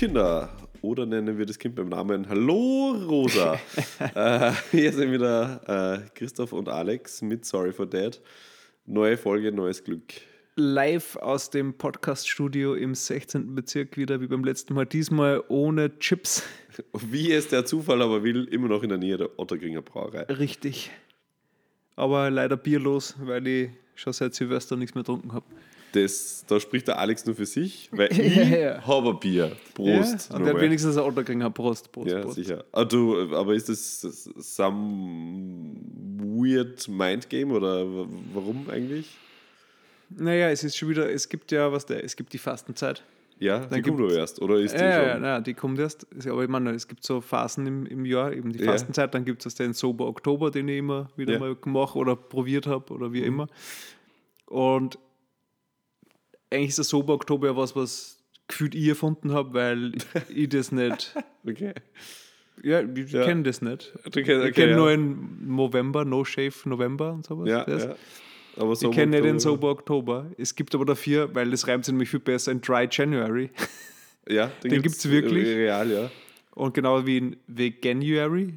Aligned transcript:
Kinder. 0.00 0.48
Oder 0.80 1.04
nennen 1.04 1.36
wir 1.36 1.44
das 1.44 1.58
Kind 1.58 1.74
beim 1.74 1.90
Namen 1.90 2.26
Hallo 2.26 2.92
Rosa. 3.06 3.60
äh, 4.14 4.50
hier 4.70 4.94
sind 4.94 5.12
wieder 5.12 5.60
äh, 6.06 6.08
Christoph 6.14 6.54
und 6.54 6.70
Alex 6.70 7.20
mit 7.20 7.44
Sorry 7.44 7.70
for 7.70 7.84
Dad. 7.84 8.18
Neue 8.86 9.18
Folge, 9.18 9.52
neues 9.52 9.84
Glück. 9.84 10.14
Live 10.56 11.16
aus 11.16 11.50
dem 11.50 11.74
Podcast-Studio 11.74 12.76
im 12.76 12.94
16. 12.94 13.54
Bezirk 13.54 13.98
wieder 13.98 14.22
wie 14.22 14.26
beim 14.26 14.42
letzten 14.42 14.72
Mal. 14.72 14.86
Diesmal 14.86 15.44
ohne 15.48 15.98
Chips. 15.98 16.44
Wie 16.94 17.30
es 17.30 17.48
der 17.48 17.66
Zufall 17.66 18.00
aber 18.00 18.22
will, 18.22 18.44
immer 18.44 18.68
noch 18.68 18.82
in 18.82 18.88
der 18.88 18.96
Nähe 18.96 19.18
der 19.18 19.38
Ottergringer 19.38 19.82
Brauerei. 19.82 20.22
Richtig. 20.22 20.90
Aber 21.96 22.30
leider 22.30 22.56
bierlos, 22.56 23.16
weil 23.20 23.46
ich 23.46 23.70
schon 23.96 24.14
seit 24.14 24.34
Silvester 24.34 24.76
nichts 24.76 24.94
mehr 24.94 25.02
getrunken 25.02 25.34
habe. 25.34 25.44
Das, 25.92 26.44
da 26.46 26.60
spricht 26.60 26.86
der 26.88 26.98
Alex 26.98 27.26
nur 27.26 27.34
für 27.34 27.46
sich, 27.46 27.88
weil 27.92 28.12
Ja, 28.16 28.22
ich 28.24 28.50
ja. 28.50 28.86
habe 28.86 29.10
ein 29.10 29.18
Bier. 29.20 29.52
Prost. 29.74 30.30
Ja, 30.30 30.36
und 30.36 30.44
der 30.44 30.54
hat 30.54 30.60
wenigstens 30.60 30.96
ein 30.96 31.02
Ottergringer. 31.04 31.50
Prost, 31.50 31.90
Prost, 31.90 32.10
Ja, 32.10 32.20
Prost. 32.20 32.36
sicher. 32.36 32.64
Ah, 32.72 32.84
du, 32.84 33.34
aber 33.34 33.54
ist 33.54 33.68
das 33.68 34.00
some 34.36 35.74
weird 36.18 36.86
mind 36.88 37.28
game 37.28 37.50
oder 37.52 37.84
warum 38.32 38.68
eigentlich? 38.70 39.16
Naja, 40.10 40.50
es 40.50 40.64
ist 40.64 40.76
schon 40.76 40.88
wieder, 40.88 41.10
es 41.10 41.28
gibt 41.28 41.52
ja, 41.52 41.70
was 41.72 41.86
der, 41.86 42.04
es 42.04 42.16
gibt 42.16 42.32
die 42.32 42.38
Fastenzeit. 42.38 43.02
Ja, 43.38 43.60
die 43.66 43.80
kommt 43.80 43.98
nur 43.98 44.12
erst. 44.12 44.42
Oder 44.42 44.56
ist 44.56 44.74
die 44.74 44.78
Ja, 44.80 45.02
ja, 45.02 45.14
schon? 45.14 45.24
ja, 45.24 45.40
die 45.40 45.54
kommt 45.54 45.78
erst. 45.78 46.06
Aber 46.28 46.42
ich 46.42 46.48
meine, 46.50 46.72
es 46.72 46.86
gibt 46.86 47.04
so 47.06 47.22
Phasen 47.22 47.66
im, 47.66 47.86
im 47.86 48.04
Jahr, 48.04 48.32
eben 48.34 48.52
die 48.52 48.58
Ja. 48.58 48.70
Fastenzeit, 48.72 49.14
dann 49.14 49.24
gibt 49.24 49.46
es 49.46 49.54
den 49.54 49.72
Sober 49.72 50.06
Oktober, 50.08 50.50
den 50.50 50.68
ich 50.68 50.76
immer 50.78 51.08
wieder 51.16 51.34
Ja. 51.34 51.38
mal 51.38 51.54
gemacht 51.56 51.96
oder 51.96 52.16
probiert 52.16 52.66
habe 52.66 52.92
oder 52.92 53.12
wie 53.14 53.20
Mhm. 53.22 53.26
immer. 53.26 53.46
Und 54.46 54.98
eigentlich 56.50 56.70
ist 56.70 56.78
der 56.78 56.84
Sober 56.84 57.14
Oktober 57.14 57.48
ja 57.48 57.56
was, 57.56 57.74
was 57.76 58.18
gefühlt 58.48 58.74
ich 58.74 58.88
erfunden 58.88 59.32
habe, 59.32 59.54
weil 59.54 59.92
ich 60.34 60.48
das 60.48 60.72
nicht, 60.72 61.14
Okay. 61.46 61.72
ja, 62.62 62.80
ich 62.82 63.12
Ja. 63.12 63.24
kenne 63.24 63.42
das 63.44 63.62
nicht. 63.62 63.92
Okay, 64.04 64.20
Ich 64.22 64.28
okay, 64.30 64.52
kenne 64.52 64.70
ja. 64.72 64.76
nur 64.76 64.88
einen 64.88 65.46
November, 65.54 66.04
No 66.04 66.24
Shave 66.24 66.52
November 66.68 67.12
und 67.12 67.24
sowas. 67.26 67.48
Ja, 67.48 67.64
das. 67.64 67.84
ja. 67.84 67.94
Aber 68.56 68.72
Ich 68.72 68.80
kenne 68.90 69.12
nicht 69.12 69.24
den 69.24 69.38
Sober 69.38 69.70
Oktober. 69.70 70.26
Es 70.36 70.54
gibt 70.56 70.74
aber 70.74 70.84
dafür, 70.84 71.32
weil 71.34 71.50
das 71.52 71.68
reimt 71.68 71.84
sich 71.84 71.92
nämlich 71.92 72.10
viel 72.10 72.18
besser, 72.20 72.50
ein 72.50 72.60
Dry 72.60 72.88
January. 72.90 73.50
Ja, 74.28 74.48
Den 74.62 74.82
gibt's 74.82 75.08
wirklich? 75.10 75.44
Real, 75.48 75.90
ja. 75.90 76.10
Und 76.54 76.74
genau 76.74 77.04
wie 77.06 77.16
in 77.16 77.36
Veganuary. 77.48 78.54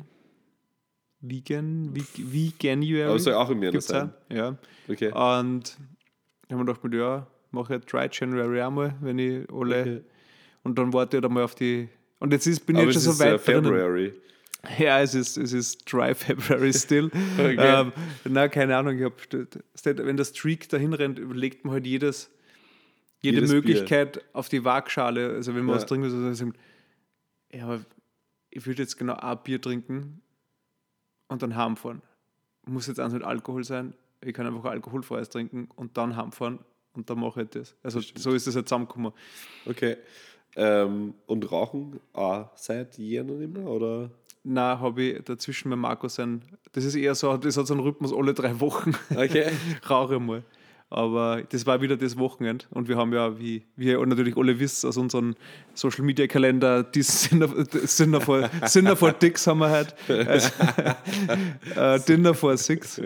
Vegan, 1.22 1.96
Ve- 1.96 2.04
Veganuary. 2.18 3.06
Aber 3.08 3.16
es 3.16 3.24
soll 3.24 3.34
auch 3.34 3.50
im 3.50 3.62
gibt's 3.62 3.88
sein. 3.88 4.14
Ja. 4.30 4.58
Okay. 4.90 5.08
Und 5.08 5.14
da 6.48 6.56
haben 6.56 6.60
wir 6.60 6.66
gedacht, 6.66 6.84
mit, 6.84 6.94
ja, 6.94 7.26
mache 7.54 7.76
ich 7.76 7.86
Dry 7.86 8.10
January 8.12 8.62
einmal, 8.62 8.96
wenn 9.02 9.20
ich 9.20 9.50
alle. 9.52 9.82
Okay. 9.82 10.02
Und 10.64 10.78
dann 10.78 10.94
warte 10.94 11.18
ich 11.18 11.24
einmal 11.24 11.44
auf 11.44 11.56
die. 11.56 11.90
Und 12.20 12.32
jetzt 12.32 12.48
ist, 12.48 12.66
bin 12.66 12.76
ich 12.78 12.84
jetzt 12.86 12.94
schon 13.04 13.14
so 13.14 13.24
äh, 13.24 13.34
weit 13.34 13.48
drinnen. 13.48 13.64
February. 13.66 14.14
Ja, 14.80 15.02
es 15.02 15.14
ist, 15.14 15.36
es 15.38 15.52
ist 15.52 15.92
Dry 15.92 16.16
February 16.16 16.74
still. 16.74 17.12
Okay. 17.38 17.56
ähm, 17.60 17.92
na, 18.26 18.48
keine 18.48 18.78
Ahnung. 18.78 18.98
Ich 18.98 19.04
hab, 19.04 19.14
wenn 19.98 20.18
der 20.18 20.24
Streak 20.24 20.70
dahin 20.70 20.94
rennt, 20.94 21.20
überlegt 21.20 21.66
man 21.66 21.74
halt 21.74 21.86
jedes, 21.86 22.30
jede 23.22 23.38
Jedes 23.38 23.52
Möglichkeit 23.52 24.24
auf 24.34 24.48
die 24.50 24.64
Waagschale. 24.64 25.32
Also 25.32 25.54
wenn 25.54 25.66
man 25.66 25.76
Ja. 25.76 25.82
was 25.82 25.86
trinken 25.86 26.04
will, 26.06 26.12
so 26.12 26.34
sagt, 26.34 26.58
ja, 27.52 27.66
aber 27.66 27.82
ich 28.52 28.66
würde 28.66 28.82
jetzt 28.84 28.98
genau 28.98 29.16
ein 29.16 29.38
Bier 29.44 29.60
trinken 29.62 30.22
und 31.28 31.42
dann 31.44 31.56
heimfahren. 31.56 32.02
Muss 32.66 32.88
jetzt 32.88 33.00
eins 33.02 33.14
mit 33.14 33.24
Alkohol 33.24 33.66
sein. 33.66 33.94
Ich 34.22 34.34
kann 34.34 34.48
einfach 34.48 34.64
alkoholfreies 34.64 35.30
trinken 35.30 35.68
und 35.76 35.98
dann 35.98 36.16
heimfahren 36.16 36.60
und 36.96 37.10
dann 37.10 37.20
mache 37.20 37.44
ich 37.44 37.50
das. 37.50 37.76
Also 37.84 38.00
so 38.00 38.32
ist 38.32 38.48
das 38.48 38.56
halt 38.56 38.68
zusammengekommen. 38.68 39.12
Okay. 39.66 39.98
Ähm, 40.56 41.16
und 41.26 41.52
Rauchen 41.52 42.00
auch 42.14 42.50
seit 42.56 42.98
Jänner 42.98 43.34
nicht 43.34 43.54
mehr? 43.54 43.66
Oder? 43.66 44.12
Na, 44.44 44.80
habe 44.80 45.02
ich 45.02 45.24
dazwischen 45.24 45.70
mit 45.70 45.80
Markus 45.80 46.20
ein, 46.20 46.44
das 46.74 46.84
ist 46.84 46.96
eher 46.96 47.16
so, 47.16 47.36
das 47.38 47.58
hat 47.58 47.66
so 47.66 47.74
einen 47.74 47.84
Rhythmus 47.84 48.14
alle 48.14 48.34
drei 48.34 48.60
Wochen. 48.60 48.94
Okay. 49.16 49.52
rauche 49.90 50.20
mal. 50.20 50.44
Aber 50.90 51.42
das 51.50 51.66
war 51.66 51.82
wieder 51.82 51.98
das 51.98 52.20
Wochenende 52.20 52.66
und 52.70 52.88
wir 52.88 52.98
haben 52.98 53.12
ja, 53.14 53.40
wie, 53.40 53.66
wie 53.76 53.88
ihr 53.88 54.06
natürlich 54.06 54.38
alle 54.38 54.60
wisst, 54.60 54.86
aus 54.86 54.96
unserem 54.96 55.34
Social 55.74 56.04
Media 56.04 56.28
Kalender, 56.28 56.84
die 56.84 57.04
Dinner, 57.32 58.22
for, 58.22 58.48
Dinner 58.76 58.96
for 58.96 59.12
Dicks 59.12 59.48
haben 59.48 59.58
wir 59.60 59.70
halt. 59.72 59.96
Also, 60.08 60.50
äh, 61.76 62.00
Dinner 62.02 62.36
for 62.36 62.56
Six 62.58 63.02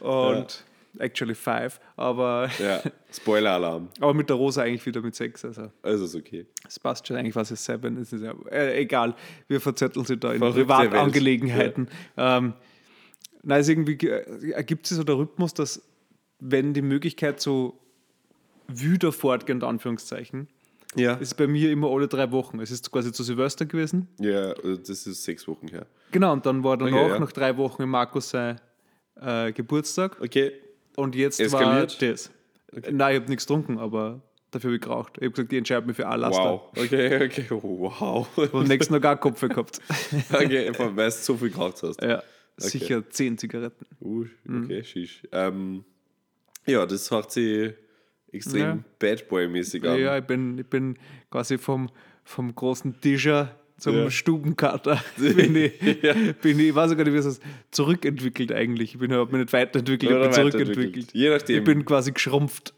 und 0.00 0.65
actually 0.98 1.34
five. 1.34 1.78
Aber, 1.96 2.48
Ja. 2.58 2.82
Spoiler-Alarm. 3.12 3.88
aber 4.00 4.14
mit 4.14 4.28
der 4.28 4.36
Rosa 4.36 4.62
eigentlich 4.62 4.84
wieder 4.86 5.00
mit 5.00 5.14
sechs. 5.14 5.44
Also 5.44 5.70
Also 5.82 6.04
ist 6.04 6.14
okay. 6.14 6.46
es 6.66 6.78
passt 6.78 7.06
schon, 7.06 7.16
eigentlich 7.16 7.36
was 7.36 7.50
es 7.50 7.64
seven 7.64 7.96
ist. 7.96 8.12
es 8.12 8.22
Ja, 8.22 8.34
äh, 8.50 8.80
egal, 8.80 9.14
wir 9.48 9.60
verzetteln 9.60 10.04
sie 10.04 10.16
da 10.16 10.32
in 10.32 10.38
Verrückte 10.38 10.64
Privatangelegenheiten. 10.64 11.88
Ähm, 12.16 12.54
Nein, 13.42 13.60
es 13.60 13.68
irgendwie 13.68 13.94
äh, 14.08 14.50
ergibt 14.52 14.86
sich 14.86 14.96
so 14.96 15.04
der 15.04 15.16
Rhythmus, 15.16 15.54
dass 15.54 15.80
wenn 16.40 16.74
die 16.74 16.82
Möglichkeit 16.82 17.40
so 17.40 17.78
wieder 18.68 19.12
fortgeht, 19.12 19.54
in 19.56 19.62
Anführungszeichen, 19.62 20.48
Ja. 20.96 21.14
ist 21.14 21.34
bei 21.36 21.46
mir 21.46 21.70
immer 21.70 21.88
alle 21.90 22.08
drei 22.08 22.32
Wochen. 22.32 22.58
Es 22.58 22.72
ist 22.72 22.90
quasi 22.90 23.12
zu 23.12 23.22
Silvester 23.22 23.64
gewesen. 23.64 24.08
Ja, 24.18 24.50
äh, 24.52 24.78
das 24.84 25.06
ist 25.06 25.22
sechs 25.22 25.46
Wochen 25.46 25.68
her. 25.68 25.86
Genau, 26.10 26.32
und 26.32 26.44
dann 26.44 26.64
war 26.64 26.76
danach 26.76 26.92
Okay, 27.00 27.08
ja. 27.10 27.18
nach 27.20 27.30
drei 27.32 27.56
Wochen 27.56 27.82
im 27.82 27.90
Markus 27.90 28.30
sein 28.30 28.60
äh, 29.20 29.52
Geburtstag. 29.52 30.20
Okay. 30.20 30.52
Und 30.96 31.14
jetzt 31.14 31.40
Eskaliert? 31.40 32.02
war 32.02 32.08
das. 32.08 32.30
Nein, 32.72 33.14
ich 33.14 33.20
habe 33.20 33.30
nichts 33.30 33.46
getrunken, 33.46 33.78
aber 33.78 34.20
dafür 34.50 34.68
habe 34.70 34.76
ich 34.76 34.82
geraucht. 34.82 35.12
Ich 35.18 35.24
habe 35.24 35.30
gesagt, 35.30 35.52
ich 35.52 35.58
entscheide 35.58 35.86
mich 35.86 35.96
für 35.96 36.06
Alaska. 36.08 36.42
Wow. 36.42 36.72
Okay, 36.76 37.24
okay. 37.24 37.46
Wow. 37.50 38.26
Und 38.36 38.54
am 38.54 38.64
nächsten 38.64 38.94
noch 38.94 39.00
gar 39.00 39.16
Kopf 39.16 39.40
gehabt. 39.40 39.80
okay, 40.32 40.72
weil 40.78 40.94
du 40.94 41.10
so 41.10 41.36
viel 41.36 41.50
geraucht 41.50 41.82
hast. 41.82 42.02
ja, 42.02 42.22
sicher 42.56 43.08
zehn 43.08 43.38
Zigaretten. 43.38 43.86
Uh, 44.00 44.26
okay, 44.48 44.82
shish. 44.82 45.22
Ähm, 45.32 45.84
ja, 46.66 46.84
das 46.84 47.10
hat 47.10 47.30
sich 47.30 47.74
extrem 48.32 48.60
Ja. 48.60 48.78
Bad 48.98 49.28
Boy-mäßig 49.28 49.86
an. 49.86 49.98
Ja, 49.98 50.18
ich 50.18 50.24
bin, 50.24 50.58
ich 50.58 50.66
bin 50.66 50.98
quasi 51.30 51.58
vom, 51.58 51.90
vom 52.24 52.54
großen 52.54 53.00
Tischer 53.00 53.54
zum 53.78 53.94
Ja. 53.94 54.10
Stubenkater. 54.10 55.02
bin 55.18 55.54
ich, 55.56 55.78
bin 56.40 56.58
ich, 56.58 56.68
ich 56.68 56.74
weiß 56.74 56.96
gar 56.96 57.04
nicht, 57.04 57.12
wie 57.12 57.18
es 57.18 57.26
heißt, 57.26 57.42
zurückentwickelt 57.70 58.50
eigentlich. 58.52 58.94
Ich 58.94 58.98
bin 58.98 59.10
mich 59.10 59.30
nicht 59.30 59.52
weiterentwickelt, 59.52 60.10
ich 60.12 60.18
bin 60.18 60.32
zurückentwickelt. 60.32 61.12
Je 61.12 61.28
nachdem. 61.28 61.58
Ich 61.58 61.64
bin 61.64 61.84
quasi 61.84 62.12
geschrumpft. 62.12 62.72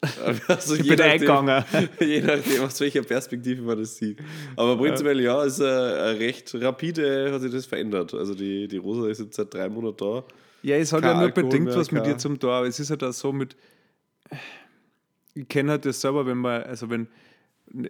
Also 0.49 0.75
ich 0.75 0.83
je 0.83 0.89
bin 0.91 0.99
nachdem- 0.99 1.13
eingegangen. 1.13 1.65
Je 2.01 2.21
nachdem, 2.21 2.63
aus 2.63 2.81
welcher 2.81 3.03
Perspektive 3.03 3.63
man 3.63 3.79
das 3.79 3.97
sieht. 3.97 4.19
Aber 4.57 4.77
prinzipiell, 4.77 5.21
ja, 5.21 5.45
ist 5.45 5.61
äh, 5.61 5.65
recht 5.67 6.53
rapide 6.55 7.33
hat 7.33 7.43
sich 7.43 7.53
das 7.53 7.67
verändert. 7.67 8.15
Also 8.15 8.35
die, 8.35 8.67
die 8.67 8.77
Rosa 8.79 9.09
ist 9.09 9.21
jetzt 9.21 9.37
seit 9.37 9.55
drei 9.55 9.69
Monaten 9.69 9.97
da. 9.99 10.25
Ja, 10.63 10.77
es 10.77 10.93
hat 10.93 11.05
ja 11.05 11.15
nur 11.15 11.23
Alkohol 11.23 11.45
bedingt 11.45 11.67
mehr, 11.67 11.77
was 11.77 11.93
mit 11.93 12.05
dir 12.07 12.19
zum 12.19 12.39
Tor, 12.41 12.53
aber 12.55 12.67
es 12.67 12.81
ist 12.81 12.91
halt 12.91 13.05
auch 13.05 13.13
so 13.13 13.33
mit. 13.33 13.55
Ich 15.35 15.47
kenne 15.49 15.71
halt 15.73 15.85
das 15.85 16.01
selber, 16.01 16.27
wenn 16.27 16.39
man, 16.39 16.63
also 16.65 16.91
wenn, 16.91 17.07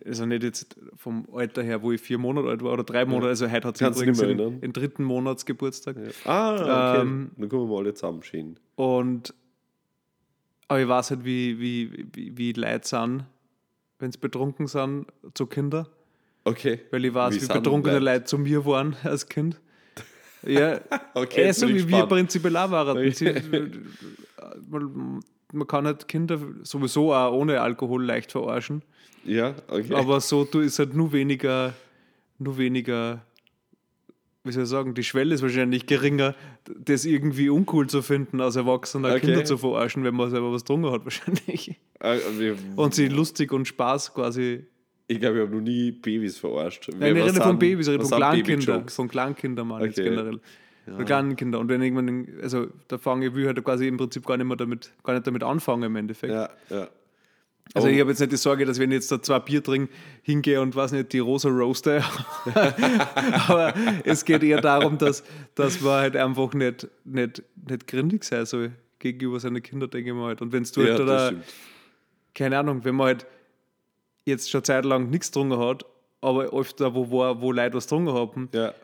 also 0.04 0.26
nicht 0.26 0.42
jetzt 0.42 0.76
vom 0.96 1.26
Alter 1.32 1.62
her, 1.62 1.82
wo 1.82 1.92
ich 1.92 2.00
vier 2.00 2.18
Monate 2.18 2.48
alt 2.48 2.62
war 2.62 2.72
oder 2.72 2.84
drei 2.84 3.04
Monate, 3.04 3.28
also 3.28 3.50
heute 3.50 3.68
hat 3.68 3.76
sie 3.76 3.84
Kannst 3.84 4.00
übrigens 4.00 4.18
den, 4.18 4.60
den 4.60 4.72
dritten 4.72 5.04
Monatsgeburtstag. 5.04 5.96
Ah, 6.24 6.54
okay. 6.54 7.00
Ähm, 7.00 7.30
Dann 7.36 7.48
kommen 7.48 7.68
wir 7.68 7.74
mal 7.74 7.78
alle 7.78 7.94
zusammen 7.94 8.22
schön. 8.22 8.58
Und 8.76 9.34
aber 10.68 10.80
ich 10.80 10.88
weiß 10.88 11.10
halt, 11.10 11.24
wie, 11.24 11.58
wie, 11.58 12.06
wie, 12.12 12.36
wie 12.36 12.52
Leute 12.52 12.86
sind, 12.86 13.24
wenn 13.98 14.12
sie 14.12 14.18
betrunken 14.18 14.66
sind, 14.66 15.06
zu 15.34 15.46
Kindern. 15.46 15.86
Okay. 16.44 16.80
Weil 16.90 17.06
ich 17.06 17.14
weiß, 17.14 17.34
Wie 17.34 17.42
wie, 17.42 17.46
betrunkene 17.46 17.98
Leute? 17.98 18.24
Zu 18.24 18.38
mir 18.38 18.64
waren 18.66 18.94
als 19.02 19.28
Kind. 19.28 19.58
Ja, 20.46 20.80
Okay, 21.14 21.46
jetzt 21.46 21.60
so 21.60 21.68
wie 21.68 21.88
wir 21.88 22.06
prinzipiell 22.06 22.56
auch 22.56 22.70
waren. 22.70 22.96
Man, 25.52 25.66
kann 25.66 25.86
halt 25.86 26.08
Kinder 26.08 26.38
sowieso 26.62 27.12
auch 27.14 27.32
ohne 27.32 27.60
Alkohol 27.60 28.04
leicht 28.04 28.32
verarschen. 28.32 28.82
Ja, 29.24 29.54
okay. 29.68 29.94
Aber 29.94 30.20
so 30.20 30.44
du 30.44 30.60
ist 30.60 30.78
halt 30.78 30.94
nur 30.94 31.12
weniger, 31.12 31.74
nur 32.38 32.58
weniger, 32.58 33.24
wie 34.44 34.52
soll 34.52 34.62
ich 34.64 34.68
sagen, 34.68 34.94
die 34.94 35.02
Schwelle 35.04 35.34
ist 35.34 35.42
wahrscheinlich 35.42 35.86
geringer, 35.86 36.34
das 36.78 37.04
irgendwie 37.04 37.48
uncool 37.48 37.86
zu 37.88 38.02
finden, 38.02 38.40
als 38.40 38.56
Erwachsener 38.56 39.08
Okay. 39.10 39.20
Kinder 39.20 39.44
zu 39.44 39.58
verarschen, 39.58 40.04
wenn 40.04 40.14
man 40.14 40.30
selber 40.30 40.52
was 40.52 40.62
getrunken 40.62 40.90
hat, 40.92 41.04
wahrscheinlich. 41.04 41.76
Wir- 42.00 42.56
Und 42.76 42.94
sie 42.94 43.08
lustig 43.08 43.52
und 43.52 43.66
Spaß 43.66 44.14
quasi. 44.14 44.64
ich 45.08 45.18
glaube, 45.18 45.36
ich 45.38 45.42
habe 45.46 45.54
noch 45.56 45.62
nie 45.62 45.90
Babys 45.92 46.38
verarscht. 46.38 46.88
Nein, 46.98 47.16
ich 47.16 47.22
rede 47.24 47.40
von 47.42 47.58
Babys, 47.58 47.88
ich 47.88 47.94
rede 47.94 48.04
von 48.04 48.18
Kleinkindern. 48.18 48.88
Von 48.88 49.08
Kleinkindern, 49.08 49.66
meine 49.68 49.88
Okay. 49.88 50.04
generell. 50.04 50.40
Von 50.96 51.04
kleinen 51.04 51.36
Kindern. 51.36 51.60
Und 51.62 51.68
wenn 51.68 51.82
irgendwann, 51.82 52.28
also 52.42 52.68
da 52.88 52.98
fange 52.98 53.26
ich, 53.26 53.34
will 53.34 53.46
halt 53.46 53.62
quasi 53.64 53.86
im 53.88 53.96
Prinzip 53.96 54.24
gar 54.26 54.36
nicht 54.36 54.46
mehr 54.46 54.56
damit, 54.56 54.92
gar 55.02 55.14
nicht 55.14 55.26
damit 55.26 55.42
anfangen 55.42 55.82
im 55.84 55.96
Endeffekt. 55.96 56.32
Ja, 56.32 56.48
ja. 56.70 56.88
Also 57.74 57.86
Aber- 57.86 57.90
ich 57.94 58.00
habe 58.00 58.10
jetzt 58.10 58.20
nicht 58.20 58.32
die 58.32 58.36
Sorge, 58.36 58.64
dass 58.64 58.78
wenn 58.78 58.90
ich 58.90 58.96
jetzt 58.96 59.12
da 59.12 59.20
zwei 59.20 59.38
Bier 59.40 59.62
trinke, 59.62 59.92
hingehe 60.22 60.60
und 60.60 60.74
weiß 60.74 60.92
nicht, 60.92 61.12
die 61.12 61.18
rosa 61.18 61.48
roaste. 61.50 62.02
Aber 63.48 63.74
es 64.04 64.24
geht 64.24 64.42
eher 64.42 64.60
darum, 64.60 64.96
dass, 64.98 65.22
dass 65.54 65.80
man 65.80 65.92
halt 66.00 66.16
einfach 66.16 66.54
nicht, 66.54 66.88
nicht, 67.04 67.42
nicht 67.68 67.86
grindig 67.86 68.24
sein 68.24 68.46
soll 68.46 68.72
gegenüber 68.98 69.38
seinen 69.38 69.62
Kindern, 69.62 69.90
denke 69.90 70.10
ich 70.10 70.16
mal 70.16 70.28
halt. 70.28 70.42
Und 70.42 70.52
wenn 70.52 70.64
du 70.64 70.82
Ja, 70.82 70.96
halt 70.96 71.08
da, 71.08 71.32
keine 72.34 72.58
Ahnung, 72.58 72.84
wenn 72.84 72.94
man 72.94 73.08
halt 73.08 73.26
jetzt 74.24 74.50
schon 74.50 74.64
zeitlang 74.64 75.10
nichts 75.10 75.28
getrunken 75.30 75.58
hat 75.58 75.84
aber 76.20 76.46
öfter, 76.52 76.94
wo, 76.94 77.10
wo, 77.10 77.40
wo 77.40 77.52
Leute 77.52 77.76
was 77.76 77.84
getrunken 77.84 78.12
haben 78.12 78.48
Ja. 78.52 78.74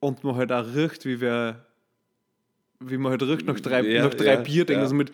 Und 0.00 0.24
man 0.24 0.34
halt 0.36 0.50
auch 0.52 0.66
riecht, 0.74 1.04
wie 1.04 1.20
wir, 1.20 1.64
wie 2.80 2.96
man 2.96 3.10
halt 3.12 3.22
riecht 3.22 3.46
nach 3.46 3.60
drei, 3.60 3.82
Ja, 3.82 4.04
nach 4.04 4.14
drei 4.14 4.34
ja, 4.34 4.40
Bier, 4.40 4.64
denkt 4.64 4.78
ja. 4.78 4.82
also 4.82 4.94
mit, 4.94 5.12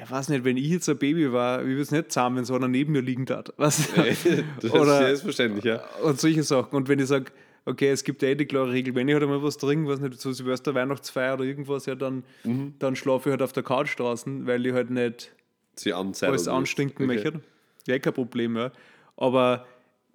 ich 0.00 0.10
weiß 0.10 0.28
nicht, 0.28 0.44
wenn 0.44 0.56
ich 0.56 0.68
jetzt 0.68 0.88
ein 0.88 0.98
Baby 0.98 1.32
war, 1.32 1.62
wie 1.64 1.70
würde 1.70 1.82
es 1.82 1.90
nicht 1.90 2.12
zusammen, 2.12 2.36
wenn 2.36 2.44
so 2.44 2.54
einer 2.54 2.68
neben 2.68 2.92
mir 2.92 3.00
liegen 3.02 3.26
hat. 3.30 3.52
Was? 3.56 3.88
Das 4.60 4.70
Oder- 4.70 5.00
ist 5.00 5.06
selbstverständlich, 5.06 5.64
ja. 5.64 5.82
und 6.04 6.20
solche 6.20 6.42
Sachen. 6.42 6.76
Und 6.76 6.88
wenn 6.88 6.98
ich 6.98 7.06
sage, 7.06 7.32
okay, 7.64 7.88
es 7.90 8.04
gibt 8.04 8.22
ja 8.22 8.28
eh 8.28 8.34
die 8.34 8.46
klare 8.46 8.70
Regel, 8.72 8.94
wenn 8.94 9.08
ich 9.08 9.14
halt 9.14 9.24
einmal 9.24 9.42
was 9.42 9.56
trinke, 9.58 9.88
was 9.90 10.00
nicht, 10.00 10.20
so 10.20 10.32
Silvester, 10.32 10.74
Weihnachtsfeier 10.74 11.34
oder 11.34 11.44
irgendwas, 11.44 11.86
ja, 11.86 11.94
dann, 11.94 12.22
Mhm. 12.44 12.74
dann 12.78 12.94
schlafe 12.96 13.28
ich 13.28 13.32
halt 13.32 13.42
auf 13.42 13.52
der 13.52 13.62
Couch 13.62 13.98
draußen, 13.98 14.46
weil 14.46 14.64
ich 14.66 14.72
halt 14.72 14.90
nicht 14.90 15.32
Sie 15.74 15.92
alles 15.92 16.48
anstinken 16.48 17.04
okay. 17.06 17.14
möchte. 17.14 17.40
Ja, 17.86 17.98
kein 17.98 18.12
Problem, 18.12 18.56
ja. 18.56 18.70
Aber 19.16 19.66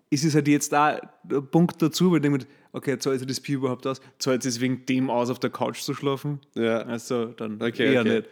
es 0.10 0.24
ist 0.24 0.36
halt 0.36 0.48
jetzt 0.48 0.74
auch 0.76 1.00
der 1.24 1.42
Punkt 1.42 1.82
dazu, 1.82 2.12
weil 2.12 2.18
ich 2.18 2.22
denke, 2.24 2.46
okay, 2.74 2.98
zahlt 3.00 3.20
sich 3.20 3.28
das 3.28 3.40
Bier 3.40 3.56
überhaupt 3.58 3.88
aus? 3.88 4.02
Zahlt 4.20 4.46
es 4.46 4.60
wegen 4.60 4.86
dem 4.86 5.10
aus, 5.10 5.30
auf 5.30 5.40
der 5.40 5.50
Couch 5.50 5.80
zu 5.82 5.94
schlafen? 5.94 6.40
Ja. 6.56 6.80
Also 6.82 7.28
dann 7.28 7.62
Okay, 7.62 7.94
eher 7.94 8.02
okay. 8.02 8.16
nicht. 8.18 8.30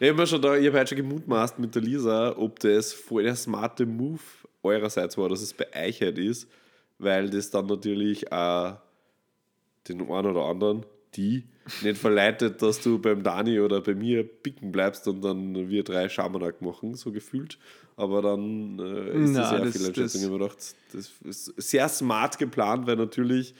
Ich 0.00 0.10
habe 0.10 0.26
schon 0.26 0.42
da, 0.42 0.56
ich 0.56 0.66
habe 0.66 0.78
heute 0.80 0.88
schon 0.88 0.98
gemutmaßt 0.98 1.58
mit 1.60 1.74
der 1.74 1.80
Lisa, 1.82 2.36
ob 2.36 2.58
das 2.60 2.92
voll 2.92 3.22
der 3.22 3.36
smarte 3.36 3.86
Move 3.86 4.20
eurerseits 4.62 5.16
war, 5.16 5.28
dass 5.28 5.40
es 5.40 5.54
bei 5.54 5.66
euch 5.74 6.00
halt 6.02 6.18
ist, 6.18 6.48
weil 6.98 7.30
das 7.30 7.50
dann 7.50 7.66
natürlich 7.66 8.30
auch 8.32 8.76
den 9.88 10.00
einen 10.00 10.26
oder 10.26 10.44
anderen, 10.46 10.84
die, 11.14 11.44
nicht 11.82 11.98
verleitet, 11.98 12.60
dass 12.60 12.80
du 12.80 12.98
beim 12.98 13.22
Dani 13.22 13.60
oder 13.60 13.80
bei 13.80 13.94
mir 13.94 14.24
picken 14.24 14.72
bleibst 14.72 15.06
und 15.06 15.22
dann 15.22 15.68
wir 15.70 15.84
drei 15.84 16.08
Schamanak 16.08 16.60
machen, 16.60 16.94
so 16.94 17.12
gefühlt. 17.12 17.58
Aber 17.96 18.20
dann 18.20 18.78
äh, 18.80 19.24
ist 19.24 19.36
das 19.36 19.52
ja 19.52 19.58
das- 19.60 19.76
viel 19.76 19.86
Entscheidung. 19.86 19.94
das- 20.04 20.14
Ich 20.16 20.22
habe 20.24 20.32
mir 20.32 20.38
gedacht, 20.40 20.58
das 20.92 21.12
ist 21.24 21.44
sehr 21.56 21.88
smart 21.88 22.38
geplant, 22.38 22.86
weil 22.86 22.96
natürlich 22.96 23.54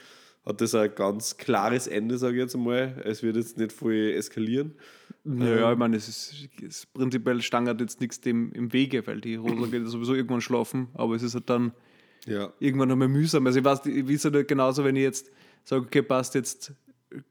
hat 0.45 0.61
das 0.61 0.75
ein 0.75 0.93
ganz 0.95 1.37
klares 1.37 1.87
Ende, 1.87 2.17
sage 2.17 2.35
ich 2.35 2.41
jetzt 2.41 2.55
einmal. 2.55 3.01
Es 3.03 3.23
wird 3.23 3.35
jetzt 3.35 3.57
nicht 3.57 3.71
voll 3.71 4.13
eskalieren. 4.15 4.75
Naja, 5.23 5.71
ich 5.71 5.77
meine, 5.77 5.97
es 5.97 6.07
ist, 6.07 6.47
ist 6.61 6.93
prinzipiell 6.93 7.41
stangert 7.41 7.81
jetzt 7.81 7.99
nichts 7.99 8.21
dem 8.21 8.51
im 8.53 8.71
Wege, 8.73 9.05
weil 9.07 9.21
die 9.21 9.35
Rosa 9.35 9.65
geht 9.65 9.87
sowieso 9.87 10.13
irgendwann 10.13 10.41
schlafen, 10.41 10.87
aber 10.93 11.15
es 11.15 11.23
ist 11.23 11.33
halt 11.33 11.49
dann 11.49 11.71
Ja. 12.27 12.53
irgendwann 12.59 12.91
einmal 12.91 13.07
mühsam. 13.07 13.45
Also 13.47 13.57
ich 13.59 13.65
weiß, 13.65 13.85
ich 13.87 14.07
weiß 14.07 14.25
halt 14.31 14.47
genauso, 14.47 14.83
wenn 14.83 14.95
ich 14.95 15.01
jetzt 15.03 15.31
sage, 15.63 15.81
okay, 15.83 16.03
passt 16.03 16.35
jetzt, 16.35 16.73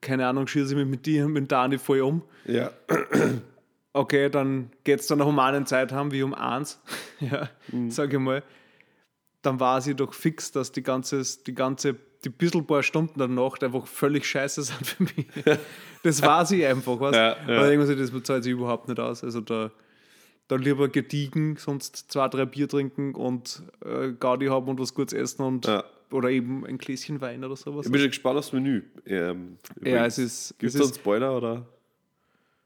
keine 0.01 0.27
Ahnung, 0.27 0.49
schieße 0.49 0.73
ich 0.73 0.77
mich 0.77 0.87
mit 0.89 1.07
dir 1.07 1.27
und 1.27 1.33
mit 1.35 1.53
Dani 1.53 1.79
voll 1.79 2.01
um. 2.01 2.23
Ja, 2.47 2.73
Okay, 3.97 4.29
dann 4.29 4.71
geht 4.83 4.99
es 4.99 5.07
dann 5.07 5.19
nach 5.19 5.27
humanen 5.27 5.67
Zeit 5.67 5.93
haben, 5.93 6.11
wie 6.11 6.25
um 6.25 6.35
eins, 6.35 6.81
ja, 7.21 7.49
sage 7.89 8.17
ich 8.17 8.23
mal. 8.23 8.43
Dann 9.43 9.61
war 9.61 9.81
sie 9.81 9.95
doch 9.95 10.13
fix, 10.15 10.51
dass 10.51 10.73
die 10.73 10.83
ganze, 10.83 11.23
die 11.47 11.55
ganze, 11.55 11.95
die 12.25 12.31
bisschen 12.31 12.67
paar 12.67 12.82
Stunden 12.82 13.19
danach 13.19 13.61
einfach 13.61 13.87
völlig 13.87 14.25
scheiße 14.26 14.62
sind 14.62 14.87
für 14.87 15.03
mich. 15.05 15.26
Das 16.03 16.21
war 16.21 16.44
sie 16.44 16.67
einfach, 16.67 17.00
was? 17.00 17.17
Ja, 17.17 17.29
ja. 17.49 17.56
Aber 17.56 17.71
irgendwas, 17.73 17.97
das 18.12 18.23
zahlt 18.25 18.44
sich 18.44 18.53
überhaupt 18.53 18.88
nicht 18.88 19.00
aus. 19.00 19.25
Also 19.25 19.41
da, 19.41 19.71
da 20.49 20.56
lieber 20.56 20.88
gediegen, 20.88 21.56
sonst 21.56 22.12
zwei, 22.12 22.29
drei 22.29 22.44
Bier 22.44 22.69
trinken 22.69 23.15
und 23.15 23.62
äh, 23.82 24.12
Gaudi 24.12 24.47
haben 24.49 24.69
und 24.69 24.79
was 24.79 24.93
Gutes 24.93 25.15
essen 25.15 25.43
und 25.43 25.65
Ja. 25.67 25.82
oder 26.11 26.29
eben 26.29 26.67
ein 26.67 26.76
Gläschen 26.76 27.23
Wein 27.23 27.43
oder 27.43 27.56
sowas. 27.56 27.87
ich 27.87 27.93
bin 27.93 28.00
schon 28.03 28.11
gespannt 28.11 28.37
aufs 28.38 28.53
Menü. 28.53 28.82
Ähm, 29.06 29.56
Ja, 29.82 30.05
es 30.05 30.19
ist, 30.19 30.55
Gibt 30.59 30.75
es 30.75 30.81
ist 30.81 30.82
einen 30.88 30.94
Spoiler 30.94 31.35
oder? 31.38 31.67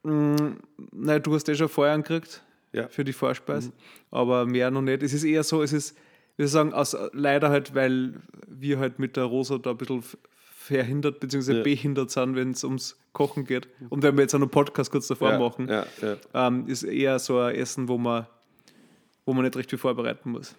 Nein, 0.02 1.22
du 1.22 1.34
hast 1.34 1.48
eh 1.48 1.54
schon 1.54 1.68
Feuer 1.68 1.92
angekriegt 1.94 2.42
Ja. 2.72 2.84
Mhm. 2.84 2.88
für 2.90 3.04
die 3.04 3.12
Vorspeise, 3.12 3.72
aber 4.10 4.46
mehr 4.46 4.70
noch 4.70 4.82
nicht. 4.82 5.02
Es 5.02 5.12
ist 5.12 5.24
eher 5.24 5.42
so, 5.44 5.62
es 5.62 5.72
ist, 5.72 5.96
wir 6.38 6.48
sagen, 6.48 6.72
aus, 6.72 6.96
leider 7.12 7.50
halt, 7.50 7.74
weil 7.74 8.14
wir 8.46 8.78
halt 8.78 8.98
mit 8.98 9.16
der 9.16 9.24
Rosa 9.24 9.58
da 9.58 9.72
ein 9.72 9.76
bisschen 9.76 10.02
verhindert 10.68 11.20
bzw. 11.20 11.56
Ja. 11.56 11.62
behindert 11.62 12.10
sind, 12.10 12.36
wenn 12.36 12.52
es 12.52 12.62
ums 12.62 12.96
Kochen 13.12 13.44
geht. 13.44 13.68
Und 13.90 14.02
wenn 14.02 14.16
wir 14.16 14.22
jetzt 14.22 14.34
noch 14.34 14.46
Podcast 14.50 14.90
kurz 14.90 15.08
davor 15.08 15.32
ja, 15.32 15.38
machen, 15.38 15.68
Ja, 15.68 15.86
ähm, 16.34 16.66
ist 16.68 16.84
eher 16.84 17.18
so 17.18 17.38
ein 17.40 17.54
Essen, 17.54 17.88
wo 17.88 17.98
man, 17.98 18.26
wo 19.26 19.32
man 19.34 19.44
nicht 19.44 19.56
recht 19.56 19.68
viel 19.68 19.78
vorbereiten 19.78 20.30
muss. 20.30 20.54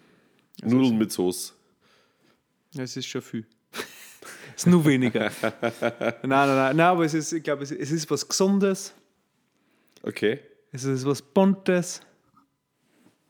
Nudeln 0.64 0.98
mit 0.98 1.12
Soße. 1.12 1.54
Es 2.78 2.98
ist 2.98 3.06
schon 3.08 3.22
viel. 3.22 3.46
es 3.72 3.86
ist 4.58 4.68
nur 4.68 4.86
weniger. 4.86 5.31
nein, 5.42 5.60
nein, 6.24 6.30
nein, 6.30 6.76
nein, 6.76 6.80
aber 6.81 7.06
es 7.06 7.14
ist, 7.14 7.31
ich 7.31 7.44
glaube, 7.44 7.64
es, 7.64 7.72
es 7.72 7.92
ist 7.92 8.10
was 8.12 8.28
Gesundes, 8.28 8.94
Okay. 10.04 10.40
es 10.72 10.84
ist 10.84 11.06
was 11.06 11.22
Buntes. 11.22 12.02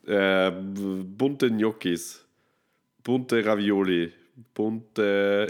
Äh, 0.06 0.50
bunte 0.50 1.50
Gnocchis. 1.50 2.24
Bunte 3.02 3.44
Ravioli. 3.44 4.12
Bunte. 4.54 5.46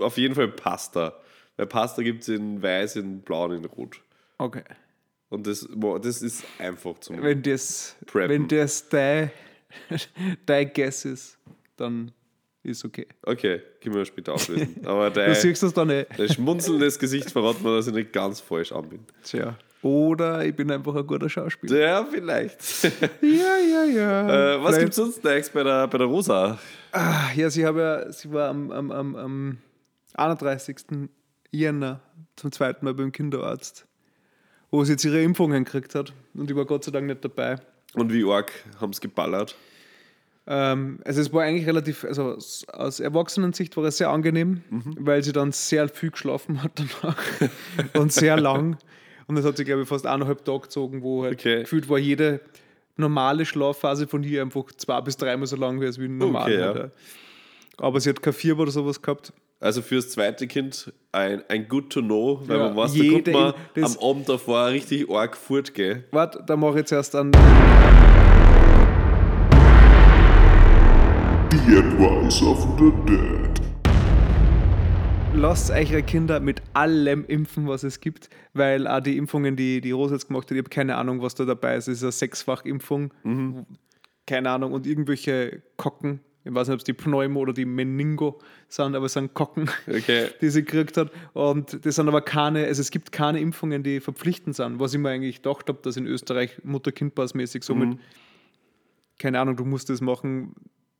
Auf 0.00 0.16
jeden 0.16 0.34
Fall 0.34 0.48
Pasta. 0.48 1.14
Weil 1.56 1.66
Pasta 1.66 2.02
gibt 2.02 2.22
es 2.22 2.28
in 2.28 2.62
weiß, 2.62 2.96
in 2.96 3.20
blau 3.20 3.44
und 3.44 3.52
in 3.52 3.64
rot. 3.64 4.00
Okay. 4.38 4.64
Und 5.28 5.46
das, 5.46 5.68
boah, 5.72 6.00
das 6.00 6.22
ist 6.22 6.44
einfach 6.58 6.98
zum. 7.00 7.22
Wenn 7.22 7.42
das, 7.42 7.96
Preppen. 8.06 8.30
wenn 8.30 8.48
das 8.48 8.88
dein, 8.88 9.30
dein 10.46 10.72
Guess 10.72 11.04
ist, 11.04 11.38
dann 11.76 12.12
ist 12.62 12.84
okay. 12.84 13.06
Okay, 13.22 13.60
können 13.80 13.94
wir 13.94 14.04
später 14.04 14.34
auflösen. 14.34 14.76
Aber 14.84 15.10
Du 15.10 15.20
der, 15.20 15.34
siehst 15.34 15.62
das 15.62 15.72
dann 15.72 15.90
eh. 15.90 16.04
der 16.16 16.28
schmunzelndes 16.28 16.98
Gesicht 16.98 17.30
verraten 17.30 17.62
mir, 17.62 17.76
dass 17.76 17.86
ich 17.86 17.94
nicht 17.94 18.12
ganz 18.12 18.40
falsch 18.40 18.72
an 18.72 18.88
bin. 18.88 19.00
Tja. 19.24 19.56
Oder 19.86 20.44
ich 20.44 20.56
bin 20.56 20.68
einfach 20.72 20.96
ein 20.96 21.06
guter 21.06 21.28
Schauspieler. 21.30 21.78
Ja, 21.78 22.04
vielleicht. 22.04 22.60
Ja, 23.22 23.56
ja, 23.56 23.84
ja. 23.84 24.54
äh, 24.54 24.64
was 24.64 24.78
gibt 24.78 24.90
es 24.90 24.96
sonst 24.96 25.22
next 25.22 25.52
bei 25.52 25.62
der, 25.62 25.86
bei 25.86 25.98
der 25.98 26.08
Rosa? 26.08 26.58
Ah, 26.90 27.30
ja, 27.36 27.48
sie, 27.50 27.64
habe 27.64 27.80
ja, 27.80 28.12
sie 28.12 28.32
war 28.32 28.48
am, 28.48 28.72
am, 28.72 28.90
am, 28.90 29.14
am 29.14 29.58
31. 30.14 31.08
Jänner 31.52 32.00
zum 32.34 32.50
zweiten 32.50 32.84
Mal 32.84 32.94
beim 32.94 33.12
Kinderarzt, 33.12 33.86
wo 34.72 34.82
sie 34.82 34.92
jetzt 34.92 35.04
ihre 35.04 35.22
Impfungen 35.22 35.62
gekriegt 35.62 35.94
hat. 35.94 36.12
Und 36.34 36.50
ich 36.50 36.56
war 36.56 36.64
Gott 36.64 36.82
sei 36.82 36.90
Dank 36.90 37.06
nicht 37.06 37.24
dabei. 37.24 37.56
Und 37.94 38.12
wie 38.12 38.28
arg 38.28 38.50
haben 38.80 38.90
es 38.90 39.00
geballert? 39.00 39.54
Ähm, 40.48 40.98
also 41.04 41.20
es 41.20 41.32
war 41.32 41.44
eigentlich 41.44 41.66
relativ, 41.68 42.02
also 42.02 42.32
aus, 42.32 42.66
aus 42.72 42.98
Erwachsenensicht 42.98 43.76
war 43.76 43.84
es 43.84 43.98
sehr 43.98 44.10
angenehm, 44.10 44.62
weil 44.98 45.22
sie 45.22 45.32
dann 45.32 45.52
sehr 45.52 45.88
viel 45.88 46.10
geschlafen 46.10 46.64
hat 46.64 46.72
danach 46.74 47.22
und 47.94 48.12
sehr 48.12 48.36
lang. 48.36 48.78
Und 49.28 49.34
das 49.36 49.44
hat 49.44 49.56
sie, 49.56 49.64
glaube 49.64 49.82
ich, 49.82 49.88
fast 49.88 50.06
eineinhalb 50.06 50.44
Tage 50.44 50.60
gezogen, 50.60 51.02
wo 51.02 51.24
halt 51.24 51.34
Okay. 51.38 51.60
gefühlt 51.62 51.88
war 51.88 51.98
jede 51.98 52.40
normale 52.96 53.44
Schlafphase 53.44 54.06
von 54.06 54.22
ihr 54.22 54.40
einfach 54.42 54.64
zwei 54.76 55.00
bis 55.00 55.16
dreimal 55.16 55.46
so 55.46 55.56
lang 55.56 55.80
wie 55.80 56.08
normal. 56.08 56.42
Okay, 56.44 56.80
ja. 56.80 56.90
Aber 57.78 58.00
sie 58.00 58.08
hat 58.10 58.22
kein 58.22 58.32
Fieber 58.32 58.62
oder 58.62 58.70
sowas 58.70 59.02
gehabt. 59.02 59.32
Also 59.58 59.82
fürs 59.82 60.10
zweite 60.10 60.46
Kind 60.46 60.92
ein, 61.12 61.42
ein 61.48 61.66
good 61.68 61.90
to 61.90 62.00
know, 62.02 62.40
weil 62.46 62.58
Ja, 62.58 62.64
man 62.68 62.76
weiß, 62.76 62.94
da 62.94 63.04
kommt 63.10 63.26
man 63.32 63.54
das- 63.74 63.98
am 63.98 64.08
Abend 64.10 64.28
davor 64.28 64.66
richtig 64.68 65.10
arg 65.10 65.36
fort, 65.36 65.74
gell? 65.74 66.04
Warte, 66.12 66.42
da 66.46 66.56
mache 66.56 66.72
ich 66.72 66.76
jetzt 66.78 66.92
erst 66.92 67.14
einen. 67.16 67.32
The 71.50 71.78
Advice 71.78 72.42
of 72.42 72.66
the 72.78 72.92
Dead. 73.06 73.45
Lasst 75.38 75.70
eure 75.70 76.02
Kinder 76.02 76.40
mit 76.40 76.62
allem 76.72 77.24
impfen, 77.26 77.68
was 77.68 77.82
es 77.82 78.00
gibt, 78.00 78.30
weil 78.54 78.88
auch 78.88 79.00
die 79.00 79.18
Impfungen, 79.18 79.54
die 79.54 79.82
die 79.82 79.90
Rosa 79.90 80.14
jetzt 80.14 80.28
gemacht 80.28 80.46
hat, 80.46 80.52
ich 80.52 80.58
habe 80.58 80.70
keine 80.70 80.96
Ahnung, 80.96 81.20
was 81.20 81.34
da 81.34 81.44
dabei 81.44 81.76
ist. 81.76 81.88
Es 81.88 81.98
ist 81.98 82.02
eine 82.04 82.12
Sechsfachimpfung. 82.12 83.12
Keine 84.26 84.50
Ahnung. 84.50 84.72
Und 84.72 84.86
irgendwelche 84.86 85.62
Kocken, 85.76 86.20
ich 86.42 86.54
weiß 86.54 86.68
nicht, 86.68 86.74
ob 86.74 86.78
es 86.80 86.84
die 86.84 86.94
Pneumo 86.94 87.40
oder 87.40 87.52
die 87.52 87.66
Meningo 87.66 88.38
sind, 88.68 88.94
aber 88.96 89.06
es 89.06 89.12
sind 89.12 89.34
Kocken, 89.34 89.68
Okay. 89.86 90.28
die 90.40 90.48
sie 90.48 90.64
gekriegt 90.64 90.96
hat. 90.96 91.10
Und 91.34 91.84
das 91.84 91.96
sind 91.96 92.08
aber 92.08 92.22
keine, 92.22 92.64
also 92.64 92.80
es 92.80 92.90
gibt 92.90 93.12
keine 93.12 93.38
Impfungen, 93.38 93.82
die 93.82 94.00
verpflichtend 94.00 94.56
sind, 94.56 94.80
was 94.80 94.94
ich 94.94 95.00
mir 95.00 95.10
eigentlich 95.10 95.42
gedacht 95.42 95.68
habe, 95.68 95.78
dass 95.82 95.98
in 95.98 96.06
Österreich 96.06 96.58
Mutter-Kind-Pass-mäßig 96.64 97.62
so 97.62 97.74
mit, 97.74 97.98
keine 99.18 99.38
Ahnung, 99.38 99.56
du 99.56 99.66
musst 99.66 99.90
das 99.90 100.00
machen, 100.00 100.54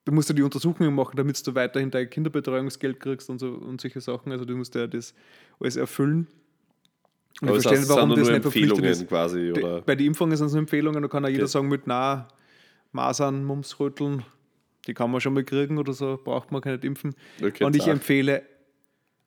du 0.06 0.12
musst 0.12 0.30
ja 0.30 0.34
die 0.34 0.42
Untersuchungen 0.42 0.94
machen, 0.94 1.16
damit 1.16 1.46
du 1.46 1.54
weiterhin 1.54 1.90
dein 1.90 2.08
Kinderbetreuungsgeld 2.08 2.98
kriegst 2.98 3.28
und, 3.28 3.38
so, 3.38 3.48
und 3.48 3.80
solche 3.80 4.00
Sachen. 4.00 4.32
Also 4.32 4.46
du 4.46 4.56
musst 4.56 4.74
ja 4.74 4.86
das 4.86 5.12
alles 5.60 5.76
erfüllen. 5.76 6.26
Und 7.42 7.48
Aber 7.48 7.58
ich 7.58 7.64
das 7.64 7.72
heißt, 7.72 7.86
verstehe 7.86 7.96
warum 7.96 8.16
das 8.18 8.28
nicht 8.30 8.42
verpflichtet 8.42 8.84
ist. 8.84 9.08
quasi, 9.08 9.52
oder? 9.52 9.82
Bei 9.82 9.94
den 9.94 10.06
Impfungen 10.06 10.34
sind 10.38 10.46
es 10.46 10.52
nur 10.54 10.60
Empfehlungen, 10.60 11.02
da 11.02 11.08
kann 11.08 11.22
auch 11.24 11.28
jeder 11.28 11.42
Okay. 11.42 11.50
sagen 11.52 11.68
mit, 11.68 11.86
na, 11.86 12.28
Masern, 12.92 13.44
Mumps, 13.44 13.78
Röteln, 13.78 14.22
die 14.86 14.94
kann 14.94 15.10
man 15.10 15.20
schon 15.20 15.34
mal 15.34 15.44
kriegen 15.44 15.76
oder 15.76 15.92
so, 15.92 16.18
braucht 16.22 16.50
man 16.50 16.62
keine 16.62 16.76
impfen. 16.76 17.14
Okay, 17.44 17.64
und 17.64 17.76
ich 17.76 17.82
zart. 17.82 17.96
empfehle, 17.96 18.42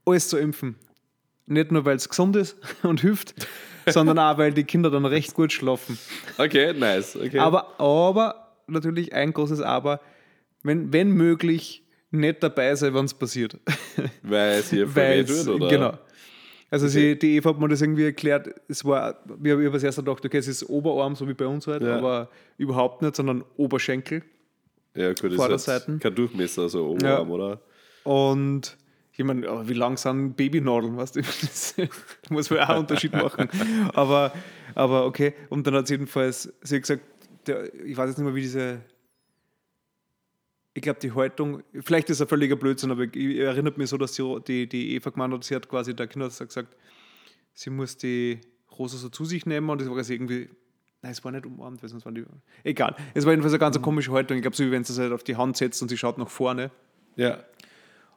alles 0.05 0.29
zu 0.29 0.37
impfen. 0.37 0.75
Nicht 1.45 1.71
nur, 1.71 1.85
weil 1.85 1.97
es 1.97 2.09
gesund 2.09 2.35
ist 2.35 2.57
und 2.83 3.01
hilft, 3.01 3.35
sondern 3.87 4.17
auch, 4.17 4.37
weil 4.39 4.53
die 4.53 4.63
Kinder 4.63 4.89
dann 4.89 5.05
recht 5.05 5.35
gut 5.35 5.51
schlafen. 5.51 5.99
Okay, 6.37 6.73
nice. 6.73 7.15
Okay. 7.15 7.37
Aber, 7.37 7.79
aber 7.79 8.55
natürlich 8.65 9.13
ein 9.13 9.33
großes 9.33 9.61
Aber, 9.61 9.99
wenn, 10.63 10.91
wenn 10.93 11.11
möglich, 11.11 11.83
nicht 12.11 12.41
dabei 12.41 12.73
sein, 12.75 12.93
wenn 12.93 13.05
es 13.05 13.13
passiert. 13.13 13.57
weil 14.23 14.55
Weil 14.55 14.63
verwählt 14.63 15.29
wird, 15.29 15.47
oder? 15.47 15.69
Genau. 15.69 15.93
Also 16.71 16.87
sie, 16.87 17.17
die 17.17 17.35
Eva 17.37 17.49
hat 17.49 17.59
mir 17.59 17.67
das 17.67 17.81
irgendwie 17.81 18.05
erklärt, 18.05 18.49
es 18.67 18.85
war, 18.85 19.23
wir 19.39 19.53
haben 19.55 19.73
als 19.73 19.83
erster 19.83 20.03
gedacht, 20.03 20.23
okay, 20.23 20.37
es 20.37 20.47
ist 20.47 20.69
Oberarm, 20.69 21.15
so 21.15 21.27
wie 21.27 21.33
bei 21.33 21.47
uns 21.47 21.65
halt, 21.65 21.81
Ja. 21.81 21.97
aber 21.97 22.29
überhaupt 22.57 23.01
nicht, 23.01 23.15
sondern 23.15 23.43
Oberschenkel. 23.57 24.21
Ja, 24.95 25.13
gut, 25.13 25.33
Vorderseiten. 25.33 25.95
ist 25.95 26.01
kein 26.03 26.13
Durchmesser, 26.15 26.69
so 26.69 26.95
Ja. 27.01 27.19
Oberarm, 27.21 27.31
oder? 27.31 27.61
Und 28.03 28.77
ich 29.17 29.25
meine, 29.25 29.51
oh, 29.51 29.67
wie 29.67 29.73
lang 29.73 29.97
sind 29.97 30.35
Babynadeln? 30.37 30.95
Weißt 30.95 31.15
du? 31.15 31.21
Das 31.41 31.75
muss 32.29 32.49
man 32.49 32.59
auch 32.59 32.69
einen 32.69 32.79
Unterschied 32.79 33.13
machen. 33.13 33.49
Aber, 33.93 34.31
aber 34.75 35.05
okay. 35.05 35.33
Und 35.49 35.65
dann 35.67 35.73
hat 35.75 35.87
sie 35.87 35.95
jedenfalls, 35.95 36.53
sie 36.61 36.75
hat 36.75 36.83
gesagt, 36.83 37.01
der, 37.47 37.73
ich 37.83 37.97
weiß 37.97 38.09
jetzt 38.09 38.17
nicht 38.17 38.25
mehr, 38.25 38.35
wie 38.35 38.41
diese. 38.41 38.79
Ich 40.75 40.81
glaube, 40.83 40.99
die 40.99 41.11
Haltung, 41.13 41.63
vielleicht 41.81 42.09
ist 42.09 42.21
ein 42.21 42.27
völliger 42.27 42.55
Blödsinn, 42.55 42.91
aber 42.91 43.03
ich, 43.03 43.15
erinnert 43.39 43.77
mich 43.77 43.89
so, 43.89 43.97
dass 43.97 44.13
sie, 44.15 44.39
die, 44.47 44.67
die 44.69 44.93
Eva 44.95 45.09
gemeint 45.09 45.33
hat, 45.33 45.43
sie 45.43 45.55
hat 45.55 45.67
quasi 45.67 45.95
der 45.95 46.07
Kinderarzt 46.07 46.39
gesagt, 46.39 46.75
sie 47.53 47.69
muss 47.71 47.97
die 47.97 48.39
Rosa 48.77 48.97
so 48.97 49.09
zu 49.09 49.25
sich 49.25 49.45
nehmen 49.45 49.69
und 49.69 49.81
das 49.81 49.87
war 49.89 49.95
quasi 49.95 50.13
irgendwie. 50.13 50.49
Nein, 51.01 51.11
es 51.13 51.23
war 51.23 51.31
nicht 51.31 51.45
umarmt, 51.45 51.81
weil 51.81 51.89
sonst 51.89 52.05
waren 52.05 52.13
die. 52.15 52.25
Egal. 52.63 52.95
Es 53.13 53.25
war 53.25 53.31
jedenfalls 53.31 53.53
eine 53.53 53.59
ganz 53.59 53.81
komische 53.81 54.11
Haltung. 54.11 54.37
Ich 54.37 54.41
glaube, 54.43 54.55
so 54.55 54.63
wie 54.65 54.71
wenn 54.71 54.83
sie 54.83 54.93
es 54.93 54.99
halt 54.99 55.13
auf 55.13 55.23
die 55.23 55.37
Hand 55.37 55.55
setzt 55.57 55.81
und 55.81 55.87
sie 55.89 55.97
schaut 55.97 56.17
nach 56.17 56.29
vorne 56.29 56.71
Ja. 57.15 57.43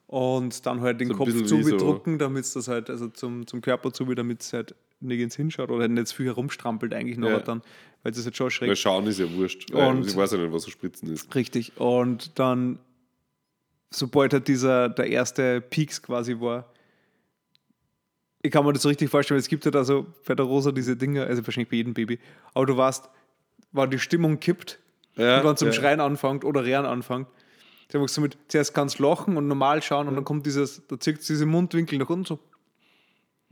und 0.09 0.67
dann 0.67 0.81
halt 0.81 1.01
den 1.01 1.09
So 1.09 1.15
Kopf 1.15 1.27
bisschen 1.27 1.47
zu 1.47 1.59
wie 1.59 1.79
so- 1.79 2.03
damit 2.19 2.45
es 2.45 2.53
das 2.53 2.69
halt, 2.69 2.91
also 2.91 3.09
zum, 3.09 3.47
zum 3.47 3.61
Körper 3.61 3.93
zu, 3.93 4.05
damit 4.15 4.43
es 4.43 4.53
halt 4.53 4.75
nirgends 5.03 5.37
hinschaut 5.37 5.71
oder 5.71 5.89
nicht 5.89 6.13
viel 6.13 6.27
herumstrampelt 6.27 6.93
eigentlich 6.95 7.19
noch 7.19 7.29
Ja. 7.31 7.41
dann, 7.41 7.63
weil 8.03 8.13
das 8.13 8.25
halt 8.25 8.37
schon 8.37 8.51
schräg 8.51 8.69
Weil 8.69 8.77
schauen 8.77 9.07
ist 9.07 9.19
ja 9.21 9.33
wurscht. 9.33 9.71
Und- 9.71 10.07
ich 10.07 10.17
weiß 10.17 10.33
ja 10.33 10.39
nicht, 10.39 10.53
was 10.53 10.63
so 10.63 10.71
Spritzen 10.71 11.11
ist. 11.13 11.35
Richtig. 11.35 11.73
Und 11.79 12.39
dann, 12.39 12.79
sobald 13.91 14.33
halt 14.33 14.49
dieser, 14.49 14.89
der 14.89 15.07
erste 15.09 15.61
Peaks 15.61 16.03
quasi 16.03 16.41
war, 16.41 16.73
ich 18.43 18.51
kann 18.51 18.65
mir 18.65 18.73
das 18.73 18.83
so 18.83 18.89
richtig 18.89 19.09
vorstellen, 19.11 19.39
es 19.39 19.49
gibt 19.49 19.65
halt 19.65 19.77
also 19.77 20.07
bei 20.27 20.35
der 20.35 20.45
Rosa 20.47 20.73
diese 20.73 20.97
Dinge, 20.97 21.25
also 21.25 21.47
wahrscheinlich 21.47 21.69
bei 21.71 21.77
jedem 21.77 21.95
Baby, 21.95 22.19
aber 22.55 22.67
du 22.67 22.77
weißt, 22.77 23.09
wann 23.71 23.91
die 23.91 23.99
Stimmung 24.01 24.41
kippt 24.41 24.81
Ja, 25.17 25.39
und 25.39 25.45
dann 25.45 25.57
zum 25.57 25.69
ja. 25.69 25.73
Schreien 25.75 26.01
anfängt 26.01 26.45
oder 26.45 26.65
Rehren 26.65 26.87
anfängt. 26.87 27.29
Da 27.89 27.99
machst 27.99 28.17
du 28.17 28.21
mit, 28.23 28.37
zuerst 28.49 28.75
kannst 28.75 28.99
du 28.99 29.03
lachen 29.05 29.37
und 29.37 29.47
normal 29.49 29.83
schauen 29.83 30.09
und 30.09 30.15
dann 30.17 30.25
kommt 30.25 30.47
dieses, 30.47 30.85
da 30.89 30.99
zieht 30.99 31.27
diese 31.29 31.47
Mundwinkel 31.47 31.99
nach 31.99 32.09
unten 32.09 32.25
so. 32.25 32.39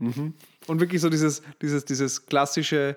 Mhm. 0.00 0.34
Und 0.66 0.80
wirklich 0.80 1.00
so 1.00 1.08
dieses, 1.08 1.42
dieses, 1.62 1.84
dieses 1.84 2.26
klassische, 2.26 2.96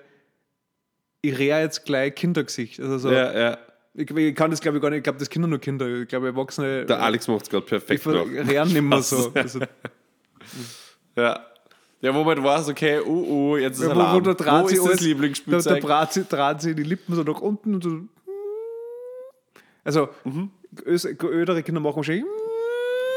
ich 1.22 1.38
rehe 1.38 1.60
jetzt 1.60 1.84
gleich 1.84 2.14
Kindergesicht. 2.14 2.80
Also 2.80 2.98
so, 2.98 3.12
Ja, 3.12 3.32
ja. 3.38 3.58
ich, 3.94 4.10
ich 4.10 4.34
kann 4.34 4.50
das 4.50 4.60
glaube 4.60 4.78
ich 4.78 4.82
gar 4.82 4.90
nicht, 4.90 4.98
ich 4.98 5.04
glaube, 5.04 5.18
das 5.18 5.30
Kinder 5.30 5.46
nur 5.48 5.58
Kinder. 5.60 5.86
Ich 5.86 6.08
glaube, 6.08 6.26
Erwachsene 6.28 6.84
Der 6.86 7.00
Alex 7.02 7.28
macht 7.28 7.42
es 7.44 7.50
gerade 7.50 7.64
ich 7.64 7.70
perfekt 7.70 8.06
rehren 8.06 8.72
nicht 8.72 8.82
mehr 8.82 9.02
so. 9.02 9.30
Also, 9.34 9.60
Ja. 11.16 11.46
Ja, 12.00 12.14
wo 12.14 12.22
man 12.22 12.42
weiß, 12.44 12.68
okay, 12.68 13.00
oh, 13.00 13.52
oh, 13.52 13.56
jetzt 13.56 13.78
ist 13.78 13.86
wo, 13.86 13.94
wo 13.94 14.00
Alarm. 14.00 14.24
der 14.24 14.34
Draht 14.34 14.64
wo 14.64 14.68
ist 14.68 14.76
das 14.78 14.86
alles- 14.86 14.98
Da, 14.98 15.02
da 15.02 15.08
Lieblingsspielzeug? 15.08 15.80
draht 16.28 16.60
sie, 16.60 16.74
die 16.74 16.82
Lippen 16.82 17.14
so 17.14 17.22
nach 17.22 17.40
unten 17.40 17.74
und 17.76 17.82
so. 17.84 18.00
Also, 19.84 20.08
ös- 20.84 21.06
ödere 21.24 21.62
Kinder 21.62 21.80
machen 21.80 21.96
wahrscheinlich. 21.96 22.24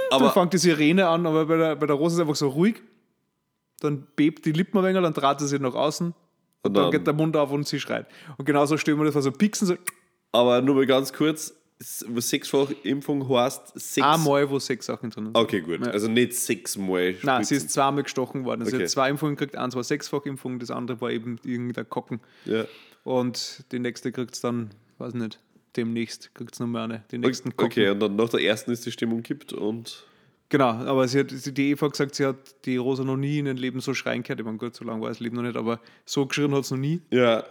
dann 0.10 0.22
Aber 0.22 0.32
fängt 0.32 0.54
die 0.54 0.58
Sirene 0.58 1.08
an, 1.08 1.26
aber 1.26 1.46
bei 1.46 1.58
der, 1.58 1.76
bei 1.76 1.86
der 1.86 1.96
Rose 1.98 2.14
ist 2.14 2.20
es 2.20 2.22
einfach 2.22 2.36
so 2.36 2.48
ruhig. 2.50 2.76
Dann 3.80 4.08
bebt 4.16 4.46
die 4.46 4.52
Lippen 4.52 4.78
ein 4.80 4.84
wenig, 4.84 5.02
dann 5.02 5.14
draht 5.14 5.40
sie 5.40 5.48
sich 5.48 5.60
nach 5.60 5.76
außen. 5.76 6.08
Und 6.64 6.74
Dann 6.74 6.74
dann- 6.74 6.92
geht 6.92 7.06
der 7.06 7.14
Mund 7.14 7.36
auf 7.38 7.52
und 7.52 7.68
sie 7.68 7.80
schreit. 7.80 8.08
Und 8.38 8.46
genauso 8.46 8.78
stellen 8.78 8.98
wir 8.98 9.06
das 9.06 9.14
vor, 9.14 9.22
so 9.22 9.32
Pixen, 9.32 9.68
so 9.68 9.76
Aber 10.32 10.62
nur 10.62 10.76
mal 10.76 10.86
ganz 10.86 11.14
kurz, 11.14 11.54
sechsfach 11.80 12.72
Impfung 12.84 13.30
heißt, 13.30 13.74
sechs... 13.80 14.06
einmal, 14.06 14.50
wo 14.50 14.58
sechs 14.60 14.88
Sachen 14.88 15.12
drin 15.12 15.26
sind. 15.26 15.38
Okay, 15.38 15.62
gut. 15.62 15.86
Ja. 15.86 15.92
Also 15.92 16.08
nicht 16.10 16.34
sechsmal 16.34 17.16
Nein, 17.22 17.44
sie 17.44 17.56
ist 17.56 17.70
zweimal 17.70 18.04
gestochen 18.04 18.44
worden. 18.46 18.62
Also 18.62 18.72
sie 18.72 18.78
Okay. 18.78 18.86
hat 18.86 18.90
zwei 18.92 19.10
Impfungen 19.12 19.36
gekriegt, 19.36 19.56
eins 19.56 19.76
war 19.76 19.84
Sechsfachimpfung, 19.84 20.58
das 20.60 20.72
andere 20.72 21.00
war 21.02 21.12
eben 21.12 21.40
irgendein 21.44 21.88
Kocken. 21.90 22.20
Ja. 22.46 22.66
Und 23.04 23.64
die 23.72 23.80
nächste 23.80 24.12
kriegt 24.12 24.34
es 24.34 24.42
dann, 24.42 24.72
weiß 24.98 25.14
nicht, 25.14 25.40
demnächst 25.76 26.34
kriegt 26.34 26.54
es 26.54 26.60
nochmal 26.60 26.86
eine. 26.86 27.04
Den 27.12 27.22
nächsten 27.22 27.50
Okay, 27.50 27.56
Kocken. 27.58 27.72
okay, 27.84 27.90
und 27.92 28.00
dann 28.00 28.16
nach 28.16 28.30
der 28.30 28.42
ersten 28.42 28.72
ist 28.72 28.86
die 28.86 28.92
Stimmung 28.92 29.22
kippt 29.24 29.54
und... 29.54 30.04
Genau, 30.50 30.70
aber 30.70 31.08
sie 31.08 31.20
hat, 31.20 31.58
die 31.58 31.72
Eva 31.72 31.88
gesagt, 31.90 32.16
sie 32.16 32.26
hat 32.26 32.66
die 32.66 32.78
Rosa 32.78 33.04
noch 33.04 33.18
nie 33.18 33.40
in 33.40 33.48
ihrem 33.48 33.58
Leben 33.58 33.82
so 33.82 33.94
schreien 33.94 34.24
gehört. 34.24 34.40
Ich 34.40 34.46
meine, 34.46 34.58
gut, 34.58 34.76
so 34.76 34.86
lange 34.86 35.02
war 35.02 35.10
das 35.10 35.20
Leben 35.20 35.36
noch 35.36 35.44
nicht, 35.44 35.58
aber 35.58 35.82
so 36.06 36.26
geschrien 36.26 36.54
hat 36.54 36.64
es 36.64 36.72
noch 36.72 36.78
nie. 36.78 37.02
Ja. 37.12 37.44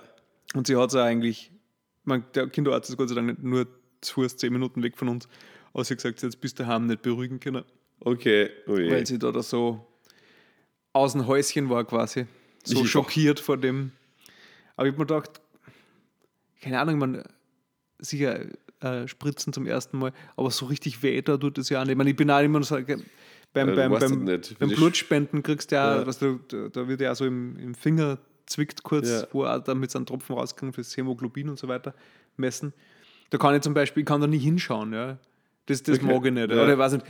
Und 0.55 0.67
sie 0.67 0.77
hat 0.77 0.89
es 0.91 0.97
eigentlich, 0.97 1.51
ich 2.01 2.07
meine, 2.07 2.25
der 2.35 2.49
Kinderarzt 2.49 2.89
ist 2.89 2.97
Gott 2.97 3.11
sei 3.11 3.15
Dank 3.17 3.27
nicht 3.29 3.43
nur 3.43 3.67
zu 4.01 4.15
Fuß 4.15 4.39
zehn 4.39 4.53
Minuten 4.53 4.83
weg 4.83 4.97
von 4.97 5.09
uns, 5.09 5.29
aber 5.75 5.85
sie 5.85 5.93
hat 5.93 5.99
gesagt, 5.99 6.21
sie 6.21 6.27
hat 6.27 6.31
es 6.35 6.37
bis 6.37 6.55
daheim 6.55 6.87
nicht 6.87 7.03
beruhigen 7.03 7.39
können, 7.41 7.65
Okay. 8.01 8.51
Oh 8.67 8.77
je. 8.79 8.91
weil 8.91 9.07
sie 9.07 9.19
da, 9.19 9.31
da 9.33 9.43
so 9.43 9.87
aus 10.95 11.13
dem 11.13 11.27
Häuschen 11.27 11.69
war 11.69 11.85
quasi. 11.85 12.27
So 12.65 12.81
Ja. 12.81 12.87
schockiert 12.87 13.41
vor 13.41 13.57
dem. 13.59 13.93
Aber 14.77 14.87
ich 14.87 14.93
habe 14.93 15.01
mir 15.03 15.07
gedacht, 15.07 15.41
keine 16.63 16.81
Ahnung, 16.81 16.99
man 16.99 17.23
sicher 17.99 18.41
äh, 18.81 19.09
spritzen 19.09 19.53
zum 19.53 19.67
ersten 19.67 19.99
Mal, 19.99 20.13
aber 20.37 20.51
so 20.51 20.67
richtig 20.67 21.03
weh 21.03 21.21
da 21.23 21.37
tut 21.37 21.59
es 21.59 21.69
ja 21.69 21.81
auch 21.81 21.85
nicht. 21.85 21.93
Ich 21.93 21.97
meine, 21.99 22.11
ich 22.11 22.17
bin 22.17 22.31
auch 22.31 22.41
immer 22.41 22.63
so, 22.63 22.75
beim, 22.77 22.87
du 22.87 23.75
beim, 23.77 23.91
beim, 23.91 24.25
beim 24.25 24.69
die 24.69 24.75
Blutspenden 24.75 25.43
kriegst 25.43 25.71
du 25.73 25.77
ja, 25.77 25.97
Ja. 26.01 26.07
weißt 26.07 26.23
du, 26.23 26.41
da, 26.73 26.87
wird 26.89 27.01
ja 27.01 27.15
so 27.15 27.25
im, 27.25 27.59
im 27.59 27.75
Finger 27.75 28.19
zwickt 28.47 28.83
kurz, 28.83 29.09
Ja. 29.09 29.27
wo 29.33 29.45
auch 29.45 29.63
damit 29.65 29.91
so 29.91 29.99
ein 29.99 30.07
Tropfen 30.07 30.37
rauskommt 30.37 30.75
fürs 30.75 30.97
Hämoglobin 30.97 31.49
und 31.49 31.59
so 31.59 31.69
weiter 31.69 31.95
messen. 32.37 32.73
Da 33.31 33.39
kann 33.39 33.55
ich 33.55 33.63
zum 33.63 33.75
Beispiel, 33.75 34.03
ich 34.03 34.07
kann 34.07 34.21
da 34.21 34.27
nie 34.27 34.39
hinschauen, 34.39 34.93
ja. 34.93 35.19
Das, 35.67 35.83
das 35.83 35.99
Okay. 35.99 36.07
mag 36.07 36.25
ich 36.27 36.33
nicht. 36.33 36.51
Ja. 36.51 36.63
Oder 36.63 36.73
ich 36.75 36.79
weiß 36.79 36.93
nicht, 36.93 37.07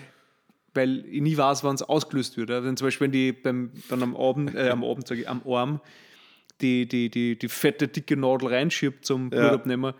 weil 0.73 1.04
ich 1.06 1.20
nie 1.20 1.37
weiß, 1.37 1.64
wann 1.64 1.75
es 1.75 1.82
ausgelöst 1.82 2.37
wird. 2.37 2.49
Wenn 2.49 2.76
zum 2.76 2.87
Beispiel 2.87 3.06
wenn 3.06 3.12
die 3.12 3.32
beim, 3.32 3.70
dann 3.88 4.02
am 4.02 4.16
Abend, 4.16 4.54
äh, 4.54 4.68
am 4.70 4.85
Abend 4.85 5.06
sage 5.08 5.23
ich, 5.23 5.28
am 5.28 5.42
Arm 5.46 5.80
die, 6.61 6.87
die, 6.87 7.11
die, 7.11 7.37
die 7.38 7.49
fette, 7.49 7.88
dicke 7.88 8.16
Nadel 8.16 8.49
reinschiebt 8.49 9.04
zum 9.04 9.30
Ja. 9.32 9.49
Blutabnehmer, 9.49 9.94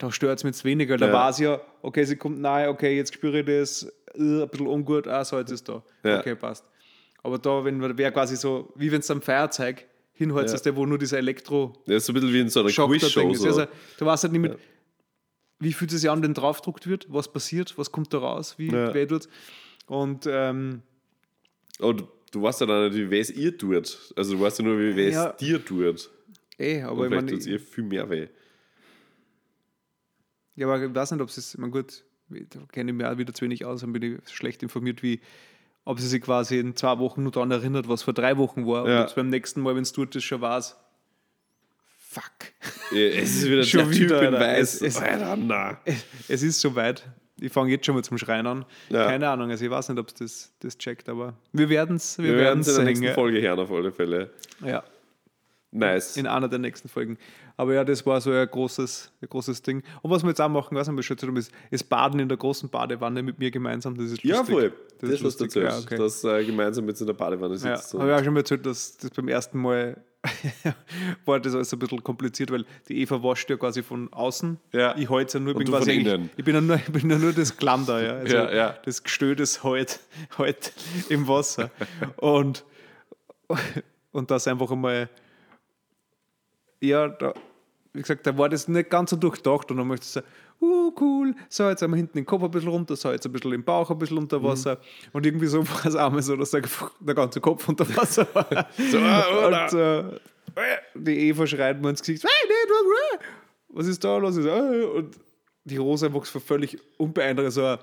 da 0.00 0.10
stört 0.10 0.38
es 0.38 0.44
mich 0.44 0.54
jetzt 0.54 0.64
weniger. 0.64 0.96
Da 0.96 1.06
Ja. 1.06 1.12
weiß 1.12 1.38
ich 1.38 1.44
ja, 1.44 1.60
okay, 1.82 2.04
sie 2.04 2.16
kommt 2.16 2.40
nahe, 2.40 2.68
okay, 2.68 2.96
jetzt 2.96 3.14
spüre 3.14 3.40
ich 3.40 3.46
das, 3.46 3.84
äh, 4.14 4.42
ein 4.42 4.48
bisschen 4.48 4.66
ungut, 4.66 5.06
ah, 5.06 5.24
so, 5.24 5.38
jetzt 5.38 5.50
ist 5.52 5.68
da. 5.68 5.82
Ja. 6.02 6.18
Okay, 6.18 6.34
passt. 6.34 6.64
Aber 7.22 7.38
da, 7.38 7.62
wenn 7.64 7.80
wäre 7.98 8.10
quasi 8.12 8.34
so, 8.36 8.72
wie 8.76 8.90
wenn 8.90 9.00
es 9.00 9.10
am 9.10 9.20
Feuerzeug 9.20 9.84
hinholst, 10.14 10.52
Ja. 10.52 10.56
ist 10.56 10.62
der, 10.66 10.74
wo 10.74 10.86
nur 10.86 10.98
dieser 10.98 11.18
Elektro 11.18 11.74
Ja, 11.86 11.96
ist 11.96 12.06
so 12.06 12.12
ein 12.12 12.14
bisschen 12.14 12.32
wie 12.32 12.40
in 12.40 12.48
so 12.48 12.60
einer 12.60 12.70
da 12.70 12.86
Quizshow. 12.86 13.34
So. 13.34 13.46
Also, 13.46 13.66
du 13.98 14.06
weißt 14.06 14.22
halt 14.24 14.32
nicht 14.32 14.40
mit, 14.42 14.58
wie 15.58 15.72
fühlt 15.74 15.92
es 15.92 16.00
sich 16.00 16.08
an, 16.10 16.22
wenn 16.22 16.32
draufgedruckt 16.32 16.86
wird, 16.86 17.06
was 17.10 17.30
passiert, 17.30 17.76
was 17.76 17.92
kommt 17.92 18.12
da 18.14 18.18
raus, 18.18 18.54
wie 18.58 18.68
Ja. 18.72 18.94
weh 18.94 19.04
tut's. 19.06 19.28
Und 19.86 20.26
ähm, 20.26 20.80
Aber 21.78 21.94
du, 21.94 22.08
weißt 22.42 22.62
ja 22.62 22.66
dann 22.66 22.84
nicht, 22.88 22.96
wie 22.96 23.10
weh 23.10 23.20
es 23.20 23.30
ihr 23.30 23.56
tut. 23.58 24.12
Also 24.16 24.34
du 24.36 24.40
weißt 24.40 24.60
ja 24.60 24.64
nur, 24.64 24.78
wie 24.78 25.08
Ja. 25.10 25.30
es 25.30 25.36
dir 25.36 25.62
tut. 25.62 26.10
eh, 26.58 26.82
aber 26.82 27.02
ich 27.04 27.08
vielleicht 27.08 27.10
meine, 27.10 27.26
tut 27.32 27.40
es 27.40 27.46
ihr 27.46 27.60
viel 27.60 27.84
mehr 27.84 28.08
weh. 28.08 28.28
Ja, 30.60 30.66
aber 30.66 30.82
ich 30.84 30.94
weiß 30.94 31.10
nicht, 31.12 31.20
ob 31.20 31.28
es 31.28 31.38
ist, 31.38 31.54
ich 31.54 31.58
meine, 31.60 31.72
gut, 31.72 32.04
da 32.28 32.60
kenne 32.72 32.90
ich 32.92 32.96
mich 32.96 33.06
auch 33.06 33.16
wieder 33.18 33.32
zu 33.34 33.44
wenig 33.44 33.64
aus 33.64 33.82
und 33.82 33.92
bin 33.92 34.02
ich 34.02 34.28
schlecht 34.32 34.62
informiert, 34.62 35.02
wie 35.02 35.20
ob 35.84 35.98
sie 35.98 36.06
sich 36.06 36.20
quasi 36.22 36.58
in 36.58 36.76
zwei 36.76 36.98
Wochen 36.98 37.22
nur 37.22 37.32
daran 37.32 37.50
erinnert, 37.50 37.88
was 37.88 38.02
vor 38.02 38.12
drei 38.14 38.36
Wochen 38.36 38.66
war 38.66 38.86
Ja. 38.88 39.00
und 39.00 39.06
es 39.06 39.14
beim 39.14 39.28
nächsten 39.30 39.62
Mal, 39.62 39.74
wenn 39.74 39.82
es 39.82 39.92
tut, 39.92 40.14
das 40.14 40.22
schon 40.22 40.40
weiß. 40.42 40.76
Fuck. 41.98 42.22
Ja, 42.92 42.98
Es 43.00 43.36
ist 43.36 43.46
wieder 43.48 43.62
Schon 43.64 43.88
der 43.88 43.90
Typ 43.92 44.02
wieder, 44.10 44.22
in. 44.28 44.34
Weiß. 44.34 44.82
Es- 44.82 44.96
es-. 45.00 45.02
Es 46.28 46.42
ist 46.42 46.60
soweit. 46.60 47.08
Ich 47.40 47.50
fange 47.52 47.70
jetzt 47.70 47.86
schon 47.86 47.94
mal 47.94 48.04
zum 48.04 48.18
Schreien 48.18 48.46
an. 48.46 48.66
Ja. 48.90 49.06
Keine 49.06 49.28
Ahnung, 49.28 49.50
also 49.50 49.64
ich 49.64 49.70
weiß 49.70 49.88
nicht, 49.88 49.98
ob 49.98 50.08
es 50.08 50.14
das, 50.14 50.52
das 50.60 50.76
checkt, 50.76 51.08
aber 51.08 51.34
wir 51.52 51.68
werden 51.70 51.96
es 51.96 52.18
wir 52.18 52.24
Wir 52.26 52.32
werden 52.34 52.44
werden's 52.44 52.66
es 52.68 52.76
in 52.78 52.84
der 52.84 52.94
nächsten. 52.94 53.14
Folge 53.14 53.40
hören, 53.40 53.58
auf 53.58 53.70
alle 53.72 53.90
Fälle. 53.92 54.30
Ja. 54.62 54.82
Nice. 55.72 56.16
in 56.16 56.26
einer 56.26 56.48
der 56.48 56.58
nächsten 56.58 56.88
Folgen. 56.88 57.16
Aber 57.56 57.74
ja, 57.74 57.84
das 57.84 58.04
war 58.06 58.20
so 58.20 58.32
ein 58.32 58.48
großes, 58.48 59.12
ein 59.20 59.28
großes 59.28 59.62
Ding. 59.62 59.82
Und 60.02 60.10
was 60.10 60.22
wir 60.22 60.30
jetzt 60.30 60.40
auch 60.40 60.48
machen, 60.48 60.76
was 60.76 60.90
wir 60.90 61.02
schon 61.02 61.16
erzählt 61.16 61.30
haben, 61.30 61.36
ist, 61.36 61.52
ist 61.70 61.84
Baden 61.88 62.18
in 62.18 62.28
der 62.28 62.38
großen 62.38 62.68
Badewanne 62.68 63.22
mit 63.22 63.38
mir 63.38 63.50
gemeinsam. 63.50 63.94
Das 63.96 64.06
ist 64.06 64.24
lustig. 64.24 64.30
ja, 64.30 64.44
voll. 64.44 64.72
Das, 64.98 65.10
Das, 65.10 65.10
ist 65.10 65.24
was 65.24 65.40
erzählst. 65.40 65.78
Ja, 65.78 65.78
okay. 65.78 65.96
Dass 65.96 66.24
äh, 66.24 66.44
gemeinsam 66.44 66.88
jetzt 66.88 67.00
in 67.00 67.06
der 67.06 67.14
Badewanne 67.14 67.54
ja, 67.54 67.76
sitzt. 67.76 67.94
habe 67.94 68.10
ich 68.10 68.18
auch 68.18 68.24
schon 68.24 68.32
mal 68.32 68.40
erzählt, 68.40 68.66
dass 68.66 68.96
das 68.96 69.10
beim 69.10 69.28
ersten 69.28 69.58
Mal 69.58 70.02
war 71.24 71.40
das 71.40 71.54
alles 71.54 71.72
ein 71.72 71.78
bisschen 71.78 72.02
kompliziert, 72.02 72.50
weil 72.50 72.64
die 72.88 73.00
Eva 73.00 73.22
wascht 73.22 73.48
ja 73.48 73.56
quasi 73.56 73.82
von 73.82 74.12
außen. 74.12 74.58
Ja. 74.72 74.96
Ich 74.96 75.08
halte 75.08 75.38
ja 75.38 75.44
nur, 75.44 75.54
bin 75.54 75.66
quasi. 75.66 75.92
Ich 76.36 76.44
bin 76.44 76.54
ja 76.54 76.60
nur, 76.60 76.76
ich 76.76 76.92
bin 76.92 77.10
ja 77.10 77.18
nur 77.18 77.32
das 77.32 77.56
Glander, 77.56 78.02
ja. 78.02 78.12
Also 78.14 78.36
Ja, 78.36 78.52
ja. 78.52 78.78
Das 78.84 79.02
Gestö 79.02 79.34
des 79.34 79.64
halt, 79.64 80.00
halt 80.38 80.72
im 81.08 81.26
Wasser. 81.26 81.70
Und, 82.16 82.64
und 84.12 84.30
das 84.30 84.46
einfach 84.46 84.70
einmal 84.70 85.08
ja, 86.80 87.08
da, 87.08 87.34
wie 87.92 88.00
gesagt, 88.02 88.26
da 88.26 88.36
war 88.38 88.48
das 88.48 88.68
nicht 88.68 88.90
ganz 88.90 89.10
so 89.10 89.16
durchdacht 89.16 89.70
und 89.70 89.76
dann 89.78 89.86
möchte 89.88 90.04
ich 90.04 90.10
sagen, 90.10 90.26
uh, 90.60 90.92
cool, 91.00 91.34
so, 91.48 91.68
jetzt 91.68 91.80
wir 91.86 91.96
hinten 91.96 92.18
den 92.18 92.26
Kopf 92.26 92.42
ein 92.42 92.50
bisschen 92.50 92.68
runter, 92.68 92.94
so, 92.96 93.10
jetzt 93.10 93.26
ein 93.26 93.32
bisschen 93.32 93.52
im 93.52 93.64
Bauch 93.64 93.90
ein 93.90 93.98
bisschen 93.98 94.18
unter 94.18 94.42
Wasser 94.42 94.78
und 95.12 95.24
irgendwie 95.26 95.46
so 95.46 95.66
war 95.68 95.86
es 95.86 95.96
einmal 95.96 96.22
so, 96.22 96.36
dass 96.36 96.50
der, 96.50 96.62
der 97.00 97.14
ganze 97.14 97.40
Kopf 97.40 97.68
unter 97.68 97.86
Wasser 97.96 98.26
war. 98.34 98.68
So, 98.76 98.98
oder? 98.98 99.64
und 99.64 100.12
äh, 100.56 100.80
die 100.94 101.28
Eva 101.28 101.46
schreit 101.46 101.80
mir 101.80 101.90
ins 101.90 102.00
Gesicht, 102.02 102.24
"Hey, 102.24 102.48
nicht, 102.48 102.70
was- 102.70 103.26
was 103.72 103.86
ist 103.86 104.02
da 104.04 104.16
los? 104.16 104.36
"Äh", 104.36 104.84
Und 104.84 105.16
die 105.64 105.76
Rosa 105.76 106.06
einfach 106.06 106.24
so 106.24 106.40
völlig 106.40 106.76
unbeeindruckt, 106.98 107.52
so, 107.52 107.64
ein- 107.64 107.78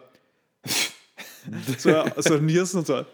so, 1.77 1.95
ein- 1.95 2.11
so 2.17 2.33
ein 2.35 2.45
Niersen 2.45 2.79
und 2.79 2.87
so. 2.87 2.93
Weil 2.95 3.05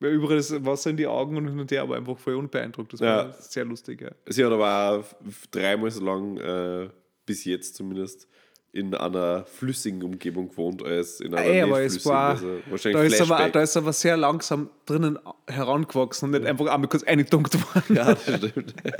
Überall 0.00 0.36
das 0.36 0.64
Wasser 0.64 0.90
in 0.90 0.96
die 0.96 1.06
Augen 1.06 1.36
und 1.36 1.46
hin 1.48 1.60
und 1.60 1.70
her, 1.70 1.82
aber 1.82 1.96
einfach 1.96 2.18
voll 2.18 2.34
unbeeindruckt. 2.34 2.92
Das 2.94 3.00
war 3.00 3.26
Ja. 3.28 3.32
sehr 3.38 3.64
lustig, 3.66 4.00
ja. 4.00 4.10
Sie 4.26 4.44
hat 4.44 4.50
aber 4.52 4.98
auch 4.98 5.04
dreimal 5.50 5.90
so 5.90 6.02
lang 6.04 6.38
äh, 6.38 6.88
bis 7.26 7.44
jetzt 7.44 7.74
zumindest 7.74 8.26
in 8.72 8.94
einer 8.94 9.44
flüssigen 9.44 10.02
Umgebung 10.02 10.48
gewohnt 10.48 10.82
als 10.84 11.20
in 11.20 11.34
einer 11.34 11.44
Ey, 11.44 11.60
aber 11.62 11.82
es 11.82 12.06
war, 12.06 12.30
also 12.30 12.60
da, 12.84 13.02
ist 13.02 13.20
aber, 13.20 13.48
da 13.50 13.62
ist 13.62 13.76
aber 13.76 13.92
sehr 13.92 14.16
langsam 14.16 14.70
drinnen 14.86 15.18
herangewachsen 15.48 16.26
und 16.26 16.40
nicht 16.40 16.46
einfach 16.48 16.66
einmal 16.66 16.88
kurz 16.88 17.02
eingedunkt 17.02 17.54
worden. 17.74 17.96
ja, 17.96 18.14
das 18.14 18.22
stimmt. 18.22 18.74
Äh, 18.84 18.90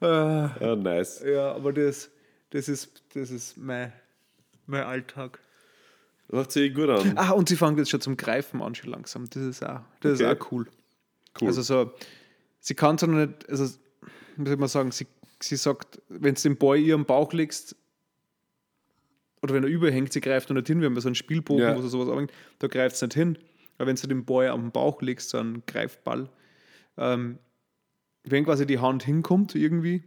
ja, 0.06 0.76
nice. 0.76 1.22
ja, 1.26 1.52
aber 1.54 1.72
das, 1.72 2.08
das 2.50 2.68
ist, 2.68 3.02
das 3.14 3.30
ist 3.30 3.56
mein, 3.56 3.92
mein 4.66 4.84
Alltag. 4.84 5.40
Macht 6.28 6.50
sich 6.52 6.74
gut 6.74 6.88
an. 6.88 7.12
Ah, 7.16 7.30
und 7.32 7.48
sie 7.48 7.56
fangen 7.56 7.78
jetzt 7.78 7.90
schon 7.90 8.00
zum 8.00 8.16
Greifen 8.16 8.60
an, 8.62 8.74
schon 8.74 8.90
langsam. 8.90 9.26
Das 9.30 9.42
ist 9.42 9.64
auch, 9.64 9.80
das 10.00 10.20
Okay. 10.20 10.32
ist 10.32 10.42
auch 10.42 10.52
cool. 10.52 10.66
Cool. 11.40 11.48
Also 11.48 11.62
so, 11.62 11.92
sie 12.60 12.74
kann 12.74 12.96
es 12.96 13.02
noch 13.02 13.08
nicht, 13.08 13.48
also 13.48 13.64
wie 14.36 14.46
soll 14.48 14.56
man 14.56 14.68
sagen, 14.68 14.90
sie, 14.90 15.06
sie 15.40 15.56
sagt, 15.56 16.00
wenn 16.08 16.34
du 16.34 16.40
den 16.42 16.56
Boy 16.56 16.82
ihr 16.84 16.94
am 16.94 17.04
Bauch 17.04 17.32
legst, 17.32 17.76
oder 19.42 19.54
wenn 19.54 19.62
er 19.62 19.68
überhängt, 19.68 20.12
sie 20.12 20.20
greift 20.20 20.48
noch 20.48 20.56
nicht 20.56 20.66
hin, 20.66 20.80
wir 20.80 20.86
haben 20.86 20.94
ja 20.94 21.00
so 21.00 21.08
einen 21.08 21.14
Spielbogen, 21.14 21.62
Ja. 21.62 21.76
wo 21.76 21.82
sie 21.82 21.88
sowas 21.88 22.08
abhängt, 22.08 22.32
da 22.58 22.66
greift 22.66 22.96
es 22.96 23.02
nicht 23.02 23.14
hin. 23.14 23.38
Aber 23.78 23.86
wenn 23.86 23.96
du 23.96 24.06
den 24.06 24.24
Boy 24.24 24.48
am 24.48 24.72
Bauch 24.72 25.02
legst, 25.02 25.30
so 25.30 25.38
einen 25.38 25.62
Greifball, 25.66 26.28
ähm, 26.96 27.38
wenn 28.24 28.44
quasi 28.44 28.66
die 28.66 28.78
Hand 28.78 29.04
hinkommt 29.04 29.54
irgendwie, 29.54 30.02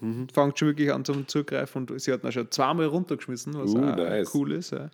Mhm. 0.00 0.28
fängt 0.28 0.58
schon 0.58 0.68
wirklich 0.68 0.92
an 0.92 1.04
zum 1.04 1.26
Zugreifen 1.26 1.88
und 1.88 2.00
sie 2.00 2.12
hat 2.12 2.22
ihn 2.22 2.30
schon 2.32 2.50
zweimal 2.50 2.86
runtergeschmissen, 2.86 3.54
was 3.54 3.70
Uh, 3.74 3.78
auch 3.78 3.96
nice. 3.96 4.32
cool 4.34 4.52
ist. 4.52 4.70
Ja. 4.70 4.90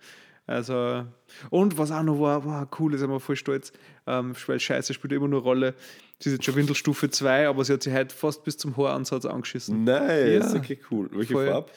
Also, 0.46 1.04
und 1.50 1.76
was 1.76 1.90
auch 1.90 2.02
noch 2.04 2.20
war, 2.20 2.44
war 2.46 2.68
cool, 2.78 2.94
ist 2.94 3.02
immer 3.02 3.18
voll 3.18 3.34
stolz, 3.36 3.72
ähm, 4.06 4.32
weil 4.46 4.60
Scheiße 4.60 4.94
spielt 4.94 5.12
immer 5.12 5.26
nur 5.28 5.40
eine 5.40 5.44
Rolle. 5.48 5.74
Sie 6.20 6.28
ist 6.30 6.36
jetzt 6.36 6.44
schon 6.44 6.54
Windelstufe 6.54 7.10
2, 7.10 7.48
aber 7.48 7.64
sie 7.64 7.72
hat 7.72 7.82
sich 7.82 7.92
heute 7.92 8.14
fast 8.14 8.44
bis 8.44 8.56
zum 8.56 8.76
Haaransatz 8.76 9.24
angeschissen. 9.26 9.84
Nice, 9.84 10.52
Ja. 10.52 10.58
okay, 10.58 10.78
cool. 10.90 11.10
Welche. 11.12 11.34
Farbe? 11.34 11.70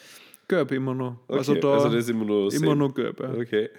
Gelb 0.47 0.71
immer 0.71 0.93
noch. 0.95 1.17
Okay, 1.27 1.37
Also 1.37 1.55
da 1.55 1.73
also 1.73 1.89
das 1.89 1.95
ist 2.05 2.09
immer 2.09 2.25
nur 2.25 2.51
immer 2.53 2.67
same. 2.67 2.75
noch 2.75 2.93
gelb. 2.93 3.19
Ja. 3.19 3.33
Okay. 3.33 3.69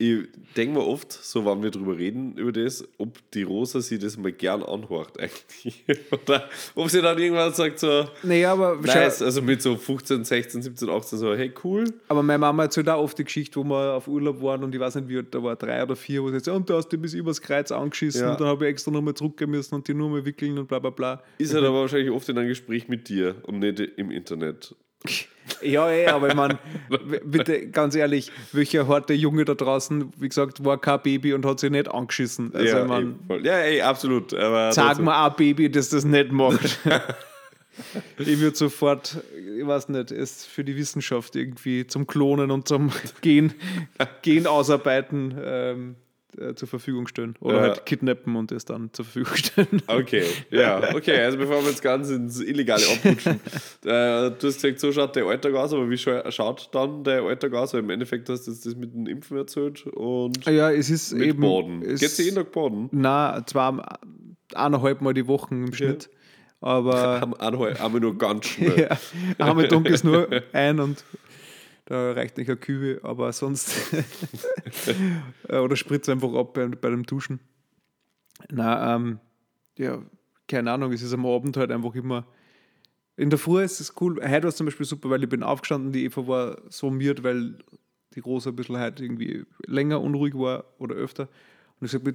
Ich 0.00 0.28
denke 0.56 0.74
mir 0.78 0.86
oft, 0.86 1.10
so 1.12 1.44
wenn 1.44 1.60
wir 1.60 1.72
drüber 1.72 1.98
reden, 1.98 2.36
über 2.36 2.52
das, 2.52 2.86
ob 2.98 3.18
die 3.32 3.42
Rosa 3.42 3.80
sie 3.80 3.98
das 3.98 4.16
mal 4.16 4.30
gern 4.30 4.62
anhört 4.62 5.18
eigentlich. 5.18 5.84
Oder 6.12 6.48
ob 6.76 6.88
sie 6.88 7.02
dann 7.02 7.18
irgendwann 7.18 7.52
sagt 7.52 7.80
so, 7.80 8.04
Naja, 8.22 8.52
aber, 8.52 8.76
nice, 8.76 9.22
also 9.22 9.42
mit 9.42 9.60
so 9.60 9.76
15, 9.76 10.22
16, 10.24 10.62
17, 10.62 10.88
18 10.88 11.18
so, 11.18 11.34
hey 11.34 11.52
cool. 11.64 11.84
aber 12.06 12.22
meine 12.22 12.38
Mama 12.38 12.62
erzählt 12.62 12.88
auch 12.88 13.02
oft 13.02 13.18
die 13.18 13.24
Geschichte, 13.24 13.58
wo 13.58 13.64
wir 13.64 13.94
auf 13.94 14.06
Urlaub 14.06 14.40
waren 14.40 14.62
und 14.62 14.72
ich 14.72 14.80
weiß 14.80 14.94
nicht, 14.94 15.08
wie 15.08 15.20
da 15.28 15.42
war, 15.42 15.56
drei 15.56 15.82
oder 15.82 15.96
vier, 15.96 16.22
wo 16.22 16.30
sie 16.30 16.38
sagt, 16.38 16.56
und 16.56 16.70
du 16.70 16.74
hast 16.74 16.90
dich 16.90 17.00
bis 17.00 17.14
übers 17.14 17.40
Kreuz 17.42 17.72
angeschissen 17.72 18.20
Ja. 18.22 18.30
und 18.30 18.40
dann 18.40 18.46
habe 18.46 18.66
ich 18.66 18.70
extra 18.70 18.92
nochmal 18.92 19.14
zurückgehen 19.14 19.50
müssen 19.50 19.74
und 19.74 19.88
die 19.88 19.94
nur 19.94 20.10
mal 20.10 20.24
wickeln 20.24 20.58
und 20.58 20.68
bla 20.68 20.78
bla 20.78 20.90
bla. 20.90 21.24
Ist 21.38 21.52
halt 21.54 21.64
aber 21.64 21.80
wahrscheinlich 21.80 22.12
oft 22.12 22.28
in 22.28 22.38
einem 22.38 22.46
Gespräch 22.48 22.86
mit 22.86 23.08
dir 23.08 23.34
und 23.48 23.58
nicht 23.58 23.80
im 23.80 24.12
Internet. 24.12 24.76
Ja, 25.62 25.90
eh, 25.90 26.06
aber 26.06 26.28
ich 26.28 26.34
meine, 26.34 26.58
bitte 27.24 27.68
ganz 27.70 27.94
ehrlich, 27.94 28.30
welcher 28.52 28.86
harte 28.86 29.14
Junge 29.14 29.44
da 29.44 29.54
draußen, 29.54 30.12
wie 30.18 30.28
gesagt, 30.28 30.64
war 30.64 30.78
kein 30.78 31.00
Baby 31.02 31.32
und 31.32 31.46
hat 31.46 31.58
sich 31.60 31.70
nicht 31.70 31.90
angeschissen. 31.90 32.54
Also, 32.54 32.66
ja, 32.66 32.82
ich 32.82 32.88
mein, 32.88 33.18
ey, 33.28 33.44
ja, 33.44 33.58
ey, 33.58 33.80
absolut. 33.80 34.34
Aber 34.34 34.72
sag 34.72 34.98
mal 35.00 35.26
ein 35.26 35.34
Baby, 35.36 35.70
das 35.70 35.88
das 35.88 36.04
nicht 36.04 36.32
macht. 36.32 36.78
ich 38.18 38.38
würde 38.40 38.56
sofort, 38.56 39.18
ich 39.58 39.66
weiß 39.66 39.88
nicht, 39.88 40.10
es 40.10 40.44
für 40.44 40.64
die 40.64 40.76
Wissenschaft 40.76 41.34
irgendwie 41.36 41.86
zum 41.86 42.06
Klonen 42.06 42.50
und 42.50 42.68
zum 42.68 42.92
Gen, 43.20 43.54
Gen 44.22 44.46
ausarbeiten 44.46 45.34
ähm, 45.42 45.96
äh, 46.36 46.54
zur 46.54 46.68
Verfügung 46.68 47.06
stellen. 47.06 47.34
Oder 47.40 47.54
Ja. 47.56 47.60
halt 47.62 47.86
kidnappen 47.86 48.36
und 48.36 48.52
es 48.52 48.64
dann 48.64 48.90
zur 48.92 49.04
Verfügung 49.06 49.34
stellen. 49.36 49.82
Okay, 49.86 50.24
ja, 50.50 50.94
okay. 50.94 51.20
Also 51.22 51.38
bevor 51.38 51.62
wir 51.62 51.70
jetzt 51.70 51.82
ganz 51.82 52.10
ins 52.10 52.40
Illegale 52.40 52.82
abrutschen. 52.86 53.34
äh, 53.84 54.30
du 54.30 54.36
hast 54.42 54.60
gesagt, 54.62 54.80
so 54.80 54.92
schaut 54.92 55.16
der 55.16 55.24
Alltag 55.24 55.54
aus, 55.54 55.72
aber 55.72 55.88
wie 55.88 55.94
scha- 55.94 56.30
schaut 56.30 56.68
dann 56.72 57.02
der 57.04 57.22
Alltag 57.22 57.54
aus? 57.54 57.72
Weil 57.72 57.80
im 57.80 57.90
Endeffekt 57.90 58.28
hast 58.28 58.46
du 58.46 58.50
das 58.50 58.64
mit 58.76 58.92
dem 58.94 59.06
Impfen 59.06 59.36
erzählt 59.38 59.86
und 59.86 60.44
Ja, 60.46 60.70
es 60.70 60.90
ist 60.90 61.14
mit 61.14 61.28
eben. 61.28 61.40
Baden. 61.40 61.82
es- 61.82 62.00
Geht's 62.00 62.18
jeden 62.18 62.36
Tag 62.36 62.52
baden? 62.52 62.88
Nein, 62.92 63.42
zwar 63.46 63.98
eineinhalb 64.54 65.00
Mal 65.00 65.14
die 65.14 65.26
Woche 65.26 65.54
im 65.54 65.72
Schnitt. 65.72 66.10
Aber 66.60 66.94
Am- 67.22 67.34
Einmal, 67.34 67.76
einmal 67.76 68.00
nur 68.00 68.18
ganz 68.18 68.46
schnell. 68.46 68.88
ja, 69.38 69.44
einmal 69.46 69.68
dunkel 69.68 69.94
ist 69.94 70.04
nur 70.04 70.28
ein 70.52 70.80
und 70.80 71.04
da 71.88 72.12
reicht 72.12 72.36
nicht 72.36 72.50
eine 72.50 72.58
Kühe, 72.58 73.00
aber 73.02 73.32
sonst. 73.32 73.74
Äh, 75.48 75.58
Oder 75.58 75.76
spritze 75.76 76.12
einfach 76.12 76.32
ab 76.34 76.52
bei, 76.54 76.66
bei 76.66 76.90
dem 76.90 77.04
Duschen. 77.04 77.40
Na, 78.50 78.94
ähm, 78.94 79.18
ja, 79.78 80.02
keine 80.46 80.70
Ahnung, 80.70 80.92
es 80.92 81.02
ist 81.02 81.12
am 81.12 81.24
Abend 81.24 81.56
halt 81.56 81.70
einfach 81.70 81.94
immer. 81.94 82.26
In 83.16 83.30
der 83.30 83.38
Früh 83.38 83.62
ist 83.62 83.80
es 83.80 83.94
cool. 84.00 84.20
Heute 84.22 84.42
war 84.42 84.48
es 84.48 84.56
zum 84.56 84.66
Beispiel 84.66 84.84
super, 84.84 85.08
weil 85.10 85.22
ich 85.22 85.28
bin 85.28 85.42
aufgestanden, 85.42 85.92
die 85.92 86.04
Eva 86.04 86.26
war 86.26 86.58
so 86.68 86.90
miert, 86.90 87.22
weil 87.22 87.58
die 88.14 88.20
Rosa 88.20 88.50
ein 88.50 88.56
bisschen 88.56 88.78
heute 88.78 89.02
irgendwie 89.02 89.44
länger 89.66 90.00
unruhig 90.00 90.34
war 90.34 90.64
oder 90.78 90.94
öfter. 90.94 91.28
Und 91.80 91.86
ich 91.86 91.90
sage, 91.90 92.14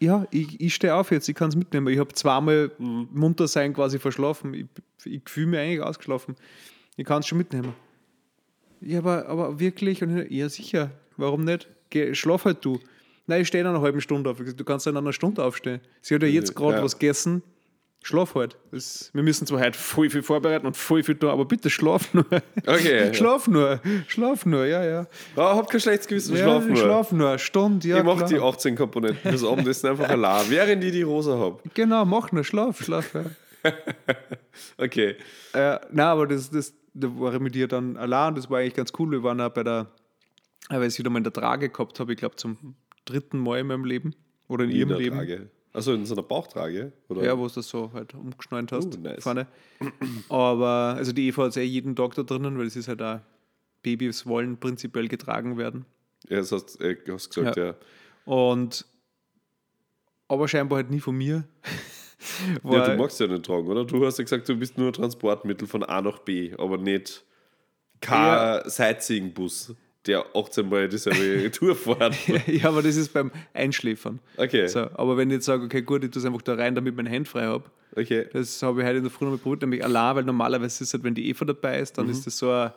ja, 0.00 0.26
ich, 0.30 0.60
ich 0.60 0.74
stehe 0.74 0.94
auf 0.94 1.10
jetzt, 1.10 1.28
ich 1.28 1.34
kann 1.34 1.50
es 1.50 1.56
mitnehmen. 1.56 1.88
Ich 1.88 1.98
habe 1.98 2.12
zweimal 2.14 2.72
munter 2.78 3.48
sein 3.48 3.74
quasi 3.74 3.98
verschlafen. 3.98 4.54
Ich, 4.54 4.66
ich 5.04 5.22
fühle 5.26 5.48
mich 5.48 5.60
eigentlich 5.60 5.82
ausgeschlafen. 5.82 6.36
Ich 6.96 7.04
kann 7.04 7.20
es 7.20 7.26
schon 7.26 7.38
mitnehmen. 7.38 7.74
Ja, 8.80 8.98
aber, 8.98 9.26
aber 9.28 9.60
wirklich? 9.60 10.02
Und 10.02 10.30
ja, 10.30 10.48
sicher. 10.48 10.90
Warum 11.16 11.44
nicht? 11.44 11.68
Geh, 11.90 12.14
schlaf 12.14 12.44
halt 12.44 12.64
du. 12.64 12.78
Nein, 13.26 13.42
ich 13.42 13.48
stehe 13.48 13.62
in 13.62 13.68
einer 13.68 13.80
halben 13.80 14.00
Stunde 14.00 14.28
auf. 14.30 14.38
Du 14.38 14.64
kannst 14.64 14.86
in 14.86 14.96
einer 14.96 15.12
Stunde 15.12 15.42
aufstehen. 15.42 15.80
Sie 16.02 16.14
hat 16.14 16.22
ja 16.22 16.28
jetzt 16.28 16.54
gerade 16.54 16.76
Ja. 16.78 16.82
was 16.82 16.98
gegessen. 16.98 17.42
Schlaf 18.02 18.34
halt. 18.34 18.58
Das, 18.70 19.08
wir 19.14 19.22
müssen 19.22 19.46
zwar 19.46 19.60
heute 19.60 19.78
voll 19.78 20.10
viel 20.10 20.22
vorbereiten 20.22 20.66
und 20.66 20.76
voll 20.76 21.02
viel 21.02 21.14
tun, 21.14 21.30
aber 21.30 21.46
bitte 21.46 21.70
schlaf 21.70 22.12
nur. 22.12 22.26
Okay. 22.66 23.14
schlaf 23.14 23.48
nur. 23.48 23.80
Schlaf 24.08 24.44
nur, 24.44 24.66
ja, 24.66 24.84
ja. 24.84 25.06
Ah, 25.36 25.56
hab 25.56 25.70
kein 25.70 25.80
schlechtes 25.80 26.06
Gewissen, 26.06 26.36
ja 26.36 26.42
schlaf 26.42 26.66
nur. 26.66 26.76
Schlaf 26.76 27.12
nur. 27.12 27.38
Stunde, 27.38 27.88
ja. 27.88 27.96
ich 27.96 28.04
mach 28.04 28.18
klar. 28.18 28.28
die 28.28 28.38
18 28.38 28.76
Komponenten 28.76 29.30
fürs 29.30 29.42
Abendessen 29.42 29.88
einfach 29.88 30.10
allein, 30.10 30.44
während 30.50 30.84
ich 30.84 30.92
die 30.92 31.00
Rosa 31.00 31.38
hab. 31.38 31.62
Genau, 31.72 32.04
mach 32.04 32.30
nur. 32.30 32.44
Schlaf, 32.44 32.84
schlaf. 32.84 33.14
Ja. 33.14 33.24
Okay. 34.76 35.16
Äh, 35.54 35.78
na, 35.90 36.12
aber 36.12 36.26
das, 36.26 36.50
das, 36.50 36.74
da 36.94 37.08
war 37.18 37.34
ich 37.34 37.40
mit 37.40 37.54
ihr 37.56 37.68
dann 37.68 37.96
allein, 37.96 38.34
das 38.34 38.48
war 38.50 38.58
eigentlich 38.60 38.74
ganz 38.74 38.92
cool. 38.98 39.10
Wir 39.10 39.22
waren 39.22 39.40
auch 39.40 39.50
bei 39.50 39.62
der, 39.64 39.90
äh, 40.70 40.74
weil 40.78 40.88
ich 40.88 40.98
wieder 40.98 41.10
mal 41.10 41.18
in 41.18 41.24
der 41.24 41.32
Trage 41.32 41.68
gehabt 41.68 42.00
habe, 42.00 42.12
ich 42.12 42.18
glaube 42.18 42.36
zum 42.36 42.74
dritten 43.04 43.38
Mal 43.38 43.60
in 43.60 43.66
meinem 43.66 43.84
Leben 43.84 44.14
oder 44.48 44.64
in 44.64 44.70
In 44.70 44.76
ihrem 44.76 44.88
der 44.90 44.98
Leben. 44.98 45.16
Trage. 45.16 45.50
Also 45.72 45.92
in 45.92 46.06
so 46.06 46.14
einer 46.14 46.22
Bauchtrage? 46.22 46.92
Oder? 47.08 47.24
Ja, 47.24 47.36
wo 47.36 47.48
du 47.48 47.54
das 47.54 47.68
so 47.68 47.90
halt 47.92 48.14
umgeschnallt 48.14 48.70
hast 48.70 48.94
Oh, 48.96 49.00
nice. 49.00 49.22
vorne. 49.24 49.48
Aber 50.28 50.94
also 50.96 51.12
die 51.12 51.26
Eva 51.28 51.42
hat 51.42 51.50
es 51.50 51.56
eh 51.56 51.64
jeden 51.64 51.96
Tag 51.96 52.14
da 52.14 52.22
drinnen, 52.22 52.56
weil 52.58 52.66
es 52.66 52.76
ist 52.76 52.86
halt 52.88 53.02
auch, 53.02 53.20
Babys 53.82 54.24
wollen 54.24 54.56
prinzipiell 54.58 55.08
getragen 55.08 55.58
werden. 55.58 55.84
Ja, 56.28 56.36
das 56.38 56.52
hast 56.52 56.80
äh, 56.80 56.96
hast 57.08 57.34
gesagt, 57.34 57.56
ja. 57.56 57.74
Und 58.24 58.86
aber 60.28 60.46
scheinbar 60.48 60.76
halt 60.76 60.90
nie 60.90 61.00
von 61.00 61.16
mir. 61.16 61.44
Ja, 62.64 62.88
du 62.88 62.96
magst 62.96 63.20
ja 63.20 63.26
nicht 63.26 63.44
tragen, 63.44 63.66
oder? 63.68 63.84
Du 63.84 64.04
hast 64.06 64.18
ja 64.18 64.24
gesagt, 64.24 64.48
du 64.48 64.56
bist 64.56 64.78
nur 64.78 64.92
Transportmittel 64.92 65.68
von 65.68 65.82
A 65.82 66.00
nach 66.00 66.18
B, 66.20 66.52
aber 66.58 66.78
nicht 66.78 67.24
kein 68.00 68.68
Sightseeing-Bus, 68.68 69.74
der 70.06 70.24
18 70.34 70.68
Mal 70.68 70.88
dieselbe 70.88 71.50
Tour 71.52 71.74
fährt. 71.74 72.14
ja, 72.46 72.68
aber 72.68 72.82
das 72.82 72.96
ist 72.96 73.12
beim 73.12 73.30
Einschläfern. 73.54 74.20
Okay, 74.36 74.66
So, 74.68 74.80
aber 74.94 75.16
wenn 75.16 75.30
ich 75.30 75.34
jetzt 75.36 75.46
sage, 75.46 75.64
okay, 75.64 75.82
gut, 75.82 76.04
ich 76.04 76.10
tue 76.10 76.20
es 76.20 76.26
einfach 76.26 76.42
da 76.42 76.54
rein, 76.54 76.74
damit 76.74 76.92
ich 76.92 76.96
mein 76.96 77.10
Hand 77.10 77.28
frei 77.28 77.44
habe, 77.46 77.64
okay. 77.96 78.26
das 78.32 78.62
habe 78.62 78.80
ich 78.82 78.86
heute 78.86 78.98
in 78.98 79.04
der 79.04 79.10
Früh 79.10 79.24
noch 79.24 79.32
mal 79.32 79.38
probiert, 79.38 79.62
nämlich 79.62 79.82
allein, 79.84 80.16
weil 80.16 80.24
normalerweise 80.24 80.66
ist 80.66 80.80
es 80.88 80.92
halt, 80.94 81.04
wenn 81.04 81.14
die 81.14 81.28
Eva 81.30 81.44
dabei 81.46 81.78
ist, 81.80 81.96
Mhm. 81.96 82.02
dann 82.02 82.10
ist 82.10 82.26
das 82.26 82.36
so 82.38 82.50
ein, 82.50 82.72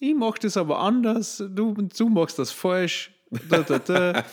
ich 0.00 0.14
mache 0.14 0.38
das 0.42 0.56
aber 0.56 0.78
anders, 0.78 1.38
du, 1.50 1.74
du 1.74 2.08
machst 2.08 2.38
das 2.38 2.52
falsch. 2.52 3.10
Da, 3.50 3.62
da, 3.62 3.78
da. 3.80 4.24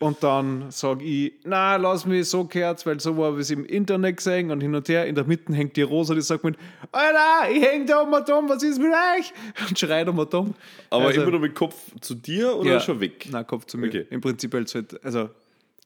Und 0.00 0.22
dann 0.22 0.70
sage 0.70 1.04
ich, 1.04 1.34
na, 1.44 1.76
lass 1.76 2.06
mich 2.06 2.26
so 2.28 2.44
gehört, 2.46 2.84
weil 2.86 2.98
so 3.00 3.14
habe 3.22 3.36
ich 3.36 3.42
es 3.42 3.50
im 3.50 3.66
Internet 3.66 4.16
gesehen 4.16 4.50
und 4.50 4.62
hin 4.62 4.74
und 4.74 4.88
her. 4.88 5.04
In 5.06 5.14
der 5.14 5.24
Mitte 5.24 5.52
hängt 5.52 5.76
die 5.76 5.82
Rosa, 5.82 6.14
die 6.14 6.22
sagt 6.22 6.42
mir, 6.42 6.54
Alter, 6.90 7.50
ich 7.54 7.62
hänge 7.62 7.84
da 7.84 8.00
um 8.00 8.10
dumm, 8.24 8.48
was 8.48 8.62
ist 8.62 8.78
mit 8.80 8.90
euch? 8.90 9.30
Und 9.68 9.78
schreit 9.78 10.08
um 10.08 10.16
dumm. 10.28 10.54
Aber 10.88 11.04
Also- 11.08 11.20
immer 11.20 11.30
nur 11.32 11.40
mit 11.40 11.54
Kopf 11.54 11.76
zu 12.00 12.14
dir 12.14 12.56
oder 12.56 12.80
schon 12.80 12.98
weg? 12.98 13.28
Nein, 13.30 13.46
Kopf 13.46 13.66
zu 13.66 13.76
mir. 13.76 13.88
Okay. 13.88 14.06
Im 14.08 14.22
Prinzip 14.22 14.54
halt, 14.54 15.04
also 15.04 15.28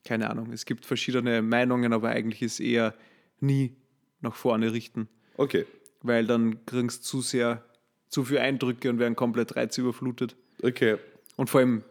keine 0.05 0.31
Ahnung, 0.31 0.53
es 0.53 0.65
gibt 0.65 0.87
verschiedene 0.87 1.43
Meinungen, 1.43 1.93
aber 1.93 2.11
eigentlich 2.11 2.41
ist 2.43 2.61
eher 2.61 2.95
nie 3.41 3.75
nach 4.21 4.37
vorne 4.37 4.73
richten, 4.73 5.09
Okay, 5.39 5.67
weil 6.03 6.25
dann 6.27 6.65
kriegst 6.67 7.03
du 7.03 7.19
zu 7.19 7.21
sehr, 7.21 7.65
zu 8.11 8.25
viele 8.25 8.43
Eindrücke 8.43 8.91
und 8.91 9.01
werden 9.01 9.17
komplett 9.17 9.57
reizüberflutet. 9.57 10.37
okay. 10.63 10.99
Und 11.37 11.51
vor 11.51 11.61
allem 11.61 11.83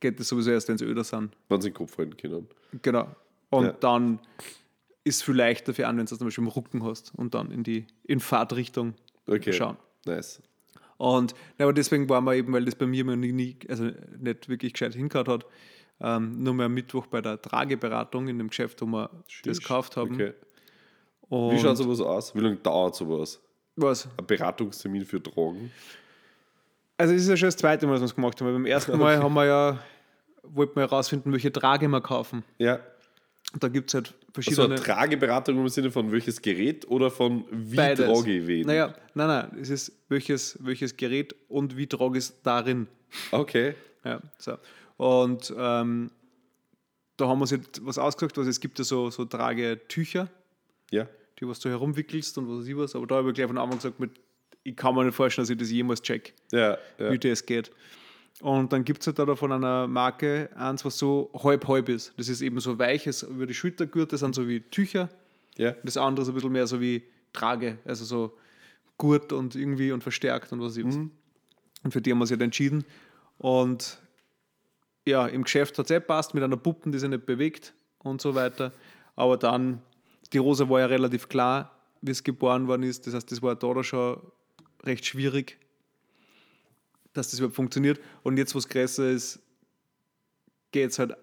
geht 0.00 0.18
es 0.20 0.28
sowieso 0.28 0.50
erst, 0.50 0.68
wenn 0.68 0.78
sie 0.78 0.84
öder 0.84 1.04
sind. 1.04 1.36
Wenn 1.48 1.60
sie 1.60 1.70
den 1.70 1.74
Kopf 1.74 1.96
halten 1.98 2.16
können. 2.16 2.48
Genau. 2.82 3.08
Und 3.50 3.64
Ja. 3.66 3.72
dann 3.72 4.18
ist 5.04 5.16
es 5.16 5.22
viel 5.22 5.34
leichter 5.34 5.72
für 5.74 5.86
an, 5.86 5.96
wenn 5.98 6.06
du 6.06 6.16
zum 6.16 6.26
Beispiel 6.26 6.44
im 6.44 6.48
Rücken 6.48 6.84
hast 6.84 7.12
und 7.16 7.34
dann 7.34 7.50
in 7.50 7.62
die 7.62 7.86
in 8.04 8.20
Fahrtrichtung 8.20 8.94
Okay, 9.26 9.52
schauen. 9.52 9.76
nice. 10.06 10.42
Und 10.98 11.32
ja, 11.58 11.64
aber 11.64 11.72
deswegen 11.72 12.08
waren 12.08 12.24
wir 12.24 12.34
eben, 12.34 12.52
weil 12.52 12.64
das 12.64 12.74
bei 12.74 12.86
mir 12.86 13.00
immer 13.00 13.16
nie, 13.16 13.56
also 13.68 13.90
nicht 14.18 14.48
wirklich 14.48 14.74
gescheit 14.74 14.94
hingehört 14.94 15.28
hat, 15.28 15.46
ähm, 16.00 16.42
nur 16.42 16.52
mal 16.54 16.64
am 16.66 16.74
Mittwoch 16.74 17.06
bei 17.06 17.20
der 17.22 17.40
Trageberatung 17.40 18.28
in 18.28 18.38
dem 18.38 18.48
Geschäft, 18.48 18.80
wo 18.82 18.86
wir 18.86 19.10
das 19.44 19.58
gekauft 19.60 19.96
haben. 19.96 20.14
Okay. 20.14 20.32
Wie 21.30 21.58
schaut 21.58 21.76
sowas 21.76 22.00
aus? 22.00 22.34
Wie 22.34 22.40
lange 22.40 22.56
dauert 22.56 22.96
sowas? 22.96 23.40
Was? 23.76 24.08
Ein 24.18 24.26
Beratungstermin 24.26 25.04
für 25.06 25.20
Drogen. 25.20 25.70
Also 27.00 27.14
es 27.14 27.22
ist 27.22 27.28
ja 27.28 27.36
schon 27.36 27.48
das 27.48 27.56
zweite 27.56 27.86
Mal, 27.86 27.92
dass 27.94 28.02
wir 28.02 28.06
es 28.06 28.14
gemacht 28.14 28.40
haben. 28.40 28.46
Weil 28.48 28.54
beim 28.54 28.66
ersten 28.66 28.96
Mal 28.98 29.18
haben 29.22 29.34
wir 29.34 29.46
ja, 29.46 29.78
wollten 30.42 30.76
wir 30.76 30.82
herausfinden, 30.82 31.32
welche 31.32 31.50
Trage 31.52 31.88
wir 31.88 32.00
kaufen. 32.00 32.44
Ja. 32.58 32.80
Und 33.52 33.64
da 33.64 33.68
gibt 33.68 33.88
es 33.90 33.94
halt 33.94 34.06
So 34.08 34.14
verschiedene. 34.34 34.66
eine 34.66 34.74
Trageberatung 34.76 35.58
im 35.58 35.68
Sinne 35.68 35.90
von 35.90 36.12
welches 36.12 36.40
Gerät 36.40 36.86
oder 36.88 37.10
von 37.10 37.44
wie 37.50 37.74
Beides. 37.76 38.06
trage 38.06 38.36
ich 38.38 38.46
wen? 38.46 38.66
Naja, 38.66 38.94
nein, 39.14 39.26
nein, 39.26 39.58
es 39.60 39.70
ist 39.70 39.92
welches, 40.08 40.56
welches 40.62 40.96
Gerät 40.96 41.34
und 41.48 41.76
wie 41.76 41.86
trage 41.88 42.18
es 42.18 42.40
darin. 42.42 42.86
Okay. 43.32 43.74
Ja, 44.04 44.20
so. 44.38 44.56
Und 44.98 45.52
ähm, 45.58 46.10
da 47.16 47.26
haben 47.26 47.38
wir 47.38 47.42
uns 47.42 47.50
jetzt 47.50 47.84
was 47.84 47.98
ausgesucht, 47.98 48.38
also 48.38 48.48
es 48.48 48.60
gibt 48.60 48.78
ja 48.78 48.84
so, 48.84 49.10
so 49.10 49.24
Tragetücher, 49.24 50.28
Ja. 50.92 51.06
die 51.40 51.48
was 51.48 51.58
du 51.58 51.68
herumwickelst 51.70 52.38
und 52.38 52.48
was 52.48 52.60
weiß 52.60 52.68
ich 52.68 52.76
was, 52.76 52.94
aber 52.94 53.06
da 53.06 53.16
habe 53.16 53.30
ich 53.30 53.34
gleich 53.34 53.48
von 53.48 53.58
Anfang 53.58 53.78
gesagt, 53.78 53.98
mit, 53.98 54.12
ich 54.62 54.76
kann 54.76 54.94
mir 54.94 55.04
nicht 55.04 55.14
vorstellen, 55.14 55.44
dass 55.44 55.50
ich 55.50 55.56
das 55.58 55.70
jemals 55.70 56.02
check, 56.02 56.34
Ja. 56.52 56.76
ja. 56.98 57.12
wie 57.12 57.18
das 57.18 57.44
geht. 57.46 57.70
Und 58.40 58.72
dann 58.72 58.84
gibt 58.84 59.00
es 59.00 59.06
halt 59.06 59.18
da 59.18 59.34
von 59.36 59.52
einer 59.52 59.86
Marke 59.86 60.48
eins, 60.54 60.84
was 60.84 60.96
so 60.96 61.30
halb-halb 61.42 61.88
ist. 61.90 62.12
Das 62.16 62.28
ist 62.28 62.40
eben 62.40 62.58
so 62.60 62.78
weiches 62.78 63.22
über 63.22 63.46
die 63.46 63.54
Schultergürtel, 63.54 64.12
das 64.12 64.20
sind 64.20 64.34
so 64.34 64.48
wie 64.48 64.60
Tücher. 64.60 65.08
ja. 65.56 65.72
Das 65.82 65.96
andere 65.96 66.22
ist 66.22 66.28
ein 66.28 66.34
bisschen 66.34 66.52
mehr 66.52 66.66
so 66.66 66.80
wie 66.80 67.02
Trage, 67.32 67.78
also 67.84 68.04
so 68.04 68.36
Gurt 68.96 69.32
und 69.32 69.54
irgendwie 69.54 69.92
und 69.92 70.02
verstärkt 70.02 70.52
und 70.52 70.60
was 70.60 70.76
ich 70.76 70.84
was. 70.86 70.96
Und 70.96 71.92
für 71.92 72.00
die 72.00 72.10
haben 72.10 72.18
wir 72.18 72.22
uns 72.22 72.30
halt 72.30 72.42
entschieden. 72.42 72.84
Und 73.38 73.98
ja, 75.06 75.26
im 75.26 75.44
Geschäft 75.44 75.78
hat 75.78 75.86
es 75.86 75.90
eh 75.90 76.00
passt, 76.00 76.34
mit 76.34 76.42
einer 76.42 76.56
Puppen, 76.56 76.92
die 76.92 76.98
sich 76.98 77.08
nicht 77.08 77.24
bewegt 77.26 77.72
und 77.98 78.20
so 78.20 78.34
weiter. 78.34 78.72
Aber 79.16 79.36
dann, 79.36 79.80
die 80.32 80.38
Rosa 80.38 80.68
war 80.68 80.80
ja 80.80 80.86
relativ 80.86 81.28
klar, 81.28 81.74
wie 82.02 82.10
es 82.10 82.22
geboren 82.22 82.66
worden 82.68 82.82
ist. 82.82 83.06
Das 83.06 83.14
heißt, 83.14 83.30
das 83.32 83.40
war 83.42 83.54
da 83.54 83.82
schon 83.84 84.20
recht 84.84 85.04
schwierig, 85.06 85.58
dass 87.12 87.30
das 87.30 87.38
überhaupt 87.40 87.56
funktioniert. 87.56 88.00
Und 88.22 88.36
jetzt, 88.36 88.54
was 88.54 88.68
größer 88.68 89.10
ist, 89.10 89.40
geht 90.72 90.90
es 90.90 90.98
halt, 90.98 91.16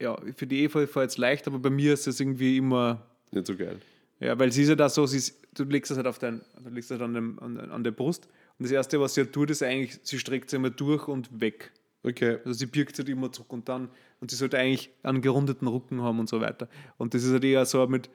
ja, 0.00 0.18
für 0.34 0.46
die 0.46 0.62
Eva 0.64 0.86
fällt 0.86 1.10
es 1.10 1.18
leicht, 1.18 1.46
aber 1.46 1.58
bei 1.58 1.70
mir 1.70 1.92
ist 1.94 2.06
es 2.06 2.20
irgendwie 2.20 2.56
immer 2.56 3.06
Nicht 3.30 3.46
so 3.46 3.56
geil. 3.56 3.80
ja, 4.18 4.38
weil 4.38 4.50
sie 4.50 4.62
ist 4.62 4.68
ja 4.68 4.74
da 4.74 4.88
so, 4.88 5.06
sie 5.06 5.18
ist, 5.18 5.36
du 5.54 5.64
legst 5.64 5.90
das 5.90 5.98
halt 5.98 6.06
auf 6.06 6.18
dein, 6.18 6.40
du 6.62 6.70
legst 6.70 6.90
das 6.90 6.98
halt 6.98 7.08
an, 7.08 7.14
dem, 7.14 7.38
an, 7.38 7.58
an 7.58 7.84
der 7.84 7.92
Brust. 7.92 8.26
Und 8.58 8.64
das 8.64 8.72
Erste, 8.72 9.00
was 9.00 9.14
sie 9.14 9.22
halt 9.22 9.32
tut, 9.32 9.50
ist 9.50 9.62
eigentlich, 9.62 9.98
sie 10.02 10.18
streckt 10.18 10.50
sie 10.50 10.56
immer 10.56 10.70
durch 10.70 11.08
und 11.08 11.40
weg. 11.40 11.72
Okay. 12.02 12.38
Also 12.44 12.52
sie 12.54 12.66
birgt 12.66 12.96
sich 12.96 13.08
immer 13.08 13.30
zurück 13.30 13.52
und 13.52 13.68
dann, 13.68 13.90
und 14.20 14.30
sie 14.30 14.36
sollte 14.36 14.58
eigentlich 14.58 14.90
einen 15.02 15.22
gerundeten 15.22 15.68
Rücken 15.68 16.02
haben 16.02 16.18
und 16.18 16.28
so 16.28 16.40
weiter. 16.40 16.68
Und 16.96 17.14
das 17.14 17.22
ist 17.24 17.32
halt 17.32 17.44
eher 17.44 17.64
so 17.66 17.86
mit, 17.86 18.10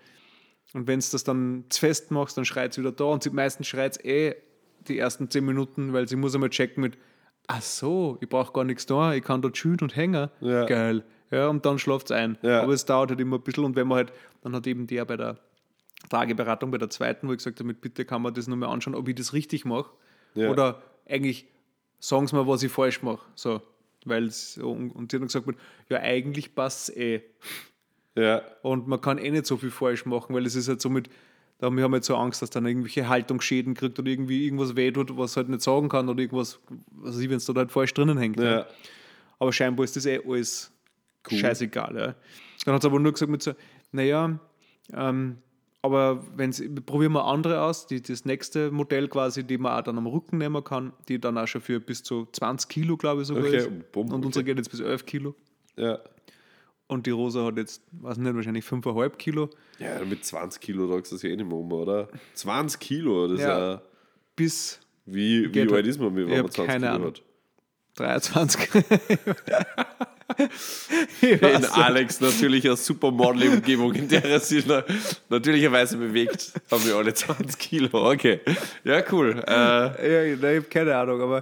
und 0.73 0.87
wenn 0.87 0.99
du 0.99 1.05
das 1.11 1.23
dann 1.23 1.65
zu 1.69 1.79
fest 1.79 2.11
machst, 2.11 2.37
dann 2.37 2.45
schreit 2.45 2.73
sie 2.73 2.81
wieder 2.81 2.91
da 2.91 3.05
und 3.05 3.23
sie 3.23 3.29
meistens 3.29 3.67
schreit 3.67 4.03
eh 4.03 4.35
die 4.89 4.97
ersten 4.97 5.29
zehn 5.29 5.45
Minuten, 5.45 5.93
weil 5.93 6.07
sie 6.07 6.15
muss 6.15 6.33
einmal 6.35 6.49
checken 6.49 6.81
mit, 6.81 6.97
ach 7.47 7.61
so, 7.61 8.17
ich 8.21 8.29
brauche 8.29 8.53
gar 8.53 8.63
nichts 8.63 8.85
da, 8.85 9.13
ich 9.13 9.23
kann 9.23 9.41
dort 9.41 9.57
schütten 9.57 9.85
und 9.87 9.95
hängen. 9.95 10.29
Ja. 10.41 10.65
Geil. 10.65 11.03
Ja, 11.31 11.47
und 11.47 11.65
dann 11.65 11.79
schläft 11.79 12.07
es 12.07 12.11
ein. 12.11 12.37
Ja. 12.41 12.61
Aber 12.61 12.73
es 12.73 12.85
dauert 12.85 13.09
halt 13.09 13.19
immer 13.19 13.37
ein 13.37 13.41
bisschen 13.41 13.65
und 13.65 13.75
wenn 13.75 13.87
man 13.87 13.97
halt, 13.97 14.13
dann 14.41 14.55
hat 14.55 14.67
eben 14.67 14.87
der 14.87 15.05
bei 15.05 15.17
der 15.17 15.37
Tageberatung, 16.09 16.71
bei 16.71 16.77
der 16.77 16.89
zweiten, 16.89 17.27
wo 17.27 17.31
ich 17.31 17.39
gesagt 17.39 17.59
habe, 17.59 17.67
mit, 17.67 17.81
bitte 17.81 18.05
kann 18.05 18.21
man 18.21 18.33
das 18.33 18.47
nochmal 18.47 18.69
anschauen, 18.69 18.95
ob 18.95 19.07
ich 19.07 19.15
das 19.15 19.33
richtig 19.33 19.65
mache. 19.65 19.91
Ja. 20.35 20.49
Oder 20.49 20.81
eigentlich 21.07 21.47
sagen 21.99 22.27
sie 22.27 22.35
mir, 22.35 22.47
was 22.47 22.63
ich 22.63 22.71
falsch 22.71 23.01
mache. 23.01 23.25
So. 23.35 23.61
Weil's, 24.05 24.59
und, 24.59 24.95
hat 24.95 25.13
dann 25.13 25.21
gesagt, 25.21 25.47
ja, 25.89 25.99
eigentlich 25.99 26.53
passt 26.53 26.89
es 26.89 26.95
eh. 26.95 27.21
Ja. 28.15 28.43
Und 28.61 28.87
man 28.87 29.01
kann 29.01 29.17
eh 29.17 29.31
nicht 29.31 29.47
so 29.47 29.57
viel 29.57 29.71
falsch 29.71 30.05
machen, 30.05 30.35
weil 30.35 30.45
es 30.45 30.55
ist 30.55 30.67
halt 30.67 30.79
so 30.79 30.89
mit, 30.89 31.09
da 31.57 31.67
haben 31.67 31.77
wir 31.77 31.89
jetzt 31.89 32.07
so 32.07 32.15
Angst, 32.15 32.41
dass 32.41 32.49
dann 32.49 32.65
irgendwelche 32.65 33.07
Haltungsschäden 33.07 33.73
kriegt 33.75 33.97
oder 33.97 34.09
irgendwie 34.09 34.45
irgendwas 34.45 34.75
wehtut, 34.75 35.17
was 35.17 35.37
halt 35.37 35.49
nicht 35.49 35.61
sagen 35.61 35.89
kann 35.89 36.09
oder 36.09 36.19
irgendwas, 36.19 36.59
was 36.91 37.17
ich, 37.19 37.29
wenn 37.29 37.37
es 37.37 37.45
da 37.45 37.53
halt 37.53 37.71
falsch 37.71 37.93
drinnen 37.93 38.17
hängt. 38.17 38.39
Ja. 38.39 38.65
Aber 39.39 39.53
scheinbar 39.53 39.83
ist 39.85 39.95
das 39.95 40.05
eh 40.05 40.19
alles 40.25 40.71
Cool. 41.29 41.37
scheißegal. 41.37 41.95
Ja. 41.95 42.15
Dann 42.65 42.75
hat 42.75 42.81
sie 42.81 42.87
aber 42.87 42.99
nur 42.99 43.13
gesagt 43.13 43.31
mit 43.31 43.41
so, 43.41 43.53
naja, 43.91 44.39
ähm, 44.93 45.37
aber 45.81 46.23
wenn's, 46.35 46.63
probieren 46.85 47.13
wir 47.13 47.25
andere 47.25 47.61
aus, 47.61 47.85
die, 47.85 48.01
das 48.01 48.25
nächste 48.25 48.71
Modell 48.71 49.07
quasi, 49.07 49.43
die 49.43 49.57
man 49.57 49.77
auch 49.77 49.83
dann 49.83 49.97
am 49.97 50.07
Rücken 50.07 50.39
nehmen 50.39 50.63
kann, 50.63 50.93
die 51.07 51.19
dann 51.19 51.37
auch 51.37 51.47
schon 51.47 51.61
für 51.61 51.79
bis 51.79 52.01
zu 52.01 52.27
20 52.31 52.69
Kilo, 52.69 52.97
glaube 52.97 53.21
ich, 53.21 53.27
sogar 53.27 53.43
Okay, 53.43 53.57
ist. 53.57 53.69
Und 53.95 54.25
unsere 54.25 54.43
geht 54.43 54.57
jetzt 54.57 54.71
bis 54.71 54.79
11 54.79 55.05
Kilo. 55.05 55.35
Ja. 55.77 55.99
Und 56.87 57.07
die 57.07 57.11
Rosa 57.11 57.45
hat 57.45 57.57
jetzt, 57.57 57.81
weiß 57.91 58.17
nicht, 58.17 58.35
wahrscheinlich 58.35 58.63
5,5 58.65 59.09
Kilo. 59.17 59.49
Ja, 59.79 60.03
mit 60.05 60.23
20 60.23 60.61
Kilo 60.61 60.87
tragst 60.87 61.11
du 61.11 61.15
das 61.15 61.23
ja 61.23 61.29
eh 61.29 61.35
nicht 61.35 61.47
mehr 61.47 61.57
um, 61.57 61.71
oder? 61.71 62.07
20 62.35 62.79
Kilo, 62.79 63.27
das 63.27 63.39
ist 63.39 63.45
Ja. 63.45 63.71
ja. 63.73 63.81
Bis 64.35 64.79
Wie, 65.05 65.51
wie 65.53 65.73
alt 65.73 65.87
ist 65.87 65.99
man, 65.99 66.15
wenn 66.15 66.23
Ich 66.25 66.29
man 66.29 66.39
hab 66.43 66.51
20 66.53 66.65
keine 66.67 66.85
Kilo 66.87 66.95
Ahnung. 66.95 67.07
hat? 67.07 67.21
23. 67.95 68.69
ich 71.21 71.31
In 71.31 71.41
weiß 71.41 71.59
nicht. 71.61 71.77
Alex 71.77 72.21
natürlich 72.21 72.65
eine 72.65 72.75
Supermodel-Umgebung, 72.75 73.93
in 73.93 74.07
der 74.07 74.25
er 74.25 74.39
sich 74.39 74.65
na 74.67 74.83
natürlicherweise 75.29 75.97
bewegt, 75.97 76.53
haben 76.71 76.85
wir 76.85 76.95
alle 76.95 77.13
20 77.13 77.57
Kilo. 77.57 77.89
Okay. 78.11 78.39
Ja, 78.83 79.03
cool. 79.11 79.41
Äh, 79.47 79.51
Ja, 79.51 79.95
ich, 80.23 80.41
nein, 80.41 80.51
ich 80.51 80.57
habe 80.59 80.69
keine 80.69 80.95
Ahnung, 80.97 81.21
aber 81.21 81.37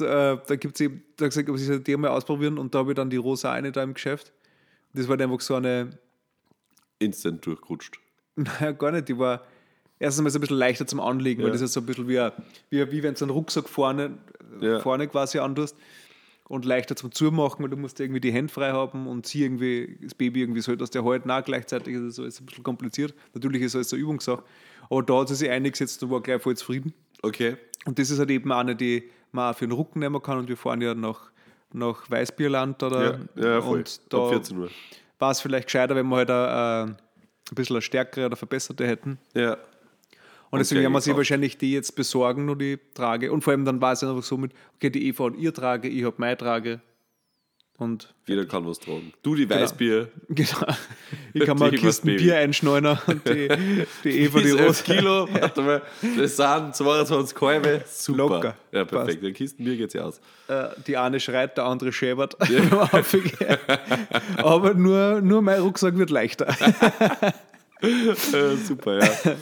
äh, 0.00 0.36
da 0.46 0.56
gibt 0.56 0.74
es 0.76 0.80
eben, 0.80 1.02
da 1.16 1.26
gesagt, 1.26 1.48
ob 1.50 1.58
sie 1.58 1.80
die 1.80 1.96
mal 1.96 2.08
ausprobieren 2.10 2.58
und 2.58 2.74
da 2.74 2.78
habe 2.80 2.92
ich 2.92 2.96
dann 2.96 3.10
die 3.10 3.16
rosa 3.16 3.52
eine 3.52 3.72
da 3.72 3.82
im 3.82 3.94
Geschäft. 3.94 4.32
Das 4.94 5.08
war 5.08 5.16
dann 5.16 5.30
einfach 5.30 5.40
so 5.42 5.54
eine, 5.54 5.98
instant 6.98 7.44
durchgerutscht. 7.46 7.98
naja, 8.36 8.72
gar 8.72 8.92
nicht, 8.92 9.08
die 9.08 9.18
war 9.18 9.42
erstens 9.98 10.22
mal 10.22 10.30
so 10.30 10.38
ein 10.38 10.42
bisschen 10.42 10.56
leichter 10.58 10.86
zum 10.86 11.00
Anlegen, 11.00 11.40
weil 11.42 11.48
Ja. 11.48 11.52
das 11.52 11.62
ist 11.62 11.72
so 11.72 11.80
ein 11.80 11.86
bisschen 11.86 12.08
wie, 12.08 12.18
ein- 12.20 12.32
wie, 12.70 12.90
wie 12.92 13.02
wenn 13.02 13.14
du 13.14 13.24
einen 13.24 13.30
Rucksack 13.30 13.68
vorne, 13.68 14.18
Ja. 14.60 14.80
vorne 14.80 15.08
quasi 15.08 15.38
antust 15.38 15.76
und 16.48 16.64
leichter 16.64 16.94
zum 16.96 17.12
Zumachen, 17.12 17.62
weil 17.62 17.70
du 17.70 17.76
musst 17.76 17.98
irgendwie 18.00 18.20
die 18.20 18.32
Hände 18.32 18.52
frei 18.52 18.72
haben 18.72 19.06
und 19.06 19.26
sie 19.26 19.42
irgendwie, 19.42 19.98
das 20.02 20.14
Baby 20.14 20.40
irgendwie 20.42 20.60
so, 20.60 20.74
dass 20.76 20.90
der 20.90 21.04
halt 21.04 21.26
nach 21.26 21.44
gleichzeitig 21.44 21.94
ist, 21.94 22.16
so 22.16 22.24
ist 22.24 22.40
ein 22.40 22.46
bisschen 22.46 22.64
kompliziert. 22.64 23.14
Natürlich 23.34 23.62
ist 23.62 23.72
so 23.72 23.78
eine 23.96 24.02
Übungssache, 24.02 24.42
aber 24.90 25.02
da 25.02 25.20
hat 25.20 25.28
sie 25.28 25.34
sich 25.36 25.50
eingesetzt 25.50 26.02
und 26.02 26.10
war 26.10 26.20
gleich 26.20 26.42
voll 26.42 26.56
zufrieden. 26.56 26.92
Okay. 27.22 27.56
Und 27.84 27.98
das 27.98 28.10
ist 28.10 28.18
halt 28.18 28.30
eben 28.30 28.52
eine, 28.52 28.76
die 28.76 29.10
man 29.32 29.52
auch 29.52 29.56
für 29.58 29.66
den 29.66 29.72
Rücken 29.72 29.98
nehmen 30.00 30.20
kann. 30.22 30.38
Und 30.38 30.48
wir 30.48 30.56
fahren 30.56 30.80
ja 30.80 30.94
nach, 30.94 31.31
nach 31.72 32.10
Weißbierland 32.10 32.82
oder 32.82 33.20
Ja, 33.36 33.44
ja 33.54 33.62
voll. 33.62 33.78
und 33.78 33.88
Ab 33.88 34.08
da 34.10 34.28
14 34.28 34.58
Uhr. 34.58 34.70
war 35.18 35.30
es 35.30 35.40
vielleicht 35.40 35.66
gescheiter, 35.68 35.94
wenn 35.96 36.06
wir 36.08 36.16
halt 36.16 36.30
ein, 36.30 36.90
ein 36.90 36.96
bisschen 37.54 37.76
eine 37.76 37.82
stärkere 37.82 38.26
oder 38.26 38.36
verbesserte 38.36 38.86
hätten. 38.86 39.18
Ja. 39.34 39.56
Und 40.50 40.58
deswegen 40.58 40.80
gleich 40.80 40.84
werden 40.84 40.92
wir 40.92 41.00
sie 41.00 41.16
wahrscheinlich 41.16 41.56
die 41.56 41.72
jetzt 41.72 41.96
besorgen, 41.96 42.44
nur 42.44 42.56
die 42.56 42.78
Trage. 42.94 43.32
Und 43.32 43.42
vor 43.42 43.52
allem 43.52 43.64
dann 43.64 43.80
war 43.80 43.92
es 43.92 44.04
einfach 44.04 44.22
so 44.22 44.36
mit, 44.36 44.52
okay, 44.76 44.90
die 44.90 45.06
Eva 45.08 45.24
hat 45.24 45.36
ihr 45.36 45.52
Trage, 45.54 45.88
ich 45.88 46.04
habe 46.04 46.16
meine 46.18 46.36
Trage. 46.36 46.80
Und 47.82 48.14
Jeder 48.28 48.46
kann 48.46 48.64
was 48.64 48.78
tragen. 48.78 49.12
Du 49.24 49.34
die 49.34 49.50
Weißbier. 49.50 50.08
genau, 50.28 50.66
ich 51.34 51.44
kann 51.44 51.58
mal 51.58 51.72
Kisten 51.72 52.06
Baby. 52.06 52.22
Bier 52.22 52.36
einschneiden 52.36 52.96
und 53.06 53.28
die, 53.28 53.48
die 54.04 54.20
Eva 54.20 54.38
die 54.38 54.44
Bis 54.44 54.54
11 54.54 54.60
Rose. 54.68 54.84
Kilo. 54.84 55.28
Warte 55.32 55.62
mal. 55.62 55.82
Das 56.16 56.36
sind 56.36 56.76
22 56.76 57.34
Kolbe. 57.34 57.82
Super. 57.86 58.18
Locker. 58.18 58.56
Ja, 58.70 58.84
Passt. 58.84 58.90
perfekt. 58.90 59.24
Ein 59.24 59.34
Kistenbier 59.34 59.76
geht's 59.76 59.94
ja 59.94 60.04
aus. 60.04 60.20
Äh, 60.46 60.68
die 60.86 60.96
eine 60.96 61.18
schreit, 61.18 61.56
der 61.56 61.64
andere 61.64 61.92
schäbert. 61.92 62.36
Aber 64.36 64.74
nur, 64.74 65.20
nur 65.20 65.42
mein 65.42 65.60
Rucksack 65.60 65.98
wird 65.98 66.10
leichter. 66.10 66.48
Äh, 67.80 68.56
super, 68.64 69.02
ja. 69.02 69.36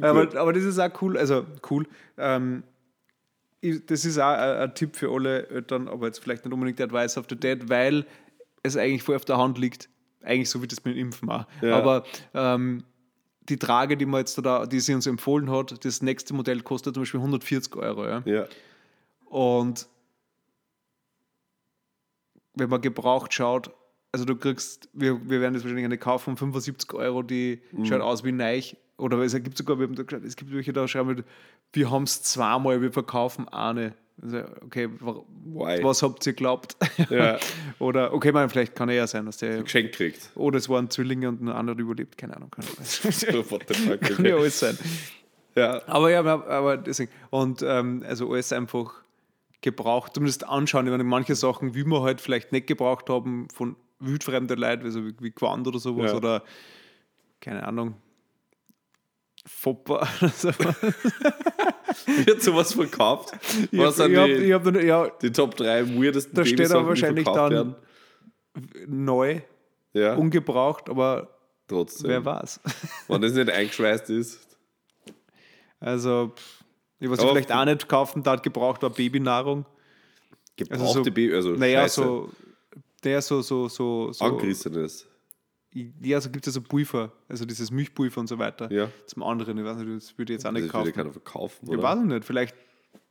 Aber, 0.00 0.36
aber 0.36 0.52
das 0.52 0.64
ist 0.64 0.80
auch 0.80 0.90
cool. 1.00 1.16
Also 1.16 1.46
cool. 1.70 1.86
Ähm, 2.18 2.64
das 3.86 4.04
ist 4.04 4.18
auch 4.18 4.32
ein, 4.32 4.56
ein 4.56 4.74
Tipp 4.74 4.96
für 4.96 5.10
alle 5.10 5.48
Eltern, 5.48 5.88
aber 5.88 6.06
jetzt 6.06 6.18
vielleicht 6.18 6.44
nicht 6.44 6.52
unbedingt 6.52 6.78
der 6.78 6.86
Advice 6.86 7.16
of 7.16 7.26
the 7.28 7.38
Dad, 7.38 7.68
weil 7.68 8.06
es 8.62 8.76
eigentlich 8.76 9.02
voll 9.02 9.16
auf 9.16 9.24
der 9.24 9.38
Hand 9.38 9.58
liegt. 9.58 9.88
Eigentlich 10.22 10.50
so 10.50 10.62
wie 10.62 10.66
das 10.66 10.84
mit 10.84 10.96
dem 10.96 11.00
Impfen 11.00 11.30
auch. 11.30 11.46
Ja. 11.62 11.76
Aber 11.76 12.04
ähm, 12.34 12.82
die 13.48 13.58
Trage, 13.58 13.96
die 13.96 14.06
man 14.06 14.20
jetzt 14.20 14.36
da, 14.44 14.66
die 14.66 14.80
sie 14.80 14.94
uns 14.94 15.06
empfohlen 15.06 15.50
hat, 15.50 15.84
das 15.84 16.02
nächste 16.02 16.34
Modell 16.34 16.62
kostet 16.62 16.94
zum 16.94 17.02
Beispiel 17.02 17.20
140 17.20 17.76
Euro. 17.76 18.06
Ja? 18.06 18.22
ja. 18.24 18.46
Und 19.26 19.86
wenn 22.54 22.68
man 22.68 22.80
gebraucht 22.80 23.34
schaut, 23.34 23.70
also 24.16 24.24
du 24.24 24.34
kriegst, 24.34 24.88
wir, 24.94 25.20
wir 25.28 25.42
werden 25.42 25.52
das 25.52 25.62
wahrscheinlich 25.62 25.84
eine 25.84 25.98
kaufen 25.98 26.30
um 26.30 26.36
75 26.38 26.94
Euro, 26.94 27.22
die 27.22 27.60
schaut 27.84 28.00
aus 28.00 28.24
wie 28.24 28.32
neu. 28.32 28.62
Oder 28.96 29.18
es 29.18 29.34
gibt 29.34 29.58
sogar, 29.58 29.78
wir 29.78 29.86
haben 29.86 29.94
da 29.94 30.04
geschaut, 30.04 30.24
es 30.24 30.36
gibt 30.36 30.54
welche 30.54 30.72
da 30.72 30.88
schreiben, 30.88 31.22
wir 31.74 31.90
haben 31.90 32.04
es 32.04 32.22
zweimal, 32.22 32.80
wir 32.80 32.90
verkaufen 32.90 33.46
eine. 33.46 33.92
Also, 34.22 34.38
okay, 34.64 34.88
Why? 34.88 35.84
was 35.84 36.02
habt 36.02 36.26
ihr 36.26 36.32
geglaubt? 36.32 36.78
Ja. 37.10 37.38
Oder, 37.78 38.14
okay, 38.14 38.32
man, 38.32 38.48
vielleicht 38.48 38.74
kann 38.74 38.88
er 38.88 38.94
ja 38.94 39.06
sein, 39.06 39.26
dass 39.26 39.36
der, 39.36 39.62
Geschenk 39.62 39.92
kriegt. 39.92 40.30
oder 40.34 40.56
es 40.56 40.70
waren 40.70 40.88
Zwillinge 40.88 41.28
und 41.28 41.42
ein 41.42 41.50
anderer 41.50 41.78
überlebt, 41.78 42.16
keine 42.16 42.36
Ahnung. 42.36 42.50
Fuck, 42.62 43.66
kann 44.00 44.24
ja 44.24 44.36
alles 44.36 44.58
sein. 44.58 44.78
Ja. 45.54 45.82
Aber 45.86 46.10
ja, 46.10 46.20
aber 46.20 46.78
deswegen. 46.78 47.10
Und 47.28 47.62
ähm, 47.62 48.02
also 48.08 48.32
alles 48.32 48.50
einfach 48.54 48.94
gebraucht, 49.60 50.14
zumindest 50.14 50.48
anschauen. 50.48 50.86
Ich 50.86 50.90
meine, 50.90 51.04
manche 51.04 51.34
Sachen, 51.34 51.74
wie 51.74 51.84
wir 51.84 52.02
halt 52.02 52.22
vielleicht 52.22 52.52
nicht 52.52 52.66
gebraucht 52.66 53.10
haben, 53.10 53.48
von 53.52 53.76
wildfremden 53.98 54.58
Leuten, 54.58 54.84
also 54.84 55.04
wie, 55.04 55.14
wie 55.20 55.30
Quant 55.30 55.66
oder 55.66 55.78
sowas, 55.78 56.10
Ja. 56.12 56.16
oder 56.16 56.42
keine 57.40 57.66
Ahnung, 57.66 57.94
Fopper 59.46 60.06
oder 60.20 60.28
so. 60.30 60.48
Wird 62.26 62.42
sowas 62.42 62.72
verkauft? 62.74 63.32
Ich 63.70 63.78
Was 63.78 63.96
sind 63.96 64.12
ich 64.12 64.18
hab, 64.18 64.26
die, 64.26 64.32
ich 64.32 64.52
hab, 64.52 64.64
dann- 64.64 64.86
ja, 64.86 65.08
die 65.22 65.30
Top 65.32 65.54
3 65.56 65.88
weirdesten 66.00 66.34
Da 66.34 66.44
steht 66.44 66.70
aber 66.70 66.88
wahrscheinlich 66.88 67.24
dann- 67.26 67.50
werden? 67.52 67.74
neu, 68.86 69.40
Ja, 69.92 70.14
ungebraucht, 70.14 70.88
aber 70.88 71.28
trotzdem. 71.68 72.08
wer 72.10 72.24
war's? 72.24 72.60
Wenn 73.08 73.20
das 73.22 73.32
nicht 73.34 73.50
eingeschweißt 73.50 74.10
ist. 74.10 74.40
Also, 75.78 76.32
ich 76.98 77.08
was 77.10 77.18
ich 77.18 77.24
Aber- 77.24 77.32
vielleicht 77.34 77.52
auch 77.52 77.64
nicht 77.66 77.88
kaufen 77.88 78.22
darf, 78.22 78.42
gebraucht 78.42 78.82
war 78.82 78.90
Babynahrung. 78.90 79.66
Gebrauchte 80.56 80.82
Also 80.84 80.92
so- 80.94 81.02
Baby, 81.04 81.34
also 81.34 81.50
Naja, 81.50 81.82
Scheiße. 81.82 82.02
so, 82.02 82.30
der 83.04 83.22
so, 83.22 83.42
so, 83.42 83.68
so, 83.68 84.12
so. 84.12 84.24
Angerissenes. 84.24 85.06
Ja, 86.00 86.20
so 86.20 86.30
gibt 86.30 86.46
es 86.46 86.54
ja 86.54 86.60
so 86.60 86.66
Pulver, 86.66 87.12
also 87.28 87.44
dieses 87.44 87.70
Milchpulver 87.70 88.20
und 88.20 88.28
so 88.28 88.38
weiter. 88.38 88.72
Ja. 88.72 88.90
Zum 89.06 89.22
anderen, 89.22 89.58
ich 89.58 89.64
weiß 89.64 89.76
nicht, 89.76 89.94
das 89.94 90.16
würde 90.16 90.32
ich 90.32 90.36
jetzt 90.38 90.46
auch 90.46 90.52
Das 90.52 90.62
nicht 90.62 90.72
würde 90.72 90.84
kaufen. 90.84 90.92
keiner 90.94 91.12
verkaufen, 91.12 91.64
Ich 91.66 91.70
oder? 91.70 91.82
weiß 91.82 91.98
nicht, 92.00 92.24
vielleicht 92.24 92.54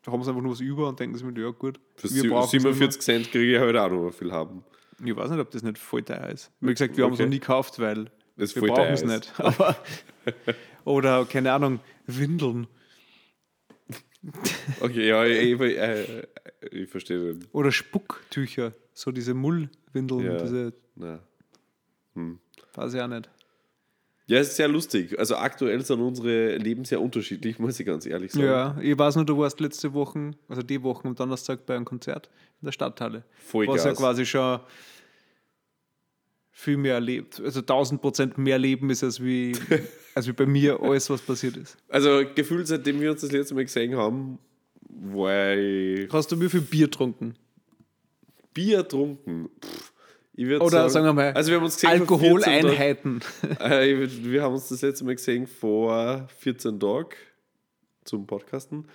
haben 0.08 0.24
sie 0.24 0.30
einfach 0.30 0.42
nur 0.42 0.52
was 0.52 0.62
über 0.62 0.90
und 0.90 1.00
denken 1.00 1.16
sie 1.18 1.24
mir, 1.26 1.40
ja 1.40 1.50
gut, 1.52 1.80
Für 1.96 2.10
wir 2.14 2.22
sie- 2.22 2.28
brauchen 2.28 2.50
47 2.50 3.02
Cent 3.02 3.32
kriege 3.32 3.56
ich 3.56 3.60
heute 3.62 3.82
auch 3.84 3.90
noch 3.92 4.12
viel 4.12 4.32
haben. 4.32 4.64
Ich 5.04 5.16
weiß 5.16 5.30
nicht, 5.30 5.40
ob 5.40 5.52
das 5.52 5.62
nicht 5.62 5.78
voll 5.78 6.02
teuer 6.04 6.30
ist. 6.30 6.52
Wie 6.60 6.72
gesagt, 6.72 6.98
wir 6.98 7.04
haben 7.04 7.12
es 7.14 7.20
Okay. 7.20 7.26
noch 7.26 7.30
nie 7.34 7.40
gekauft, 7.40 7.80
weil 7.80 8.10
Das 8.38 8.56
wir 8.56 8.64
brauchen 8.64 8.94
es 8.94 9.02
ist. 9.04 9.08
nicht. 9.08 9.34
Aber, 9.40 9.76
oder, 10.86 11.26
keine 11.26 11.52
Ahnung, 11.54 11.80
Windeln 12.08 12.68
Okay, 14.82 15.08
ja, 15.08 15.24
ich, 15.26 15.52
ich, 15.52 15.62
äh, 15.62 16.26
ich 16.72 16.90
verstehe 16.90 17.38
oder 17.52 17.72
Spucktücher, 17.72 18.74
so 18.96 19.12
diese 19.12 19.34
Mullwindeln, 19.36 20.26
Ja. 20.26 20.38
diese, 20.42 20.74
Na. 20.96 21.20
weiß 22.74 22.94
ich 22.96 23.02
auch 23.02 23.08
nicht. 23.08 23.30
Ja, 24.28 24.40
es 24.40 24.48
ist 24.48 24.56
sehr 24.56 24.68
lustig. 24.68 25.20
Also 25.20 25.36
aktuell 25.36 25.86
sind 25.86 26.00
unsere 26.02 26.58
Leben 26.58 26.84
sehr 26.84 27.00
unterschiedlich, 27.00 27.60
muss 27.60 27.80
ich 27.80 27.86
ganz 27.86 28.08
ehrlich 28.08 28.32
sagen. 28.32 28.46
Ja, 28.46 28.76
ich 28.82 28.98
weiß 28.98 29.18
nur, 29.18 29.26
du 29.26 29.38
warst 29.38 29.60
letzte 29.60 29.94
Woche, 29.94 30.32
also 30.48 30.64
die 30.64 30.82
Woche 30.82 31.08
am 31.08 31.14
Donnerstag 31.14 31.66
bei 31.68 31.76
einem 31.76 31.86
Konzert 31.86 32.30
in 32.62 32.66
der 32.66 32.72
Stadthalle. 32.72 33.24
Vollgas. 33.38 33.76
Was 33.76 33.84
ja 33.86 33.94
quasi 33.94 34.26
schon 34.26 34.60
viel 36.52 36.78
mehr 36.78 37.00
lebt. 37.02 37.40
Also 37.42 37.60
1000 37.60 38.02
Prozent 38.02 38.38
mehr 38.38 38.58
Leben 38.58 38.90
ist, 38.90 39.04
als 39.04 39.22
wie, 39.22 39.52
als 40.16 40.26
wie 40.28 40.32
bei 40.32 40.46
mir 40.46 40.80
alles, 40.82 41.10
was 41.10 41.22
passiert 41.22 41.58
ist. 41.58 41.78
Also 41.90 42.24
gefühlt, 42.34 42.66
seitdem 42.66 43.02
wir 43.02 43.12
uns 43.12 43.22
das 43.22 43.32
letzte 43.32 43.54
Mal 43.54 43.66
gesehen 43.66 43.96
haben, 43.96 44.40
war 44.90 45.54
ich 45.56 46.12
Hast 46.12 46.32
du 46.32 46.40
wie 46.40 46.50
viel 46.50 46.62
Bier 46.62 46.86
getrunken? 46.88 47.36
Bier 48.56 48.78
getrunken. 48.78 49.50
Pff, 49.64 49.92
Oder 50.62 50.90
sagen 50.90 51.06
wir 51.06 51.14
mal, 51.14 51.34
also 51.34 51.52
wir 51.52 51.58
haben 51.58 51.66
uns 51.66 51.76
gesehen 51.76 52.06
vor 52.08 52.20
14 52.20 52.42
Tagen. 52.42 52.56
Alkoholeinheiten. 52.56 53.22
Äh, 53.60 54.08
wir 54.24 54.42
haben 54.42 54.56
uns 54.56 54.70
das 54.70 54.82
letzte 54.82 55.06
Mal 55.06 55.16
gesehen 55.16 55.46
vor 55.46 56.28
14 56.40 56.80
Tagen 56.80 57.10
zum 58.04 58.26
Podcasten. 58.26 58.86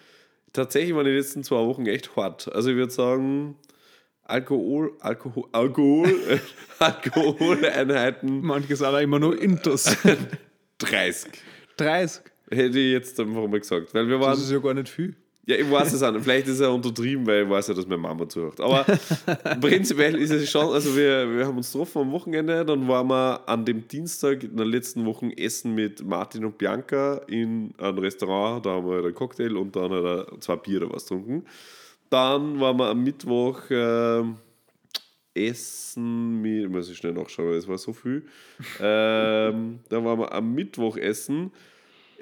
Tatsächlich 0.53 0.95
waren 0.97 1.05
die 1.05 1.13
letzten 1.13 1.45
zwei 1.45 1.65
Wochen 1.65 1.87
echt 1.87 2.17
hart. 2.17 2.53
Also 2.53 2.71
ich 2.71 2.77
würde 2.77 2.93
sagen, 2.93 3.57
Alkohol, 4.25 4.93
Alkohol, 5.01 5.45
Alkohol, 5.53 6.41
Alkoholeinheiten 6.79 8.41
Manche 8.41 8.75
sind 8.75 8.87
auch 8.87 8.99
immer 8.99 9.19
nur 9.19 9.41
Intus. 9.41 9.97
30. 10.79 11.31
30. 11.77 12.23
Hätte 12.51 12.79
ich 12.79 12.93
jetzt 12.93 13.21
einfach 13.21 13.47
mal 13.47 13.61
gesagt. 13.61 13.95
Weil 13.95 14.09
wir 14.09 14.19
waren. 14.19 14.31
Das 14.31 14.41
ist 14.41 14.51
ja 14.51 14.59
gar 14.59 14.75
nicht 14.75 14.89
viel. 14.89 15.15
Ja, 15.51 15.57
ich 15.57 15.69
weiß 15.69 15.93
es 15.95 16.03
auch 16.05 16.13
nicht. 16.13 16.23
Vielleicht 16.23 16.47
ist 16.47 16.61
er 16.61 16.73
untertrieben, 16.73 17.27
weil 17.27 17.43
ich 17.43 17.51
weiß 17.51 17.67
ja, 17.67 17.75
dass 17.75 17.85
meine 17.85 18.01
Mama 18.01 18.29
zuhört. 18.29 18.61
Aber 18.61 18.85
prinzipiell 19.61 20.15
ist 20.15 20.31
es 20.31 20.49
schon, 20.49 20.73
also 20.73 20.97
wir, 20.97 21.29
wir 21.29 21.45
haben 21.45 21.57
uns 21.57 21.73
getroffen 21.73 22.03
am 22.03 22.13
Wochenende, 22.13 22.65
dann 22.65 22.87
waren 22.87 23.09
wir 23.09 23.49
an 23.49 23.65
dem 23.65 23.89
Dienstag 23.89 24.45
in 24.45 24.57
der 24.57 24.67
letzten 24.67 25.05
Woche 25.05 25.37
essen 25.37 25.75
mit 25.75 26.05
Martin 26.05 26.45
und 26.45 26.57
Bianca 26.57 27.17
in 27.27 27.75
einem 27.79 27.99
Restaurant, 27.99 28.65
da 28.65 28.71
haben 28.71 28.87
wir 28.87 28.95
halt 28.95 29.07
einen 29.07 29.15
Cocktail 29.15 29.57
und 29.57 29.75
dann 29.75 29.91
halt 29.91 30.41
zwei 30.41 30.55
Bier 30.55 30.83
oder 30.83 30.95
was 30.95 31.03
getrunken. 31.03 31.45
Dann 32.11 32.61
waren 32.61 32.77
wir 32.77 32.87
am 32.87 33.03
Mittwoch 33.03 33.63
ähm, 33.71 34.37
essen 35.35 36.41
mit, 36.41 36.71
muss 36.71 36.89
ich 36.89 36.97
schnell 36.97 37.13
nachschauen, 37.13 37.49
weil 37.49 37.57
es 37.57 37.67
war 37.67 37.79
so 37.79 37.93
viel. 37.93 38.23
ähm, 38.81 39.81
dann 39.89 40.05
waren 40.05 40.21
wir 40.21 40.33
am 40.33 40.55
Mittwoch 40.55 40.97
essen 40.97 41.51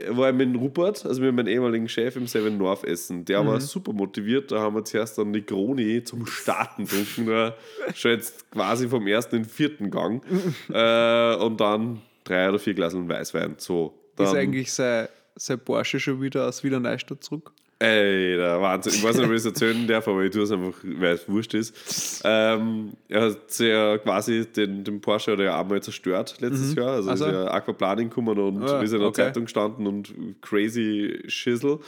war 0.08 0.30
ich 0.30 0.36
mit 0.36 0.54
Rupert, 0.56 1.04
also 1.04 1.20
mit 1.20 1.34
meinem 1.34 1.48
ehemaligen 1.48 1.88
Chef 1.88 2.16
im 2.16 2.26
Seven 2.26 2.56
North 2.56 2.84
essen. 2.84 3.24
Der 3.24 3.46
war 3.46 3.60
super 3.60 3.92
motiviert. 3.92 4.52
Da 4.52 4.60
haben 4.60 4.76
wir 4.76 4.84
zuerst 4.84 5.18
dann 5.18 5.30
Negroni 5.30 6.04
zum 6.04 6.26
Starten 6.26 6.84
getrunken. 6.84 7.26
Da 7.26 7.56
schon 7.94 8.12
jetzt 8.12 8.50
quasi 8.50 8.88
vom 8.88 9.06
ersten 9.06 9.36
in 9.36 9.42
den 9.42 9.48
vierten 9.48 9.90
Gang. 9.90 10.22
äh, 10.68 11.34
und 11.36 11.60
dann 11.60 12.00
drei 12.24 12.48
oder 12.48 12.58
vier 12.58 12.74
Glaseln 12.74 13.08
Weißwein. 13.08 13.56
So. 13.58 13.94
Dann, 14.16 14.26
Ist 14.26 14.34
eigentlich 14.34 14.72
sein, 14.72 15.08
sein 15.36 15.58
Porsche 15.58 15.98
schon 15.98 16.20
wieder 16.20 16.46
aus 16.46 16.62
Wiener 16.62 16.80
Neustadt 16.80 17.24
zurück? 17.24 17.52
Ey, 17.80 18.36
der 18.36 18.60
Wahnsinn. 18.60 18.92
Ich 18.94 19.04
weiß 19.04 19.16
nicht, 19.16 19.24
ob 19.26 19.30
ich 19.30 19.36
es 19.36 19.44
erzählen 19.44 19.86
darf, 19.86 20.08
aber 20.08 20.24
ich 20.24 20.32
tue 20.32 20.42
es 20.42 20.50
einfach, 20.50 20.76
weil 20.82 21.12
es 21.14 21.28
wurscht 21.28 21.54
ist. 21.54 22.22
Ähm, 22.24 22.94
er 23.08 23.22
hat 23.22 23.58
ja 23.60 23.98
quasi 23.98 24.46
den, 24.46 24.82
den 24.82 25.00
Porsche 25.00 25.30
hat 25.32 25.38
er 25.38 25.44
ja 25.44 25.60
einmal 25.60 25.80
zerstört 25.80 26.36
letztes 26.40 26.74
Jahr. 26.74 26.88
Also, 26.94 27.10
Also? 27.10 27.26
ist 27.26 27.32
ja 27.32 27.44
Aquaplaning 27.52 28.08
gekommen 28.08 28.36
und 28.36 28.64
Ah, 28.64 28.82
ist 28.82 28.92
in 28.92 28.98
der 28.98 29.08
okay. 29.08 29.22
Zeitung 29.22 29.44
gestanden 29.44 29.86
und 29.86 30.12
crazy 30.42 31.22
Schissel. 31.28 31.78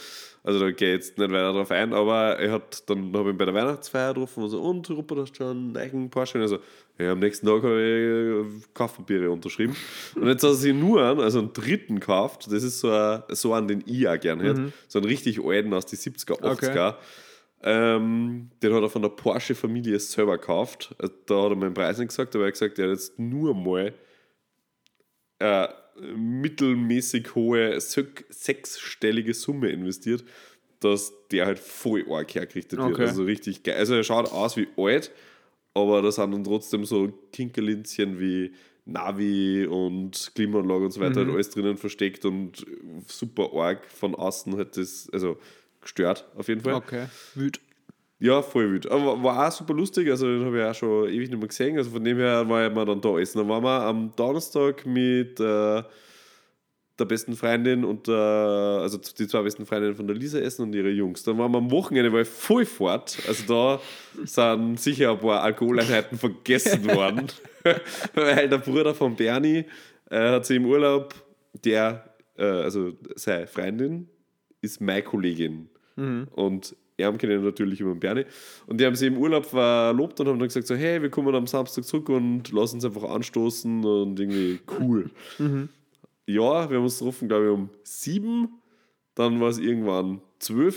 Also 0.45 0.61
da 0.61 0.71
gehe 0.71 0.91
ich 0.91 0.95
jetzt 0.95 1.19
nicht 1.19 1.31
weiter 1.33 1.53
drauf 1.53 1.71
ein, 1.73 1.93
aber 1.93 2.39
er 2.39 2.53
hat 2.53 2.89
dann 2.89 3.13
habe 3.13 3.29
ich 3.31 3.35
ihn 3.35 3.37
bei 3.39 3.45
der 3.45 3.53
Weihnachtsfeier 3.55 4.15
getroffen 4.15 4.45
und 4.45 4.49
so, 4.51 4.61
und 4.63 4.89
Rupert, 4.91 5.19
hast 5.19 5.33
du 5.33 5.37
schon 5.45 5.49
einen 5.57 5.77
eigenen 5.77 6.09
Porsche? 6.09 6.39
Und 6.39 6.43
er 6.45 6.49
so, 6.49 6.59
ja, 7.01 7.13
am 7.13 7.19
nächsten 7.19 7.47
Tag 7.47 7.63
habe 7.63 7.81
ich 7.81 8.63
äh, 8.63 8.69
Kaufpapiere 8.75 9.31
unterschrieben. 9.31 9.75
Und 10.15 10.27
jetzt 10.29 10.43
hat 10.43 10.51
er 10.51 10.55
sich 10.55 10.75
nur 10.75 11.03
einen, 11.05 11.21
also 11.21 11.39
einen 11.39 11.53
dritten 11.53 12.01
gekauft. 12.01 12.47
Das 12.51 12.63
ist 12.63 12.81
so, 12.81 12.91
ein, 12.91 13.23
so 13.29 13.53
einen, 13.55 13.69
den 13.69 13.83
ich 13.87 14.07
auch 14.09 14.19
gerne 14.21 14.43
hätte. 14.45 14.61
So 14.89 14.99
einen 14.99 15.07
richtig 15.09 15.43
alten 15.45 15.73
aus 15.75 15.87
den 15.87 15.99
70er, 15.99 16.41
80er. 16.41 16.97
Ähm, 17.63 18.51
den 18.63 18.73
hat 18.75 18.83
er 18.83 18.89
von 18.89 19.03
der 19.03 19.11
Porsche-Familie 19.11 19.99
selber 20.01 20.39
gekauft. 20.39 20.95
Also, 20.99 21.13
da 21.27 21.43
hat 21.43 21.51
er 21.51 21.57
meinen 21.57 21.75
Preis 21.75 21.99
nicht 21.99 22.09
gesagt, 22.09 22.35
aber 22.35 22.45
er 22.45 22.49
hat 22.49 22.55
gesagt, 22.55 22.79
er 22.79 22.87
hat 22.87 22.93
jetzt 22.93 23.19
nur 23.19 23.55
mal 23.55 23.93
äh, 25.39 25.69
mittelmäßig 26.17 27.35
hohe 27.35 27.77
sech- 27.79 28.25
sechsstellige 28.31 29.35
Summe 29.35 29.69
investiert, 29.71 30.25
dass 30.81 31.13
der 31.31 31.47
halt 31.47 31.59
voll 31.59 32.05
arg 32.11 32.35
hergerichtet 32.35 32.79
wird. 32.79 32.93
Okay. 32.93 33.03
Also 33.03 33.25
richtig 33.25 33.63
geil. 33.63 33.77
Also 33.77 33.95
er 33.95 34.05
schaut 34.05 34.33
aus 34.33 34.57
wie 34.57 34.69
alt, 34.79 35.11
aber 35.75 36.03
da 36.03 36.11
sind 36.11 36.33
dann 36.33 36.45
trotzdem 36.45 36.85
so 36.85 37.13
Kinkerlinzchen 37.33 38.19
wie 38.21 38.53
Navi 38.85 39.67
und 39.67 40.33
Klimaanlage 40.35 40.85
und 40.87 40.91
so 40.93 41.01
weiter 41.01 41.21
Mhm. 41.21 41.27
halt 41.27 41.35
alles 41.35 41.51
drinnen 41.51 41.77
versteckt 41.77 42.25
und 42.25 42.67
super 43.07 43.51
arg 43.55 43.85
von 43.91 44.15
außen 44.15 44.57
hat 44.59 44.77
das, 44.77 45.09
also 45.13 45.37
gestört 45.81 46.27
auf 46.37 46.49
jeden 46.49 46.61
Fall. 46.61 46.75
Okay, 46.75 47.07
wüt. 47.35 47.61
Ja, 48.23 48.43
voll 48.43 48.71
wild. 48.73 48.91
Aber 48.91 49.23
war 49.23 49.49
auch 49.49 49.53
super 49.53 49.73
lustig. 49.73 50.11
Also, 50.11 50.27
den 50.27 50.45
habe 50.45 50.59
ich 50.59 50.65
auch 50.65 50.75
schon 50.75 51.09
ewig 51.09 51.31
nicht 51.31 51.39
mehr 51.39 51.49
gesehen. 51.49 51.79
Also, 51.79 51.91
von 51.91 52.05
dem 52.05 52.19
her 52.19 52.47
war 52.47 52.67
ich 52.67 52.75
mal 52.75 52.85
dann 52.85 53.01
da 53.01 53.19
essen. 53.19 53.39
Dann 53.39 53.49
waren 53.49 53.63
wir 53.65 53.83
am 53.83 54.15
Donnerstag 54.15 54.85
mit 54.85 55.41
äh, 55.41 55.83
der 57.01 57.07
besten 57.07 57.35
Freundin 57.35 57.85
und 57.85 58.07
der, 58.07 58.17
also 58.83 58.99
die 58.99 59.27
zwei 59.27 59.43
besten 59.43 59.67
Freundinnen 59.67 59.97
von 59.97 60.07
der 60.07 60.17
Lisa 60.17 60.39
essen 60.39 60.63
und 60.63 60.75
ihre 60.75 60.91
Jungs. 60.91 61.23
Dann 61.23 61.39
waren 61.39 61.51
wir 61.53 61.59
am 61.59 61.71
Wochenende, 61.71 62.21
ich 62.21 62.29
voll 62.29 62.65
fort. 62.65 63.19
Also, 63.27 63.45
da 63.47 63.81
sind 64.25 64.79
sicher 64.79 65.13
ein 65.13 65.19
paar 65.19 65.43
Alkoholeinheiten 65.43 66.19
vergessen 66.19 66.85
worden. 66.95 67.27
Weil 68.15 68.49
der 68.49 68.59
Bruder 68.59 68.95
von 68.95 69.17
Bernie 69.17 69.65
äh, 70.11 70.31
hat 70.31 70.47
sie 70.47 70.57
im 70.57 70.67
Urlaub, 70.67 71.15
der, 71.65 72.15
äh, 72.37 72.45
also 72.45 72.93
seine 73.17 73.47
Freundin, 73.47 74.09
ist 74.61 74.81
meine 74.81 75.03
Kollegin. 75.03 75.69
Und 76.33 76.77
er 77.01 77.13
kennen 77.15 77.39
ihn 77.39 77.45
natürlich 77.45 77.81
über 77.81 77.93
den 77.95 78.01
Bernie. 78.01 78.25
Und 78.67 78.81
die 78.81 78.87
haben 78.87 78.95
sie 78.95 79.07
im 79.07 79.17
Urlaub 79.17 79.47
verlobt 79.47 80.21
und 80.21 80.29
haben 80.29 80.39
dann 80.39 80.49
gesagt: 80.49 80.67
so, 80.67 80.75
Hey, 80.75 81.01
wir 81.01 81.11
kommen 81.11 81.35
am 81.35 81.47
Samstag 81.47 81.85
zurück 81.85 82.09
und 82.11 82.53
lassen 82.53 82.77
uns 82.77 82.85
einfach 82.85 83.05
anstoßen 83.05 83.85
und 83.85 84.21
irgendwie 84.21 84.61
cool. 84.79 85.11
Ja, 86.35 86.69
wir 86.71 86.77
haben 86.77 86.85
uns 86.85 86.99
getroffen, 86.99 87.29
glaube 87.29 87.47
ich, 87.47 87.51
um 87.53 87.71
sieben. 87.83 88.61
Dann 89.15 89.41
war 89.41 89.49
es 89.49 89.59
irgendwann 89.59 90.21
zwölf. 90.39 90.77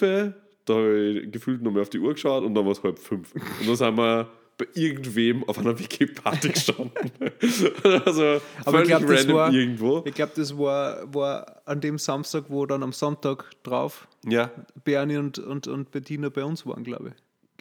Da 0.65 0.73
habe 0.73 1.21
ich 1.23 1.31
gefühlt 1.31 1.61
noch 1.61 1.71
mal 1.71 1.81
auf 1.81 1.89
die 1.89 1.99
Uhr 1.99 2.13
geschaut 2.13 2.43
und 2.43 2.55
dann 2.55 2.65
war 2.65 2.71
es 2.71 2.83
halb 2.83 2.99
fünf. 2.99 3.33
Und 3.33 3.67
dann 3.67 3.75
sind 3.75 3.97
wir 3.97 4.29
bei 4.57 4.67
irgendwem 4.75 5.43
auf 5.45 5.57
einer 5.57 5.77
WG-Party 5.79 6.49
gestanden. 6.49 7.11
also 8.05 8.39
Aber 8.65 8.79
völlig 8.79 8.89
ich 8.89 8.97
glaube, 8.97 9.05
das 9.07 9.21
random 9.21 9.35
war, 9.35 9.53
irgendwo. 9.53 10.03
ich 10.05 10.13
glaub, 10.13 10.33
das 10.35 10.57
war, 10.57 11.13
war 11.13 11.61
an 11.65 11.81
dem 11.81 11.97
Samstag, 11.97 12.45
wo 12.49 12.65
dann 12.65 12.83
am 12.83 12.91
Sonntag 12.93 13.51
drauf 13.63 14.07
Ja. 14.25 14.51
Bernie 14.83 15.17
und, 15.17 15.39
und, 15.39 15.67
und 15.67 15.91
Bettina 15.91 16.29
bei 16.29 16.43
uns 16.43 16.65
waren, 16.65 16.83
glaube 16.83 17.09
ich. 17.09 17.13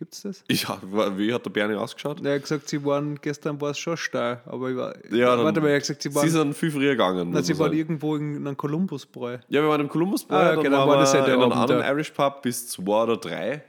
Gibt 0.02 0.14
es 0.14 0.22
das? 0.22 0.44
ja, 0.50 0.80
wie 1.16 1.32
hat 1.32 1.44
der 1.46 1.50
Bernie 1.50 1.76
ausgeschaut? 1.76 2.24
Er 2.26 2.34
hat 2.34 2.42
gesagt, 2.42 2.68
sie 2.68 2.84
waren, 2.84 3.20
gestern 3.20 3.60
war 3.60 3.70
es 3.70 3.78
schon 3.78 3.96
steil, 3.96 4.40
aber 4.46 4.70
ich 4.70 4.76
war, 4.76 4.94
Ja, 5.14 5.36
dann- 5.36 5.44
warte 5.44 5.60
mal, 5.60 5.68
er 5.68 5.76
hat 5.76 5.82
gesagt, 5.82 6.02
sie 6.02 6.12
waren, 6.12 6.24
Sie 6.26 6.30
sind 6.32 6.54
viel 6.56 6.72
früher 6.72 6.90
gegangen. 6.90 7.30
na, 7.30 7.40
sie 7.40 7.56
waren 7.56 7.72
irgendwo 7.72 8.16
in 8.16 8.36
einem 8.38 8.56
Kolumbusbräu. 8.56 9.38
Ja, 9.48 9.62
wir 9.62 9.68
waren 9.68 9.82
im 9.82 9.88
Columbus 9.88 10.24
Bar, 10.24 10.40
Ah, 10.40 10.42
ja, 10.42 10.54
dann 10.56 10.64
genau, 10.64 10.78
waren 10.78 10.88
war 10.88 11.12
wir 11.12 11.20
ja 11.20 11.24
in 11.26 11.40
einem 11.40 11.52
anderen. 11.52 11.82
Irish 11.84 12.10
Pub 12.10 12.42
bis 12.42 12.66
zwei 12.68 13.04
oder 13.04 13.16
drei 13.16 13.62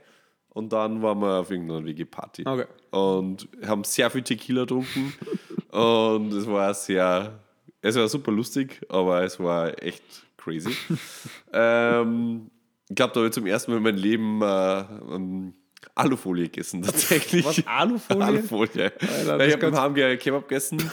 und 0.48 0.72
dann 0.72 1.00
waren 1.02 1.20
wir 1.20 1.38
auf 1.38 1.50
irgendeiner 1.52 1.84
WG-Party. 1.84 2.42
Okay. 2.46 2.66
Und 2.90 3.46
haben 3.64 3.84
sehr 3.84 4.10
viel 4.10 4.22
Tequila 4.22 4.62
getrunken 4.62 5.12
und 5.70 6.32
es 6.32 6.48
war 6.48 6.74
sehr, 6.74 7.38
es 7.80 7.94
war 7.94 8.08
super 8.08 8.32
lustig, 8.32 8.80
aber 8.88 9.22
es 9.22 9.38
war 9.38 9.80
echt 9.80 10.02
crazy. 10.36 10.74
ähm, 11.52 12.50
Ich 12.88 12.96
glaube, 12.96 13.12
da 13.14 13.20
habe 13.20 13.28
ich 13.28 13.32
zum 13.34 13.46
ersten 13.46 13.70
Mal 13.70 13.78
in 13.78 13.82
meinem 13.82 13.96
Leben 13.96 14.42
äh, 14.42 14.80
ähm, 15.14 15.54
Alufolie 15.94 16.44
gegessen, 16.44 16.82
tatsächlich. 16.82 17.44
Was, 17.44 17.66
Alufolie? 17.66 18.24
Alufolie. 18.24 18.92
Alter, 19.00 19.38
Weil 19.38 19.48
ich 19.48 19.54
habe 19.54 19.66
im 19.66 19.78
Heimgeher 19.80 20.16
Kebab 20.16 20.48
gegessen. 20.48 20.78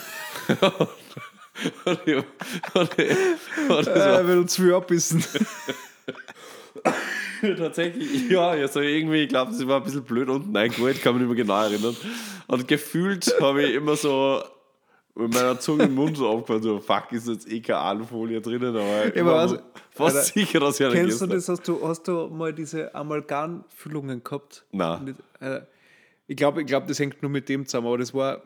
und 1.86 2.00
ich, 2.06 2.16
und 2.74 3.00
ich, 3.00 3.18
und 3.70 3.80
es 3.80 3.88
war 3.88 4.20
Äh, 4.20 4.28
wenn 4.28 4.40
uns 4.40 4.56
viel 4.56 4.74
abbissen. 4.74 5.24
tatsächlich, 7.58 8.30
ja, 8.30 8.50
also 8.50 8.82
irgendwie, 8.82 9.24
ich 9.24 9.30
glaube, 9.30 9.52
das 9.52 9.68
war 9.68 9.78
ein 9.78 9.84
bisschen 9.84 10.04
blöd 10.04 10.30
unten 10.30 10.56
reingeholt, 10.56 11.02
kann 11.02 11.16
mich 11.16 11.22
nicht 11.22 11.36
mehr 11.36 11.44
genau 11.44 11.64
erinnern. 11.64 11.96
Und 12.48 12.68
gefühlt 12.68 13.34
habe 13.42 13.64
ich 13.64 13.76
immer 13.76 13.96
so 13.96 14.44
mit 15.16 15.34
meiner 15.34 15.60
Zunge 15.60 15.84
im 15.84 15.96
Mund 15.96 16.18
so 16.18 16.28
aufgefallen, 16.28 16.64
so, 16.64 16.80
fuck, 16.80 17.12
ist 17.12 17.28
jetzt 17.28 17.52
eh 17.52 17.60
keine 17.60 17.80
Alufolie 17.80 18.42
drinnen, 18.42 18.76
aber 18.76 19.16
ich 19.16 19.26
war 19.26 19.40
also, 19.40 19.60
fast 19.90 20.16
Alter, 20.16 20.28
sicher, 20.28 20.60
dass 20.60 20.80
ich 20.80 20.86
eine 20.86 20.96
Kennst 20.96 21.22
du 21.22 21.28
gegessen 21.28 21.48
das? 21.48 21.60
Hast 21.60 21.68
du, 21.68 21.88
hast 21.88 22.08
du 22.08 22.28
mal 22.28 22.54
diese 22.54 22.94
Amalgamfüllungen 22.96 24.24
gehabt? 24.24 24.66
Nein. 24.72 25.04
Mit, 25.06 25.18
äh, 25.40 25.62
ich 26.28 26.38
glaube, 26.38 26.62
ich 26.62 26.68
glaub, 26.68 26.88
das 26.88 27.00
hängt 27.00 27.22
nur 27.22 27.32
mit 27.32 27.50
dem 27.50 27.66
zusammen, 27.66 27.88
aber 27.88 27.98
das 27.98 28.14
war, 28.14 28.42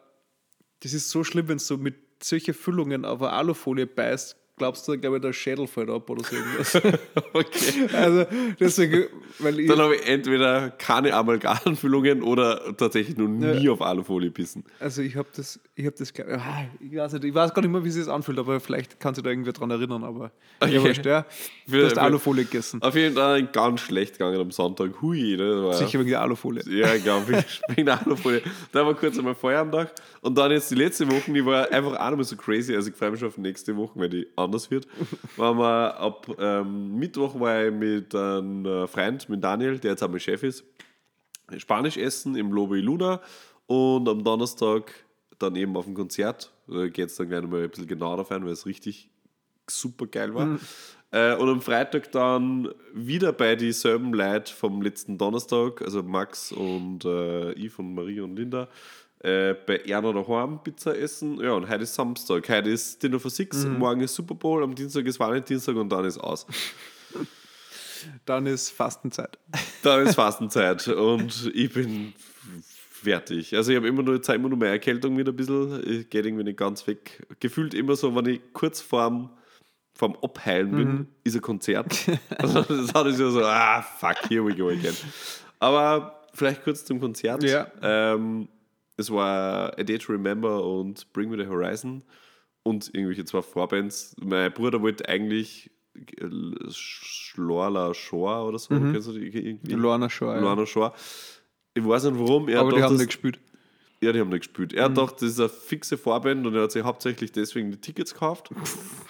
das 0.82 0.94
ist 0.94 1.10
so 1.10 1.24
schlimm, 1.24 1.48
wenn 1.48 1.58
du 1.58 1.64
so 1.64 1.78
mit 1.78 1.96
solchen 2.24 2.54
Füllungen 2.54 3.06
auf 3.06 3.22
eine 3.22 3.32
Alufolie 3.32 3.86
beißt, 3.86 4.36
glaubst 4.58 4.88
du, 4.88 4.98
glaube 4.98 5.18
ich, 5.18 5.22
der 5.22 5.34
Schädel 5.34 5.68
fällt 5.68 5.90
ab 5.90 6.10
oder 6.10 6.24
so 6.24 6.36
irgendwas. 6.36 6.76
Okay. 7.34 7.88
also 7.94 8.26
deswegen, 8.60 9.06
weil 9.40 9.60
ich, 9.60 9.68
Dann 9.68 9.80
habe 9.80 9.96
ich 9.98 10.08
entweder 10.08 10.70
keine 10.72 11.14
Amalgamfüllungen 11.14 12.24
oder 12.24 12.76
tatsächlich 12.78 13.18
noch 13.18 13.28
nie 13.28 13.68
auf 13.70 13.82
Alufolie 13.82 14.32
bissen. 14.32 14.64
also 14.80 15.02
ich 15.02 15.16
habe 15.18 15.28
das, 15.36 15.60
ich 15.76 15.86
habe 15.86 15.96
das, 15.98 16.14
ah, 16.20 16.66
ich 16.80 16.96
weiß 16.96 17.14
nicht, 17.14 17.26
ich 17.26 17.34
weiß 17.34 17.54
gar 17.54 17.62
nicht 17.62 17.72
mehr, 17.72 17.84
wie 17.84 17.90
sich 17.90 18.06
das 18.06 18.14
anfühlt, 18.14 18.40
aber 18.40 18.60
vielleicht 18.62 19.00
kann 19.00 19.14
sich 19.14 19.24
da 19.24 19.30
irgendwer 19.30 19.54
dran 19.54 19.70
erinnern, 19.72 20.04
aber 20.04 20.32
Okay. 20.62 20.76
ja, 20.76 20.82
wurscht, 20.84 21.06
ja. 21.06 21.26
Du 21.68 21.84
hast 21.84 21.98
Alufolie 21.98 22.46
gegessen. 22.46 22.82
Auf 22.82 22.96
jeden 22.96 23.16
Fall 23.16 23.44
ganz 23.48 23.82
schlecht 23.82 24.14
gegangen 24.14 24.40
am 24.40 24.52
Sonntag. 24.52 25.02
Hui, 25.02 25.36
ne? 25.36 25.74
Sicher 25.74 26.00
wegen 26.00 26.10
der 26.12 26.22
Alufolie. 26.22 26.62
Ja, 26.68 26.94
ich 26.94 27.04
glaube, 27.04 27.44
wegen 27.70 27.86
der 27.88 28.00
Alufolie. 28.06 28.42
Da 28.72 28.86
war 28.86 28.94
kurz 28.94 29.18
einmal 29.18 29.34
Feuer 29.36 29.62
am 29.62 29.72
Tag. 29.72 29.92
Und 30.22 30.38
dann 30.38 30.52
jetzt 30.52 30.70
die 30.72 30.76
letzte 30.76 31.10
Woche, 31.12 31.34
die 31.34 31.44
war 31.46 31.70
einfach 31.72 32.00
auch 32.00 32.10
noch 32.12 32.18
mal 32.18 32.24
so 32.24 32.36
crazy. 32.38 32.76
Also 32.76 32.90
ich 32.92 32.96
freue 32.96 33.12
mich 33.12 33.20
schon 33.20 33.30
auf 33.30 33.38
nächste 33.38 33.76
Woche, 33.76 33.92
weil 34.00 34.10
die 34.10 34.28
anders 34.46 34.72
wird. 34.72 34.88
Waren 35.38 35.58
wir 35.58 35.98
ab 36.00 36.28
ähm, 36.40 36.96
Mittwoch 36.96 37.40
war 37.40 37.66
ich 37.66 37.74
mit 37.74 38.16
einem 38.16 38.66
äh, 38.66 38.88
Freund, 38.88 39.28
mit 39.30 39.44
Daniel, 39.44 39.78
der 39.80 39.92
jetzt 39.92 40.04
auch 40.04 40.10
mein 40.10 40.20
Chef 40.20 40.44
ist, 40.44 40.64
Spanisch 41.58 41.98
essen 41.98 42.36
im 42.36 42.52
Lobe 42.52 42.78
Luna. 42.78 43.22
Und 43.68 44.08
am 44.08 44.24
Donnerstag 44.24 44.92
dann 45.40 45.56
eben 45.56 45.76
auf 45.76 45.86
dem 45.86 45.96
Konzert. 45.96 46.52
Da 46.68 46.88
geht 46.88 47.10
es 47.10 47.16
dann 47.16 47.30
gleich 47.30 47.42
nochmal 47.42 47.64
ein 47.64 47.70
bisschen 47.70 47.88
genauer 47.88 48.18
darauf 48.18 48.32
ein, 48.32 48.46
weil 48.46 48.54
es 48.54 48.66
richtig 48.66 49.10
super 49.68 50.08
geil 50.08 50.34
war. 50.34 50.60
Äh, 51.12 51.36
und 51.36 51.50
am 51.50 51.62
Freitag 51.62 52.12
dann 52.12 52.70
wieder 52.94 53.32
bei 53.32 53.56
dieselben 53.56 54.14
Leute 54.14 54.54
vom 54.54 54.82
letzten 54.82 55.18
Donnerstag, 55.18 55.82
also 55.82 56.04
Max 56.04 56.52
und 56.52 57.06
äh, 57.06 57.54
ich 57.54 57.78
und 57.80 57.94
Marie 57.94 58.22
und 58.22 58.36
Linda, 58.36 58.68
äh, 59.26 59.56
bei 59.66 59.78
Erna 59.78 60.14
daheim 60.14 60.60
Pizza 60.64 60.96
essen. 60.96 61.40
Ja, 61.42 61.54
und 61.54 61.68
heute 61.68 61.84
ist 61.84 61.96
Samstag. 61.96 62.48
Heute 62.48 62.70
ist 62.70 63.02
Dinner 63.02 63.20
for 63.20 63.32
Six, 63.32 63.66
morgen 63.66 64.02
ist 64.02 64.14
Super 64.14 64.36
Bowl, 64.36 64.64
am 64.64 64.76
Dienstag 64.76 65.06
ist 65.06 65.20
Valentinstag 65.20 65.76
und 65.76 65.90
dann 65.90 66.06
ist 66.06 66.18
aus. 66.18 66.46
Dann 68.26 68.46
ist 68.46 68.70
Fastenzeit. 68.70 69.40
Dann 69.82 70.06
ist 70.06 70.14
Fastenzeit 70.14 70.88
und 70.90 71.52
ich 71.56 71.74
bin 71.74 72.14
fertig. 72.70 73.56
Also 73.56 73.72
ich 73.72 73.78
habe 73.78 73.88
immer 73.88 74.04
nur, 74.04 74.16
jetzt 74.16 74.30
immer 74.30 74.48
nur 74.48 74.60
meine 74.60 74.74
Erkältung 74.74 75.18
wieder 75.18 75.32
ein 75.32 75.36
bisschen, 75.36 75.82
ich 75.84 76.08
geht 76.08 76.24
irgendwie 76.24 76.44
nicht 76.44 76.58
ganz 76.58 76.86
weg. 76.86 77.26
Gefühlt 77.40 77.74
immer 77.74 77.96
so, 77.96 78.16
wenn 78.16 78.28
ich 78.28 78.42
kurz 78.54 78.80
vorm, 78.80 79.32
vorm 79.96 80.16
Abheilen 80.22 80.72
bin, 80.72 81.08
ist 81.24 81.36
ein 81.36 81.42
Konzert. 81.42 81.96
Also 82.38 82.62
das 82.62 82.94
hat 82.94 83.08
ich 83.08 83.16
so, 83.16 83.44
ah, 83.44 83.82
fuck, 83.82 84.30
here 84.30 84.46
we 84.46 84.54
go 84.54 84.70
again. 84.70 84.96
Aber 85.58 86.22
vielleicht 86.36 86.64
kurz 86.64 86.86
zum 86.86 87.00
Konzert. 87.00 87.44
Ja. 87.44 87.72
Ähm, 87.82 88.50
es 88.98 89.12
war 89.12 89.78
A 89.78 89.84
Day 89.84 89.98
to 89.98 90.14
Remember 90.14 90.64
und 90.64 91.12
Bring 91.14 91.30
Me 91.30 91.38
the 91.38 91.50
Horizon 91.50 92.04
und 92.64 92.94
irgendwelche 92.94 93.26
zwei 93.26 93.42
Vorbands. 93.42 94.16
Mein 94.20 94.52
Bruder 94.52 94.82
wollte 94.82 95.08
eigentlich 95.08 95.72
äh, 95.96 96.26
Schlorla 96.70 97.94
Shore 97.94 98.48
oder 98.48 98.60
so, 98.60 98.70
kennst 98.70 99.08
du 99.08 99.14
die 99.14 99.28
irgendwie? 99.28 99.74
Lorna 99.74 100.10
Shaw. 100.10 100.34
Ja. 100.36 100.40
Lorna 100.40 100.66
Shore. 100.66 100.94
Ich 101.74 101.86
weiß 101.86 102.06
nicht 102.06 102.20
warum. 102.20 102.48
Er 102.48 102.62
Aber 102.62 102.72
die 102.72 102.82
haben 102.82 102.96
nicht 102.96 103.08
gespielt. 103.08 103.40
ja, 104.02 104.14
die 104.14 104.20
haben 104.20 104.30
nicht 104.30 104.48
gespielt. 104.48 104.74
Er 104.74 104.86
hat 104.86 104.96
gedacht, 104.96 105.16
das 105.16 105.30
ist 105.30 105.40
eine 105.40 105.50
fixe 105.50 105.98
Vorband 105.98 106.46
und 106.48 106.56
er 106.56 106.64
hat 106.64 106.72
sich 106.72 106.84
hauptsächlich 106.84 107.32
deswegen 107.32 107.72
die 107.72 107.82
Tickets 107.82 108.14
gekauft. 108.14 108.50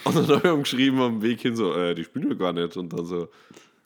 und 0.03 0.15
dann 0.15 0.27
habe 0.27 0.47
ich 0.47 0.53
ihm 0.53 0.63
geschrieben 0.63 0.99
am 0.99 1.21
Weg 1.21 1.41
hin 1.41 1.55
so, 1.55 1.73
äh, 1.73 1.93
die 1.93 2.03
spielen 2.03 2.29
ja 2.29 2.35
gar 2.35 2.53
nicht. 2.53 2.75
Und 2.75 2.91
dann 2.91 3.05
so, 3.05 3.29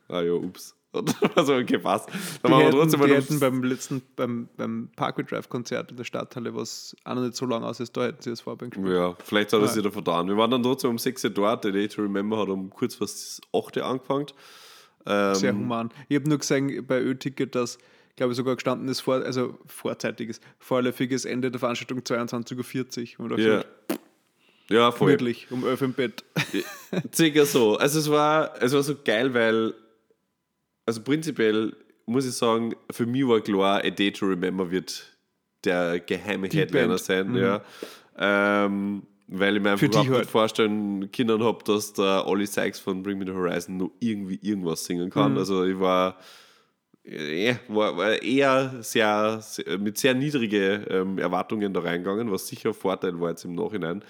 ah 0.07 0.21
ja, 0.21 0.31
ups. 0.33 0.75
Und 0.91 1.15
so, 1.35 1.55
okay, 1.55 1.77
passt. 1.77 2.09
Dann 2.41 2.51
Die 2.51 2.57
hätten, 2.57 2.71
trotzdem 2.71 3.01
die 3.01 3.13
hätten 3.13 3.39
beim 3.39 3.63
letzten, 3.63 4.01
beim, 4.15 4.49
beim 4.57 4.89
Parkway 4.95 5.23
Drive 5.23 5.47
Konzert 5.49 5.91
in 5.91 5.97
der 5.97 6.03
Stadthalle, 6.03 6.55
was 6.55 6.95
auch 7.03 7.15
noch 7.15 7.21
nicht 7.21 7.35
so 7.35 7.45
lange 7.45 7.65
aus 7.65 7.79
ist, 7.79 7.95
da 7.95 8.05
hätten 8.05 8.21
sie 8.21 8.31
das 8.31 8.41
Vorband 8.41 8.73
gespielt. 8.73 8.95
Ja, 8.95 9.15
vielleicht 9.23 9.53
hat 9.53 9.61
er 9.61 9.67
sich 9.67 9.83
da 9.83 9.91
vertan. 9.91 10.27
Wir 10.27 10.37
waren 10.37 10.49
dann 10.49 10.63
trotzdem 10.63 10.91
um 10.91 10.97
6 10.97 11.25
Uhr 11.25 11.29
dort. 11.29 11.63
Der 11.63 11.71
Day 11.71 11.87
to 11.87 12.01
Remember 12.01 12.39
hat 12.39 12.49
um 12.49 12.69
kurz 12.71 12.95
vor 12.95 13.07
8 13.07 13.77
Uhr 13.77 13.85
angefangen. 13.85 14.27
Ähm, 15.05 15.35
Sehr 15.35 15.53
human. 15.53 15.89
Ich 16.07 16.15
habe 16.17 16.27
nur 16.27 16.39
gesehen 16.39 16.85
bei 16.85 16.99
Ö-Ticket, 16.99 17.55
dass, 17.55 17.77
glaube 18.15 18.33
ich, 18.33 18.37
sogar 18.37 18.55
gestanden 18.55 18.87
ist, 18.89 19.01
vor, 19.01 19.15
also 19.15 19.57
vorzeitiges, 19.65 20.41
vorläufiges 20.57 21.25
Ende 21.25 21.51
der 21.51 21.59
Veranstaltung 21.59 21.99
22.40 21.99 23.19
Uhr. 23.19 23.25
Oder 23.25 23.39
ja. 23.39 23.63
ja, 24.69 24.91
voll. 24.91 25.17
Gemütlich, 25.17 25.47
um 25.51 25.65
11 25.65 25.81
Uhr 25.81 25.87
im 25.87 25.93
Bett. 25.93 26.23
Circa 27.13 27.45
so. 27.45 27.77
Also 27.77 27.99
es 27.99 28.09
war, 28.09 28.61
es 28.61 28.73
war 28.73 28.83
so 28.83 28.95
geil, 29.03 29.33
weil, 29.33 29.73
also 30.89 31.03
prinzipiell 31.03 31.75
muss 32.07 32.25
ich 32.25 32.33
sagen, 32.33 32.73
für 32.89 33.05
mich 33.05 33.27
war 33.27 33.41
klar, 33.41 33.83
A 33.85 33.89
Day 33.91 34.11
to 34.11 34.25
Remember 34.25 34.71
wird 34.71 35.05
der 35.63 35.99
geheime 35.99 36.47
Headliner 36.47 36.87
Band. 36.87 36.99
sein. 36.99 37.35
Ja. 37.35 37.61
Ähm, 38.17 39.03
weil 39.27 39.57
ich 39.57 39.61
mir 39.61 39.73
einfach 39.73 39.85
überhaupt 39.85 40.09
halt. 40.09 40.19
nicht 40.21 40.31
vorstellen 40.31 41.11
können 41.11 41.43
habe, 41.43 41.63
dass 41.63 41.93
der 41.93 42.25
Ollie 42.25 42.47
Sykes 42.47 42.79
von 42.79 43.03
Bring 43.03 43.19
Me 43.19 43.25
the 43.25 43.33
Horizon 43.33 43.77
noch 43.77 43.91
irgendwie 43.99 44.39
irgendwas 44.41 44.83
singen 44.83 45.11
kann. 45.11 45.37
Also 45.37 45.63
ich 45.63 45.79
war, 45.79 46.17
äh, 47.03 47.53
war, 47.67 47.95
war 47.95 48.19
eher 48.23 48.81
sehr, 48.81 49.39
sehr 49.41 49.77
mit 49.77 49.99
sehr 49.99 50.15
niedrigen 50.15 50.83
ähm, 50.89 51.19
Erwartungen 51.19 51.71
da 51.71 51.81
reingegangen, 51.81 52.31
was 52.31 52.47
sicher 52.47 52.69
ein 52.69 52.73
Vorteil 52.73 53.21
war 53.21 53.29
jetzt 53.29 53.45
im 53.45 53.53
Nachhinein. 53.53 54.03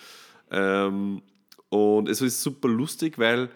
Ähm, 0.49 1.21
und 1.67 2.07
es 2.07 2.21
ist 2.21 2.41
super 2.41 2.69
lustig, 2.69 3.19
weil 3.19 3.49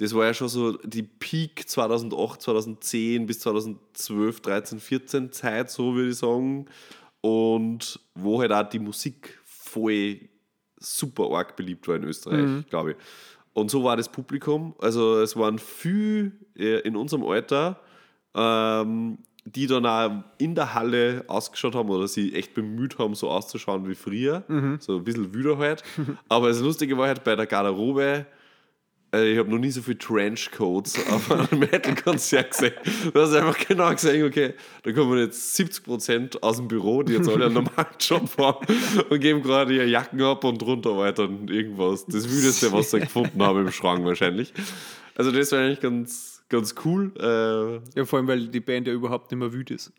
das 0.00 0.14
war 0.14 0.24
ja 0.24 0.32
schon 0.32 0.48
so 0.48 0.78
die 0.78 1.02
Peak 1.02 1.68
2008, 1.68 2.40
2010 2.40 3.26
bis 3.26 3.40
2012, 3.40 4.40
13, 4.40 4.80
14 4.80 5.32
Zeit, 5.32 5.70
so 5.70 5.94
würde 5.94 6.08
ich 6.08 6.16
sagen. 6.16 6.66
Und 7.20 8.00
wo 8.14 8.40
halt 8.40 8.50
auch 8.50 8.66
die 8.66 8.78
Musik 8.78 9.38
voll 9.44 10.20
super 10.78 11.30
arg 11.30 11.54
beliebt 11.54 11.86
war 11.86 11.96
in 11.96 12.04
Österreich, 12.04 12.66
glaube 12.70 12.92
ich. 12.92 12.96
Und 13.52 13.70
so 13.70 13.84
war 13.84 13.98
das 13.98 14.10
Publikum. 14.10 14.74
Also 14.78 15.20
es 15.20 15.36
waren 15.36 15.58
viel 15.58 16.32
äh, 16.56 16.78
in 16.80 16.96
unserem 16.96 17.24
Alter, 17.24 17.78
ähm, 18.34 19.18
die 19.44 19.66
dann 19.66 19.84
auch 19.84 20.24
in 20.38 20.54
der 20.54 20.72
Halle 20.72 21.24
ausgeschaut 21.28 21.74
haben 21.74 21.90
oder 21.90 22.08
sie 22.08 22.32
echt 22.34 22.54
bemüht 22.54 22.98
haben, 22.98 23.14
so 23.14 23.28
auszuschauen 23.28 23.86
wie 23.86 23.94
früher. 23.94 24.44
So 24.80 24.96
ein 24.96 25.04
bisschen 25.04 25.34
wüder 25.34 25.58
halt. 25.58 25.82
Aber 26.30 26.48
das 26.48 26.60
Lustige 26.60 26.96
war 26.96 27.08
halt 27.08 27.22
bei 27.22 27.36
der 27.36 27.46
Garderobe, 27.46 28.24
ich 29.12 29.38
habe 29.38 29.50
noch 29.50 29.58
nie 29.58 29.70
so 29.70 29.82
viele 29.82 29.98
Trenchcoats 29.98 30.98
auf 31.10 31.30
einem 31.30 31.48
Metal-Konzert 31.58 32.50
gesehen. 32.52 32.74
Du 33.12 33.20
hast 33.20 33.32
einfach 33.34 33.58
genau 33.66 33.90
gesehen, 33.90 34.24
okay, 34.26 34.54
da 34.84 34.92
kommen 34.92 35.18
jetzt 35.18 35.58
70% 35.58 36.40
aus 36.42 36.58
dem 36.58 36.68
Büro, 36.68 37.02
die 37.02 37.14
jetzt 37.14 37.28
alle 37.28 37.46
einen 37.46 37.54
normalen 37.54 37.86
Job 37.98 38.30
haben 38.38 38.66
und 39.08 39.20
geben 39.20 39.42
gerade 39.42 39.74
ihre 39.74 39.86
Jacken 39.86 40.22
ab 40.22 40.44
und 40.44 40.62
drunter 40.62 40.96
weiter 40.96 41.24
irgendwas. 41.48 42.06
Das 42.06 42.28
Wüdeste, 42.30 42.70
was 42.72 42.92
sie 42.92 43.00
gefunden 43.00 43.42
haben 43.42 43.60
im 43.66 43.72
Schrank 43.72 44.04
wahrscheinlich. 44.04 44.52
Also 45.16 45.32
das 45.32 45.50
war 45.52 45.58
eigentlich 45.58 45.80
ganz, 45.80 46.42
ganz 46.48 46.74
cool. 46.84 47.12
Äh, 47.18 47.98
Ja, 47.98 48.04
vor 48.04 48.18
allem, 48.18 48.28
weil 48.28 48.46
die 48.46 48.60
Band 48.60 48.86
ja 48.86 48.92
überhaupt 48.92 49.30
nicht 49.30 49.40
mehr 49.40 49.52
wütend 49.52 49.80
ist. 49.80 49.92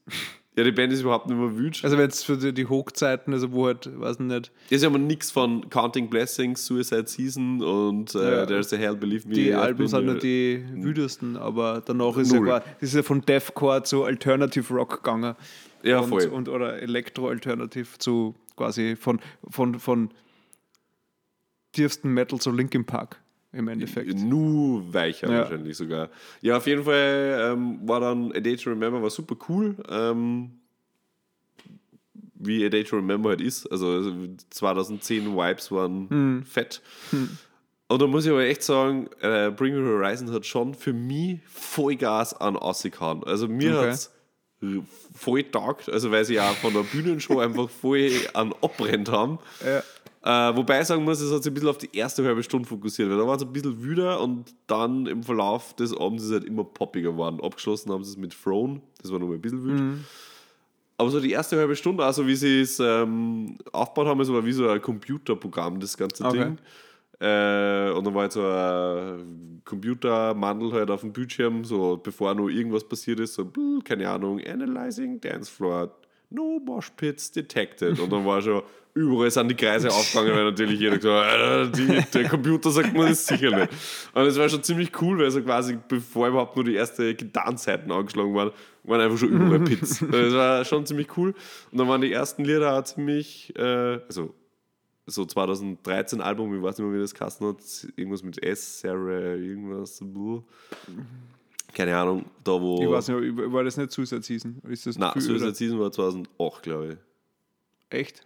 Ja, 0.57 0.65
die 0.65 0.71
Band 0.71 0.91
ist 0.91 1.01
überhaupt 1.01 1.27
nicht 1.27 1.37
mehr 1.37 1.55
wütend. 1.55 1.83
Also 1.85 1.97
wenn 1.97 2.09
es 2.09 2.23
für 2.23 2.37
die, 2.37 2.53
die 2.53 2.65
Hochzeiten, 2.65 3.33
also 3.33 3.53
wo 3.53 3.67
halt, 3.67 3.89
weiß 3.99 4.17
ich 4.19 4.25
nicht, 4.25 4.51
Es 4.65 4.77
ist 4.77 4.83
ja 4.83 4.89
aber 4.89 4.97
nichts 4.99 5.31
von 5.31 5.69
Counting 5.69 6.09
Blessings, 6.09 6.65
Suicide 6.65 7.07
Season 7.07 7.63
und 7.63 8.13
äh, 8.15 8.39
Ja. 8.39 8.45
There's 8.45 8.73
a 8.73 8.77
Hell, 8.77 8.95
Believe 8.95 9.27
Me. 9.27 9.33
die 9.33 9.53
Alben 9.53 9.87
sind 9.87 10.07
ja 10.07 10.13
die 10.15 10.65
wüdesten, 10.73 11.37
aber 11.37 11.81
danach 11.85 12.17
ist 12.17 12.33
ja, 12.33 12.39
Null. 12.39 12.49
das 12.79 12.89
ist 12.89 12.95
ja 12.95 13.03
von 13.03 13.21
Deathcore 13.21 13.83
zu 13.83 14.03
Alternative 14.03 14.73
Rock 14.73 14.97
gegangen. 15.03 15.35
Ja, 15.83 15.99
und, 15.99 16.09
voll. 16.09 16.25
Und, 16.25 16.49
oder 16.49 16.81
Elektro-Alternative 16.81 17.97
zu 17.97 18.35
quasi 18.57 18.95
von, 18.95 19.19
von, 19.49 19.79
von 19.79 20.09
tiefsten 21.71 22.13
Metal 22.13 22.39
zu 22.39 22.51
Linkin 22.51 22.85
Park 22.85 23.21
im 23.53 23.67
Endeffekt. 23.67 24.13
Nur 24.17 24.93
weicher 24.93 25.29
Ja. 25.29 25.39
wahrscheinlich 25.39 25.75
sogar. 25.77 26.09
Ja, 26.41 26.57
auf 26.57 26.67
jeden 26.67 26.83
Fall 26.83 27.51
ähm, 27.53 27.79
war 27.87 27.99
dann 27.99 28.31
A 28.31 28.39
Day 28.39 28.55
to 28.55 28.69
Remember 28.69 29.01
war 29.01 29.09
super 29.09 29.35
cool. 29.49 29.75
Ähm, 29.89 30.51
wie 32.35 32.65
A 32.65 32.69
Day 32.69 32.83
to 32.83 32.95
Remember 32.95 33.29
halt 33.29 33.41
ist. 33.41 33.67
Also 33.71 34.01
2010 34.49 35.35
Vibes 35.35 35.71
waren 35.71 36.09
Hm. 36.09 36.43
fett. 36.45 36.81
Und 37.87 38.01
da 38.01 38.07
muss 38.07 38.25
ich 38.25 38.31
aber 38.31 38.45
echt 38.45 38.63
sagen, 38.63 39.09
äh, 39.21 39.51
Bring 39.51 39.75
Me 39.75 39.87
Horizon 39.87 40.31
hat 40.31 40.45
schon 40.45 40.73
für 40.73 40.93
mich 40.93 41.39
Vollgas 41.47 42.33
an 42.33 42.55
ausgehauen. 42.55 43.23
Also 43.25 43.47
mir 43.47 43.77
Okay. 43.77 43.87
hat 43.89 43.93
es 43.95 44.11
voll 45.15 45.43
taugt, 45.43 45.89
also 45.89 46.11
weil 46.11 46.23
sie 46.23 46.39
auch 46.39 46.53
von 46.57 46.73
der 46.73 46.83
Bühnenshow 46.83 47.39
einfach 47.41 47.69
voll 47.69 48.11
an 48.33 48.53
abbrennt 48.61 49.11
haben. 49.11 49.39
Ja. 49.65 49.83
Äh, 50.23 50.55
wobei 50.55 50.81
ich 50.81 50.87
sagen 50.87 51.03
muss, 51.03 51.19
es 51.19 51.33
hat 51.33 51.41
sich 51.41 51.51
ein 51.51 51.55
bisschen 51.55 51.69
auf 51.69 51.79
die 51.79 51.89
erste 51.95 52.23
halbe 52.23 52.43
Stunde 52.43 52.67
fokussiert, 52.67 53.09
weil 53.09 53.17
da 53.17 53.25
waren 53.25 53.39
sie 53.39 53.45
ein 53.45 53.53
bisschen 53.53 53.81
wüder 53.81 54.21
und 54.21 54.53
dann 54.67 55.07
im 55.07 55.23
Verlauf 55.23 55.73
des 55.75 55.97
Abends 55.97 56.23
ist 56.23 56.29
es 56.29 56.33
halt 56.35 56.43
immer 56.45 56.63
poppiger 56.63 57.11
geworden. 57.11 57.39
Abgeschlossen 57.41 57.91
haben 57.91 58.03
sie 58.03 58.11
es 58.11 58.17
mit 58.17 58.35
Throne, 58.39 58.81
das 59.01 59.11
war 59.11 59.17
noch 59.19 59.27
mal 59.27 59.33
ein 59.33 59.41
bisschen 59.41 59.63
wütend. 59.63 60.05
Aber 60.97 61.09
so 61.09 61.19
die 61.19 61.31
erste 61.31 61.57
halbe 61.57 61.75
Stunde, 61.75 62.05
also 62.05 62.27
wie 62.27 62.35
sie 62.35 62.61
es 62.61 62.79
ähm, 62.79 63.57
aufgebaut 63.71 64.07
haben, 64.09 64.21
es 64.21 64.31
war 64.31 64.45
wie 64.45 64.51
so 64.51 64.69
ein 64.69 64.79
Computerprogramm, 64.79 65.79
das 65.79 65.97
ganze 65.97 66.23
Okay. 66.23 66.37
Ding. 66.37 66.57
Äh, 67.19 67.91
und 67.91 68.05
dann 68.05 68.13
war 68.13 68.21
halt 68.21 68.31
so 68.31 68.43
ein 68.43 69.61
Computermandel 69.65 70.73
halt 70.73 70.91
auf 70.91 71.01
dem 71.01 71.13
Bildschirm, 71.13 71.63
so 71.63 71.97
bevor 71.97 72.35
noch 72.35 72.49
irgendwas 72.49 72.83
passiert 72.83 73.19
ist, 73.19 73.33
so, 73.33 73.51
keine 73.83 74.07
Ahnung, 74.07 74.39
Analyzing 74.45 75.19
Dance 75.19 75.51
Floor, 75.51 75.95
no 76.29 76.59
mosh 76.63 76.91
pits 76.91 77.31
detected. 77.31 77.99
Und 77.99 78.11
dann 78.11 78.23
war 78.25 78.41
schon, 78.41 78.61
überall 78.93 79.31
sind 79.31 79.47
die 79.49 79.55
Kreise 79.55 79.89
aufgegangen, 79.89 80.33
weil 80.35 80.45
natürlich 80.45 80.79
jeder 80.79 80.97
gesagt 80.97 81.25
hat, 81.25 81.39
"Alter, 81.39 81.71
die, 81.71 82.01
der 82.13 82.29
Computer 82.29 82.69
sagt 82.71 82.93
man 82.93 83.07
das 83.07 83.25
sicher 83.25 83.55
nicht. 83.55 83.69
Und 84.13 84.23
es 84.25 84.37
war 84.37 84.49
schon 84.49 84.63
ziemlich 84.63 84.91
cool, 85.01 85.19
weil 85.19 85.31
so 85.31 85.41
quasi, 85.41 85.77
bevor 85.87 86.27
überhaupt 86.27 86.55
nur 86.55 86.65
die 86.65 86.75
erste 86.75 87.13
Gitarrenseiten 87.15 87.91
angeschlagen 87.91 88.33
waren, 88.33 88.51
waren 88.83 89.01
einfach 89.01 89.17
schon 89.17 89.29
überall 89.29 89.59
Pits. 89.63 89.99
Das 89.99 90.33
war 90.33 90.65
schon 90.65 90.85
ziemlich 90.85 91.15
cool. 91.17 91.33
Und 91.71 91.77
dann 91.77 91.87
waren 91.87 92.01
die 92.01 92.11
ersten 92.11 92.43
Lieder 92.43 92.77
auch 92.77 92.83
ziemlich, 92.83 93.53
äh, 93.57 93.99
also 94.07 94.33
so 95.07 95.25
2013 95.25 96.21
Album, 96.21 96.55
ich 96.55 96.61
weiß 96.61 96.77
nicht 96.77 96.87
mehr, 96.87 96.95
wie 96.97 97.01
das 97.01 97.13
Kasten 97.13 97.45
hat, 97.47 97.57
irgendwas 97.95 98.23
mit 98.23 98.41
S, 98.43 98.81
Sarah, 98.81 99.35
irgendwas, 99.35 99.99
bluh. 100.01 100.43
keine 101.73 101.95
Ahnung, 101.97 102.25
da 102.43 102.51
wo. 102.51 102.81
Ich 102.81 102.89
weiß 102.89 103.09
nicht, 103.09 103.37
war 103.51 103.63
das 103.63 103.77
nicht 103.77 103.91
Suicide 103.91 104.21
Season? 104.21 104.61
Ist 104.69 104.85
das 104.85 104.97
Nein, 104.97 105.19
Suicide? 105.19 105.53
Season 105.55 105.79
war 105.79 105.91
2008, 105.91 106.63
glaube 106.63 106.93
ich. 106.93 106.97
Echt? 107.97 108.25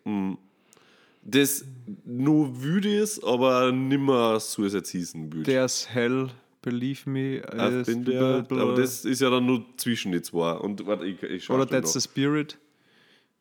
Das 1.27 1.65
nur 2.05 2.61
wüde 2.61 2.95
ist, 2.99 3.23
aber 3.23 3.71
nimmer 3.71 4.39
Suicide 4.39 4.85
Season 4.85 5.33
wüde. 5.33 5.43
There's 5.43 5.89
Hell, 5.89 6.29
Believe 6.61 7.09
Me. 7.09 7.37
Ist 7.37 7.87
der, 7.87 8.03
bla- 8.03 8.41
bla- 8.41 8.61
aber 8.61 8.75
das 8.75 9.03
ist 9.05 9.21
ja 9.21 9.29
dann 9.31 9.45
nur 9.45 9.65
zwischen 9.77 10.11
die 10.11 10.21
zwei. 10.21 10.53
Und 10.53 10.85
warte, 10.85 11.05
ich, 11.05 11.21
ich 11.23 11.49
Oder 11.49 11.65
That's 11.67 11.93
the 11.93 11.97
nach. 11.99 12.03
Spirit. 12.03 12.57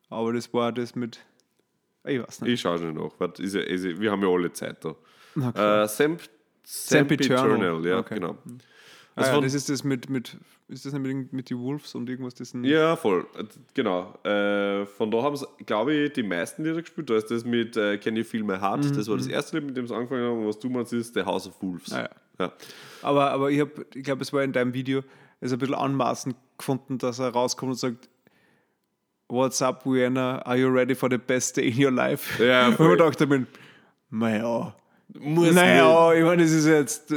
Aber 0.09 0.33
das 0.33 0.51
war 0.53 0.71
das 0.71 0.95
mit. 0.95 1.19
Ich 2.05 2.19
weiß 2.21 2.41
nicht. 2.41 2.53
Ich 2.53 2.61
schaue 2.61 2.77
schnell 2.79 2.93
nach. 2.93 3.11
Warte, 3.19 3.41
ist 3.43 3.53
ja, 3.55 3.61
ist 3.61 3.85
ja, 3.85 3.99
wir 3.99 4.11
haben 4.11 4.21
ja 4.21 4.29
alle 4.29 4.51
Zeit 4.51 4.83
da. 4.83 4.95
Okay. 5.35 5.83
Äh, 5.83 5.87
Samp, 5.87 6.21
Sempiternal. 6.63 7.49
Sempiternal, 7.49 7.85
ja, 7.85 7.97
Okay. 7.99 8.15
genau. 8.15 8.31
ah, 8.31 8.51
das 9.15 9.27
ja, 9.27 9.33
von- 9.33 9.43
das 9.43 9.53
ist 9.53 9.69
das 9.69 9.83
mit, 9.83 10.09
mit. 10.09 10.37
Ist 10.67 10.85
das 10.85 10.93
nicht 10.93 11.01
mit, 11.03 11.31
mit 11.31 11.49
die 11.49 11.57
Wolves 11.57 11.93
und 11.95 12.09
irgendwas? 12.09 12.33
Das 12.33 12.53
Ja, 12.63 12.95
voll. 12.95 13.25
Äh, 13.37 13.43
Genau. 13.73 14.13
Äh, 14.23 14.85
von 14.87 15.11
da 15.11 15.21
haben 15.23 15.35
sie, 15.37 15.45
glaube 15.65 15.93
ich, 15.93 16.13
die 16.13 16.23
meisten 16.23 16.63
Lieder 16.63 16.81
gespielt. 16.81 17.09
Da 17.09 17.15
ist 17.15 17.29
das 17.31 17.45
mit 17.45 17.77
äh, 17.77 17.97
Can 17.97 18.15
You 18.15 18.23
Feel 18.23 18.43
My 18.43 18.57
Heart. 18.57 18.97
Das 18.97 19.07
war 19.07 19.15
das 19.17 19.27
erste 19.27 19.57
Lied, 19.57 19.67
mit 19.67 19.77
dem 19.77 19.87
sie 19.87 19.95
angefangen 19.95 20.23
haben. 20.23 20.39
Und 20.39 20.47
was 20.47 20.59
du 20.59 20.69
meinst, 20.69 20.91
ist 20.93 21.13
The 21.13 21.23
House 21.23 21.47
of 21.47 21.61
Wolves. 21.61 21.91
Ah, 21.93 22.01
ja. 22.01 22.09
Ja. 22.39 22.51
Aber, 23.03 23.31
aber 23.31 23.51
ich, 23.51 23.61
hab- 23.61 23.95
ich 23.95 24.03
glaube, 24.03 24.21
es 24.23 24.33
war 24.33 24.43
in 24.43 24.51
deinem 24.51 24.73
Video, 24.73 25.01
es 25.39 25.53
ein 25.53 25.59
bisschen 25.59 25.75
anmaßend 25.75 26.35
gefunden, 26.57 26.97
dass 26.97 27.19
er 27.19 27.29
rauskommt 27.29 27.71
und 27.73 27.77
sagt, 27.77 28.09
What's 29.27 29.61
up, 29.61 29.85
Vienna? 29.85 30.39
Are 30.45 30.55
you 30.57 30.67
ready 30.69 30.93
for 30.93 31.09
the 31.09 31.17
best 31.17 31.57
day 31.57 31.69
in 31.69 31.83
your 31.83 31.91
life? 31.91 32.43
Ja, 32.43 32.67
und 32.67 32.75
voll. 32.75 32.91
ich 32.93 32.97
dachte 32.99 33.25
mir, 33.25 33.45
naja, 34.11 34.75
Muss 35.19 35.51
naja, 35.53 36.13
ich 36.13 36.23
meine, 36.23 36.43
das 36.43 36.51
ist 36.51 36.65
jetzt, 36.67 37.13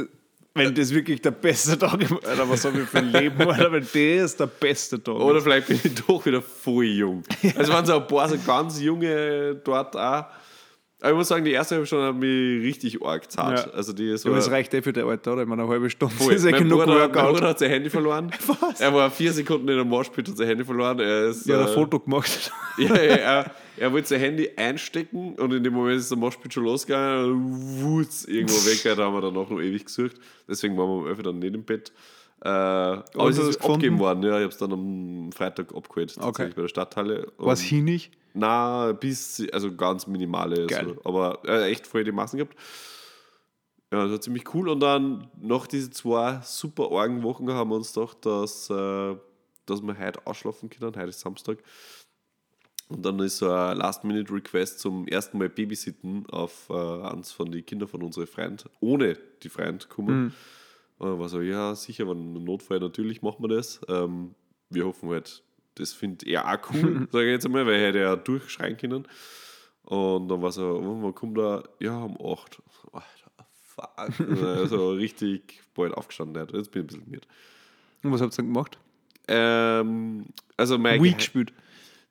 wenn 0.55 0.75
das 0.75 0.93
wirklich 0.93 1.21
der 1.21 1.31
beste 1.31 1.77
Tag 1.77 2.01
im 2.01 2.19
Alter, 2.25 2.49
was 2.49 2.65
habe 2.65 2.81
ich 2.81 2.89
für 2.89 2.97
ein 2.99 3.11
Leben, 3.11 3.41
Alter, 3.49 3.71
wenn 3.71 3.87
das 4.21 4.35
der 4.35 4.47
beste 4.47 5.01
Tag 5.01 5.15
Oder 5.15 5.37
ist. 5.37 5.43
vielleicht 5.43 5.67
bin 5.67 5.79
ich 5.83 5.95
doch 5.95 6.25
wieder 6.25 6.41
voll 6.41 6.85
jung. 6.85 7.23
Also 7.55 7.71
waren 7.71 7.85
so 7.85 7.95
ein 7.95 8.07
paar 8.07 8.27
so 8.29 8.37
ganz 8.45 8.81
junge 8.81 9.55
dort 9.63 9.95
auch. 9.95 10.25
Aber 11.01 11.11
ich 11.11 11.15
muss 11.15 11.29
sagen, 11.29 11.45
die 11.45 11.51
erste 11.51 11.75
halbe 11.75 11.87
Stunde 11.87 12.07
hat 12.07 12.15
mich 12.15 12.61
richtig 12.61 13.01
arg 13.01 13.31
zart. 13.31 13.67
Ja. 13.67 13.71
Also 13.71 13.93
die 13.93 14.09
ist 14.09 14.25
Ja, 14.25 14.31
aber 14.31 14.39
es 14.39 14.51
reicht 14.51 14.73
eh 14.73 14.81
für 14.81 14.91
den 14.91 15.05
Alter, 15.05 15.31
oder? 15.31 15.43
Ich 15.43 15.47
meine, 15.47 15.63
eine 15.63 15.71
halbe 15.71 15.89
Stunde 15.89 16.13
Voll. 16.13 16.33
ist 16.33 16.43
ja 16.43 16.51
mein, 16.51 16.63
genug 16.63 16.83
Bruder, 16.83 17.07
mein. 17.07 17.33
Bruder 17.33 17.47
hat 17.47 17.59
sein 17.59 17.69
Handy 17.69 17.89
verloren. 17.89 18.31
Was? 18.59 18.81
Er 18.81 18.93
war 18.93 19.09
vier 19.09 19.31
Sekunden 19.31 19.69
in 19.69 19.75
der 19.77 19.85
Moshpit 19.85 20.27
und 20.27 20.37
sein 20.37 20.47
Handy 20.47 20.65
verloren. 20.65 20.99
Er 20.99 21.27
ist, 21.27 21.45
Ja, 21.45 21.61
ein 21.61 21.67
äh, 21.67 21.73
Foto 21.73 21.99
gemacht. 21.99 22.51
Ja, 22.77 22.95
ja, 22.95 23.15
er, 23.15 23.51
er 23.77 23.91
wollte 23.91 24.07
sein 24.07 24.19
Handy 24.19 24.49
einstecken 24.55 25.35
und 25.35 25.53
in 25.53 25.63
dem 25.63 25.73
Moment 25.73 25.99
ist 25.99 26.09
der 26.11 26.17
Moshpit 26.17 26.53
schon 26.53 26.63
losgegangen 26.63 27.31
und 27.31 27.81
wutz, 27.81 28.25
irgendwo 28.25 28.55
weg. 28.65 28.81
Da 28.83 29.03
haben 29.03 29.13
wir 29.13 29.21
dann 29.21 29.35
auch 29.35 29.49
noch 29.49 29.59
ewig 29.59 29.85
gesucht. 29.85 30.15
Deswegen 30.47 30.77
waren 30.77 31.03
wir 31.03 31.09
11 31.09 31.17
Uhr 31.17 31.23
dann 31.23 31.39
nicht 31.39 31.55
im 31.55 31.63
Bett. 31.63 31.91
Äh, 32.41 32.47
aber 32.47 33.29
es 33.29 33.37
ist 33.37 33.61
abgegeben 33.61 33.99
worden. 33.99 34.23
Ja, 34.23 34.37
ich 34.37 34.43
habe 34.43 34.47
es 34.47 34.57
dann 34.57 34.71
am 34.71 35.31
Freitag 35.33 35.75
abgeholt, 35.75 36.15
tatsächlich 36.15 36.55
bei 36.55 36.61
der 36.61 36.69
Stadthalle. 36.69 37.31
Was 37.37 37.61
hinig? 37.61 38.11
Na, 38.33 38.91
bis, 38.93 39.47
also 39.51 39.75
ganz 39.75 40.07
minimale. 40.07 40.67
So, 40.69 41.01
aber 41.03 41.39
äh, 41.45 41.71
echt 41.71 41.87
voll 41.87 42.03
die 42.03 42.11
Massen 42.11 42.37
gehabt. 42.37 42.55
Ja, 43.91 44.03
das 44.03 44.11
war 44.11 44.21
ziemlich 44.21 44.53
cool. 44.53 44.69
Und 44.69 44.81
dann 44.81 45.29
nach 45.41 45.65
diese 45.67 45.89
zwei 45.89 46.41
super 46.43 46.91
argen 46.91 47.23
Wochen 47.23 47.49
haben 47.51 47.71
wir 47.71 47.75
uns 47.75 47.93
gedacht, 47.93 48.25
dass, 48.25 48.69
äh, 48.69 49.15
dass 49.65 49.81
wir 49.81 49.97
heute 49.97 50.25
ausschlafen 50.27 50.69
können. 50.69 50.95
Heute 50.95 51.09
ist 51.09 51.19
Samstag. 51.19 51.57
Und 52.89 53.05
dann 53.05 53.19
ist 53.19 53.37
so 53.37 53.51
ein 53.51 53.77
Last-Minute-Request 53.77 54.79
zum 54.79 55.07
ersten 55.07 55.37
Mal 55.37 55.49
Babysitten 55.49 56.25
auf 56.31 56.69
äh, 56.69 57.03
eins 57.03 57.31
von 57.31 57.51
den 57.51 57.63
Kindern 57.63 57.87
von 57.87 58.01
unseren 58.01 58.25
Freund, 58.25 58.67
ohne 58.79 59.15
die 59.43 59.49
Freund 59.49 59.89
kommen. 59.89 60.33
Und 60.97 61.07
dann 61.07 61.19
war 61.19 61.29
so, 61.29 61.41
ja, 61.41 61.75
sicher, 61.75 62.07
wenn 62.09 62.33
ein 62.33 62.43
Notfall, 62.43 62.79
natürlich 62.79 63.21
machen 63.21 63.43
wir 63.43 63.55
das. 63.55 63.79
Ähm, 63.87 64.33
wir 64.69 64.85
hoffen 64.85 65.09
halt, 65.09 65.43
das 65.79 65.93
findet 65.93 66.27
er 66.27 66.47
auch 66.47 66.69
cool, 66.71 67.07
sage 67.11 67.25
ich 67.25 67.31
jetzt 67.31 67.45
einmal, 67.45 67.65
weil 67.65 67.75
er 67.75 67.87
hätte 67.87 67.99
ja 67.99 68.15
durchschreien 68.15 68.77
können. 68.77 69.07
Und 69.83 70.27
dann 70.27 70.41
war 70.41 70.51
so, 70.51 70.63
oh, 70.63 71.03
wann 71.03 71.15
kommt 71.15 71.37
er? 71.37 71.63
Ja, 71.79 71.97
um 71.97 72.15
8. 72.15 72.61
Alter, 72.91 73.31
fuck. 73.63 73.89
also 74.43 74.91
richtig 74.91 75.61
bald 75.73 75.93
aufgestanden. 75.93 76.47
Jetzt 76.53 76.71
bin 76.71 76.81
ich 76.81 76.85
ein 76.85 76.87
bisschen 76.87 77.09
miert. 77.09 77.27
Und 78.03 78.11
was 78.11 78.21
habt 78.21 78.33
ihr 78.33 78.37
dann 78.37 78.47
gemacht? 78.47 78.77
Ähm, 79.27 80.25
also 80.57 80.77
mein 80.77 81.01
Wii 81.01 81.13
gespielt. 81.13 81.53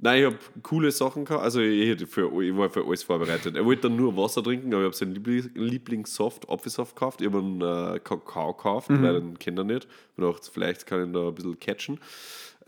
Nein, 0.00 0.20
ich 0.20 0.26
habe 0.26 0.38
coole 0.62 0.92
Sachen 0.92 1.24
gehabt. 1.24 1.42
Also 1.42 1.60
ich, 1.60 2.06
für, 2.06 2.42
ich 2.42 2.56
war 2.56 2.70
für 2.70 2.86
alles 2.86 3.02
vorbereitet. 3.02 3.56
Er 3.56 3.64
wollte 3.64 3.82
dann 3.82 3.96
nur 3.96 4.16
Wasser 4.16 4.44
trinken, 4.44 4.72
aber 4.72 4.82
ich 4.82 4.86
habe 4.86 4.96
seinen 4.96 5.12
Lieblings 5.12 5.50
Lieblingssoft, 5.54 6.48
Apfelsaft 6.48 6.94
gekauft. 6.94 7.20
Ich 7.20 7.26
habe 7.26 7.38
einen 7.38 7.60
äh, 7.60 7.98
Kakao 7.98 8.54
gekauft, 8.54 8.90
weil 8.90 9.20
den 9.20 9.38
kennt 9.38 9.58
er 9.58 9.64
nicht. 9.64 9.88
Und 10.16 10.24
auch 10.24 10.38
vielleicht 10.40 10.86
kann 10.86 11.00
ich 11.00 11.06
ihn 11.08 11.12
da 11.12 11.28
ein 11.28 11.34
bisschen 11.34 11.58
catchen. 11.58 11.98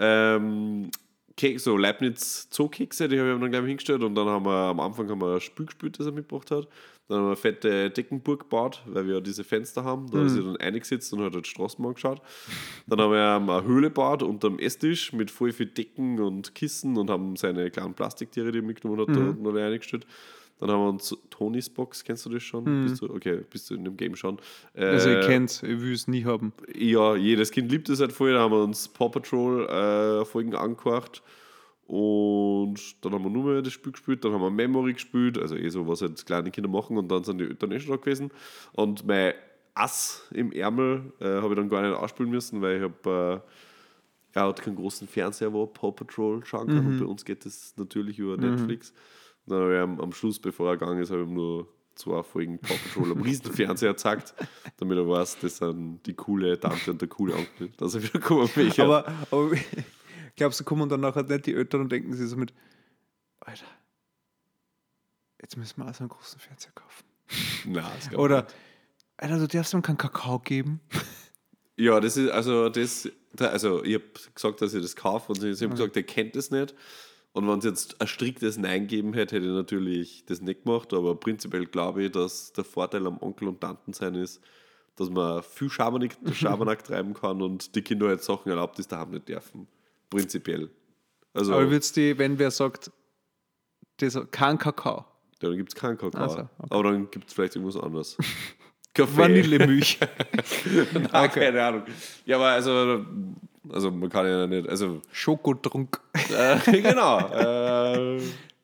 Ähm, 0.01 0.91
Kek, 1.37 1.61
so 1.61 1.77
Leibniz 1.77 2.49
Zookekse, 2.51 3.09
die 3.09 3.19
habe 3.19 3.31
ich 3.31 3.35
ihm 3.35 3.41
dann 3.41 3.51
gleich 3.51 3.65
hingestellt 3.65 4.03
und 4.03 4.15
dann 4.15 4.27
haben 4.27 4.45
wir 4.45 4.51
am 4.51 4.81
Anfang 4.81 5.09
haben 5.09 5.21
wir 5.21 5.35
ein 5.35 5.41
Spül 5.41 5.67
gespült, 5.67 5.99
das 5.99 6.07
er 6.07 6.13
mitgebracht 6.13 6.51
hat. 6.51 6.69
Dann 7.09 7.19
haben 7.19 7.25
wir 7.25 7.29
eine 7.29 7.37
fette 7.37 7.91
Deckenburg 7.91 8.41
gebaut, 8.41 8.83
weil 8.87 9.07
wir 9.07 9.15
ja 9.15 9.21
diese 9.21 9.43
Fenster 9.43 9.83
haben. 9.83 10.11
Da 10.11 10.25
ist 10.25 10.37
er 10.37 10.43
dann 10.43 10.57
eingesetzt 10.59 11.13
und 11.13 11.21
hat 11.23 11.35
halt 11.35 11.45
die 11.45 11.51
Straßen 11.51 11.85
angeschaut. 11.85 12.21
Dann 12.87 13.01
haben 13.01 13.13
wir 13.13 13.37
ähm, 13.37 13.51
eine 13.51 13.65
Höhle 13.65 13.89
gebaut 13.89 14.23
unterm 14.23 14.59
Esstisch 14.59 15.13
mit 15.13 15.31
voll 15.31 15.53
viel 15.53 15.67
Decken 15.67 16.21
und 16.21 16.55
Kissen 16.55 16.97
und 16.97 17.11
haben 17.11 17.37
seine 17.37 17.71
kleinen 17.71 17.95
Plastiktiere, 17.95 18.53
die 18.53 18.59
er 18.59 18.63
mitgenommen 18.63 19.01
hat, 19.01 19.17
da 19.17 19.21
unten 19.21 19.47
alle 19.47 19.65
eingestellt. 19.67 20.07
Dann 20.61 20.71
haben 20.71 20.81
wir 20.83 20.89
uns 20.91 21.17
Tonys 21.31 21.69
Box, 21.71 22.05
kennst 22.05 22.27
du 22.27 22.31
das 22.31 22.43
schon? 22.43 22.65
Bist 22.85 23.01
du, 23.01 23.11
okay, 23.13 23.41
bist 23.51 23.71
du 23.71 23.75
in 23.75 23.85
dem 23.85 23.97
Game 23.97 24.15
schon? 24.15 24.39
Äh, 24.75 24.85
Also 24.85 25.11
ich 25.11 25.27
kenn's, 25.27 25.63
ich 25.63 25.81
will 25.81 25.93
es 25.95 26.07
nie 26.07 26.25
haben. 26.25 26.53
ja, 26.75 27.17
jedes 27.17 27.51
Kind 27.51 27.71
liebt 27.73 27.89
es 27.89 28.01
halt 28.01 28.13
voll. 28.13 28.33
Da 28.35 28.41
haben 28.41 28.53
wir 28.53 28.63
uns 28.63 28.89
Paw 28.89 29.09
Patrol 29.09 29.67
äh, 29.69 30.25
Folgen 30.25 30.55
angehört. 30.55 31.23
Und 31.87 33.05
dann 33.05 33.13
haben 33.15 33.25
wir 33.25 33.31
nur 33.31 33.45
mehr 33.53 33.63
das 33.63 33.73
Spiel 33.73 33.91
gespielt, 33.91 34.25
dann 34.25 34.33
haben 34.33 34.43
wir 34.43 34.51
Memory 34.51 34.93
gespielt, 34.93 35.37
also 35.37 35.57
eh 35.57 35.69
so, 35.71 35.89
was 35.89 36.03
halt 36.03 36.25
kleine 36.25 36.53
Kinder 36.53 36.71
machen 36.71 36.97
und 36.97 37.09
dann 37.11 37.25
sind 37.25 37.39
die 37.39 37.45
Eltern 37.47 37.73
eh 37.73 37.81
schon 37.81 37.91
da 37.91 37.97
gewesen. 37.97 38.31
Und 38.73 39.05
mein 39.05 39.33
Ass 39.75 40.25
im 40.33 40.53
Ärmel 40.53 41.13
äh, 41.19 41.25
habe 41.41 41.49
ich 41.49 41.57
dann 41.57 41.69
gar 41.69 41.83
nicht 41.83 41.93
ausspielen 41.97 42.31
müssen, 42.31 42.63
weil 42.63 42.77
ich 42.77 42.83
habe, 42.85 43.43
äh, 44.35 44.39
er 44.39 44.47
hat 44.47 44.63
keinen 44.63 44.77
großen 44.77 45.09
Fernseher, 45.09 45.53
wo 45.53 45.67
Paw 45.67 45.91
Patrol 45.91 46.45
schauen 46.45 46.69
kann 46.69 46.79
und 46.87 46.99
bei 47.01 47.07
uns 47.07 47.25
geht 47.25 47.45
das 47.45 47.75
natürlich 47.77 48.21
über 48.21 48.37
Netflix. 48.37 48.95
Dann 49.51 49.61
habe 49.63 49.75
ich 49.75 49.81
am, 49.81 50.01
am 50.01 50.13
Schluss, 50.13 50.39
bevor 50.39 50.71
er 50.71 50.77
gegangen 50.79 51.03
ist, 51.03 51.11
habe 51.11 51.23
ich 51.23 51.29
nur 51.29 51.69
zwei 51.95 52.23
Folgen 52.23 52.59
Paw 52.59 52.75
Patrol 52.75 53.13
am 53.13 53.21
Riesenfernseher 53.23 53.91
gezeigt, 53.93 54.35
damit 54.79 54.97
er 54.97 55.07
weiß, 55.09 55.39
das 55.41 55.59
sind 55.59 56.01
die 56.07 56.15
coole 56.15 56.59
Tante 56.59 56.91
und 56.93 57.01
der 57.01 57.09
coole 57.09 57.35
Onkel, 57.35 57.69
dass 57.77 57.95
er 57.95 58.03
wieder 58.03 58.19
kommen 58.21 58.49
welche. 58.55 58.85
Aber, 58.85 59.07
aber 59.31 59.51
glaubst 60.37 60.61
du, 60.61 60.65
kommen 60.65 60.89
dann 60.89 61.01
nachher 61.01 61.25
nicht 61.25 61.47
die 61.47 61.55
Eltern 61.55 61.83
und 61.83 61.93
denken 61.93 62.15
sich 62.15 62.29
so 62.29 62.37
mit, 62.37 62.55
Alter, 63.41 63.67
jetzt 65.43 65.57
müssen 65.57 65.79
wir 65.81 65.87
also 65.87 66.05
einen 66.05 66.09
großen 66.11 66.41
Fernseher 66.41 66.73
kaufen. 66.73 67.05
Nein, 67.67 67.85
das 67.97 68.15
Oder, 68.19 68.43
nicht. 68.43 68.55
Alter, 69.19 69.39
du 69.39 69.49
darfst 69.49 69.75
ihm 69.75 69.83
keinen 69.83 69.99
Kakao 69.99 70.39
geben. 70.39 70.81
Ja, 71.77 72.01
das 72.01 72.17
ist, 72.17 72.31
also 72.31 72.69
das, 72.69 73.09
da- 73.35 73.49
also 73.49 73.85
ich 73.85 73.95
habe 73.95 74.05
gesagt, 74.35 74.63
dass 74.63 74.73
ich 74.75 74.83
das 74.83 74.97
kaufe 74.97 75.33
und 75.33 75.41
sie 75.41 75.65
haben 75.65 75.71
gesagt, 75.73 75.97
er 75.97 76.03
kennt 76.03 76.37
das 76.37 76.51
nicht. 76.51 76.75
Und 77.33 77.49
wenn 77.49 77.59
es 77.59 77.65
jetzt 77.65 78.01
ein 78.01 78.09
striktes 78.09 78.59
Nein 78.59 78.89
gegeben 78.89 79.13
hätte, 79.13 79.37
hätte 79.37 79.47
ich 79.47 79.53
natürlich 79.53 80.25
das 80.27 80.41
nicht 80.41 80.65
gemacht. 80.65 80.93
Aber 80.93 81.15
prinzipiell 81.15 81.67
glaube 81.67 82.05
ich, 82.05 82.13
dass 82.13 82.53
der 82.53 82.65
Vorteil 82.65 83.07
am 83.07 83.19
Onkel 83.21 83.49
und 83.49 83.61
Tanten 83.61 83.93
sein 83.93 84.15
ist, 84.17 84.41
dass 84.97 85.11
man 85.11 85.43
viel 85.43 85.71
Schabernack, 85.71 86.17
Schabernack 86.33 86.83
treiben 86.83 87.15
kann 87.15 87.41
und 87.41 87.75
die 87.75 87.83
Kinder 87.83 88.11
jetzt 88.11 88.25
Sachen 88.25 88.51
erlaubt, 88.51 88.79
die 88.79 88.83
sie 88.83 88.89
daheim 88.89 89.11
nicht 89.11 89.29
dürfen. 89.29 89.69
Prinzipiell. 90.09 90.71
Also, 91.33 91.55
Aber 91.55 91.71
würdest 91.71 91.97
du, 91.97 92.19
wenn 92.19 92.39
wer 92.39 92.51
sagt, 92.51 92.91
das, 93.99 94.19
kein 94.33 94.59
Kakao, 94.59 95.05
ja, 95.43 95.49
dann 95.49 95.57
gibt 95.57 95.71
es 95.71 95.75
keinen 95.75 95.97
Kakao. 95.97 96.23
Ach 96.23 96.31
so, 96.31 96.39
okay. 96.39 96.49
Aber 96.71 96.83
dann 96.85 97.11
gibt 97.11 97.29
es 97.29 97.35
vielleicht 97.35 97.57
irgendwas 97.57 97.81
anderes. 97.81 98.17
Kaffee. 98.95 99.17
Vanillemilch. 99.17 100.01
Nein, 101.13 101.31
keine 101.31 101.65
Ahnung. 101.65 101.83
Ja, 102.27 102.37
aber 102.37 102.49
also, 102.49 103.05
also 103.69 103.91
man 103.91 104.09
kann 104.09 104.27
ja 104.27 104.47
nicht, 104.47 104.69
also 104.69 105.01
Schokotrunk. 105.13 106.01
äh, 106.37 106.59
genau. 106.83 107.19
Äh, 107.19 108.21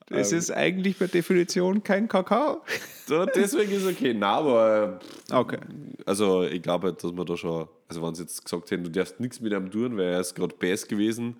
Das 0.09 0.30
ist 0.32 0.51
eigentlich 0.53 0.99
per 0.99 1.09
Definition 1.09 1.82
kein 1.82 2.07
Kakao. 2.09 2.62
so, 3.07 3.26
deswegen 3.26 3.72
ist 3.72 3.86
okay. 3.86 4.14
Nein, 4.14 4.22
aber 4.22 5.01
Okay. 5.32 5.59
also 6.07 6.44
ich 6.44 6.62
glaube, 6.62 6.88
halt, 6.88 7.03
dass 7.03 7.12
man 7.12 7.26
da 7.26 7.36
schon, 7.36 7.66
also 7.88 8.03
wenn 8.03 8.14
sie 8.14 8.22
jetzt 8.22 8.44
gesagt 8.44 8.70
hätten, 8.70 8.84
du 8.84 8.90
darfst 8.90 9.18
nichts 9.20 9.40
mit 9.40 9.53
ihm 9.53 9.70
tun, 9.70 9.97
weil 9.97 10.07
er 10.12 10.20
ist 10.20 10.34
gerade 10.34 10.55
Bass 10.55 10.86
gewesen, 10.86 11.36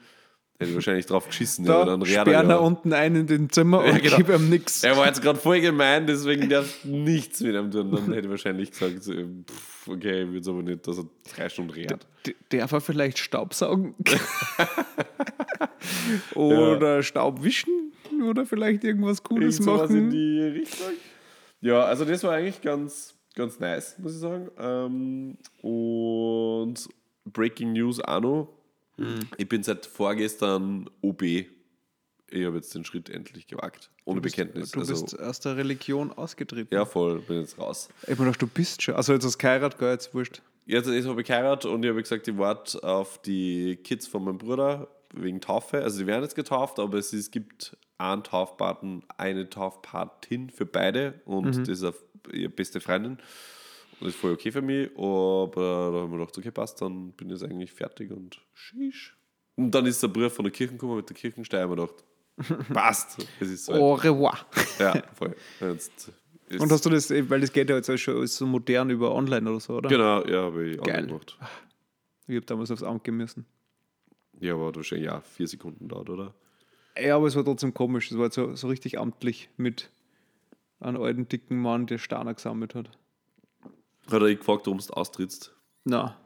hätte 0.59 0.71
ich 0.71 0.75
wahrscheinlich 0.75 1.07
drauf 1.07 1.27
geschissen. 1.27 1.65
ja, 1.65 1.81
Da 1.81 1.85
dann 1.85 2.01
er 2.01 2.07
sperren 2.07 2.49
ja. 2.49 2.57
er 2.57 2.63
unten 2.63 2.93
ein 2.93 3.17
in 3.17 3.27
den 3.27 3.51
Zimmer 3.51 3.81
und 3.85 4.03
genau. 4.03 4.17
gib 4.17 4.29
ihm 4.29 4.49
nichts. 4.49 4.85
Er 4.85 4.97
war 4.97 5.07
jetzt 5.07 5.23
gerade 5.23 5.39
voll 5.39 5.61
gemein, 5.61 6.07
deswegen 6.07 6.49
darfst 6.49 6.85
du 6.85 6.89
nichts 6.89 7.41
mit 7.41 7.55
ihm 7.55 7.71
tun. 7.71 7.91
Dann 7.91 8.05
hätte 8.07 8.21
ich 8.21 8.31
wahrscheinlich 8.31 8.71
gesagt, 8.71 9.03
so, 9.03 9.13
pff, 9.13 9.89
okay, 9.89 10.23
es 10.23 10.49
aber 10.49 10.63
nicht, 10.63 10.87
dass 10.87 10.99
er 10.99 11.05
drei 11.35 11.49
Stunden 11.49 11.71
redet. 11.71 12.07
Darf 12.49 12.73
er 12.73 12.81
vielleicht 12.81 13.19
Staubsaugen? 13.19 13.95
oder 16.35 17.03
Staub 17.03 17.43
wischen? 17.45 17.93
Oder 18.29 18.47
vielleicht 18.47 18.85
irgendwas 18.85 19.23
Cooles 19.23 19.59
Irgend 19.59 19.65
sowas 19.65 19.91
in 19.91 19.97
machen? 20.07 20.11
die 20.11 20.41
Richtung. 20.41 20.89
Ja, 21.61 21.85
also 21.85 22.05
das 22.05 22.23
war 22.23 22.33
eigentlich 22.33 22.63
ganz, 22.63 23.15
ganz 23.35 23.61
nice, 23.61 23.97
muss 23.99 24.15
ich 24.15 24.21
sagen. 24.21 24.49
Ähm, 24.59 25.37
und 25.63 26.89
Breaking 27.25 27.73
News 27.73 28.01
auch 28.01 28.21
noch. 28.21 28.49
Ich 29.37 29.49
bin 29.49 29.63
seit 29.63 29.87
vorgestern 29.87 30.89
OB. 31.03 31.23
Ich 31.23 32.45
habe 32.45 32.57
jetzt 32.57 32.75
den 32.75 32.85
Schritt 32.85 33.09
endlich 33.09 33.47
gewagt. 33.47 33.91
Ohne 34.05 34.21
Bekenntnis. 34.21 34.73
Du 34.73 34.81
also, 34.81 34.93
bist 34.93 35.19
aus 35.19 35.41
der 35.41 35.57
Religion 35.57 36.13
ausgetreten. 36.13 36.75
ja, 36.75 36.85
voll, 36.85 37.21
bin 37.21 37.41
jetzt 37.41 37.59
raus. 37.59 37.89
Ich 38.07 38.19
meine, 38.19 38.33
du 38.33 38.47
bist 38.47 38.83
schon. 38.83 38.95
Also 38.95 39.13
jetzt 39.13 39.25
hast 39.25 39.35
du 39.35 39.39
geheiratet, 39.39 39.79
gell, 39.79 39.93
jetzt 39.93 40.13
wurscht. 40.15 40.43
Jetzt, 40.65 40.89
jetzt 40.89 41.07
habe 41.07 41.21
ich 41.21 41.27
geheiratet 41.27 41.71
und 41.71 41.85
ich 41.85 41.91
habe 41.91 42.03
gesagt, 42.03 42.27
ich 42.27 42.37
warte 42.37 42.83
auf 42.83 43.23
die 43.23 43.77
Kids 43.77 44.07
von 44.07 44.25
meinem 44.25 44.39
Bruder 44.39 44.89
wegen 45.15 45.41
Taufe. 45.41 45.83
Also 45.83 46.01
die 46.01 46.07
werden 46.07 46.23
jetzt 46.23 46.35
getauft, 46.35 46.81
aber 46.81 46.99
es, 46.99 47.13
ist, 47.13 47.31
gibt 47.31 47.77
einen 47.99 48.25
Taufpaten, 48.25 49.05
eine 49.17 49.49
Taufpatin 49.49 50.51
für 50.51 50.67
beide 50.67 51.21
und 51.25 51.69
das 51.69 51.69
ist 51.69 51.95
ihre 52.33 52.49
beste 52.49 52.81
Freundin. 52.81 53.19
Das 54.01 54.09
ist 54.09 54.17
voll 54.17 54.33
okay 54.33 54.53
für 54.53 54.63
mich, 54.63 54.91
aber 54.97 55.91
da 55.93 56.01
haben 56.01 56.11
wir 56.13 56.19
gedacht, 56.19 56.37
okay, 56.37 56.51
passt, 56.51 56.81
dann 56.83 57.13
bin 57.13 57.29
ich 57.29 57.41
jetzt 57.41 57.51
eigentlich 57.51 57.73
fertig 57.73 58.11
und 58.11 58.41
schisch. 58.53 59.17
Und 59.57 59.71
dann 59.71 59.87
ist 59.87 60.03
der 60.03 60.09
Brief 60.09 60.35
von 60.35 60.45
der 60.45 60.53
Kirche 60.53 60.73
gekommen 60.73 60.97
mit 60.97 61.09
der 61.09 61.17
Kirchensteuer 61.17 61.67
und 61.69 61.77
gedacht, 61.77 62.05
passt, 62.73 63.27
es 63.41 63.49
ist 63.49 63.65
so. 63.65 63.73
Au 63.73 63.95
revoir. 63.95 64.47
Ja, 64.79 65.03
voll. 65.15 65.35
Jetzt 65.61 66.13
Und 66.59 66.71
hast 66.71 66.85
du 66.85 66.91
das, 66.91 67.11
weil 67.11 67.41
das 67.41 67.53
geht 67.53 67.71
ja 67.71 67.77
jetzt 67.77 67.99
schon 67.99 68.27
so 68.27 68.47
modern 68.47 68.91
über 68.91 69.15
online 69.15 69.49
oder 69.49 69.61
so, 69.61 69.77
oder? 69.79 69.89
Genau, 69.89 70.25
ja, 70.27 70.43
habe 70.43 70.69
ich 70.69 70.79
auch 70.79 70.85
Geil. 70.85 71.07
gemacht. 71.07 71.39
Ich 72.27 72.37
habe 72.37 72.47
damals 72.47 72.71
aufs 72.71 72.83
Amt 72.83 73.05
gehen 73.05 73.17
müssen. 73.17 73.47
Ja, 74.41 74.55
aber 74.55 74.75
wahrscheinlich 74.75 75.07
ja 75.07 75.21
vier 75.23 75.49
Sekunden 75.49 75.89
dauert, 75.89 76.11
oder? 76.11 76.35
Ja, 76.99 77.17
aber 77.17 77.27
es 77.27 77.37
war 77.37 77.45
trotzdem 77.45 77.73
komisch. 77.73 78.11
Es 78.11 78.19
war 78.19 78.31
so, 78.31 78.55
so 78.55 78.69
richtig 78.69 78.99
amtlich 78.99 79.49
mit 79.57 79.91
einem 80.81 81.01
alten, 81.01 81.29
dicken 81.29 81.59
Mann, 81.59 81.87
der 81.87 81.99
Steiner 81.99 82.35
gesammelt 82.35 82.75
hat. 82.75 82.91
Hat 84.11 84.23
er 84.23 84.35
gefragt, 84.35 84.67
warum 84.67 84.79
du 84.79 84.93
austrittst? 84.93 85.53
Na, 85.85 86.17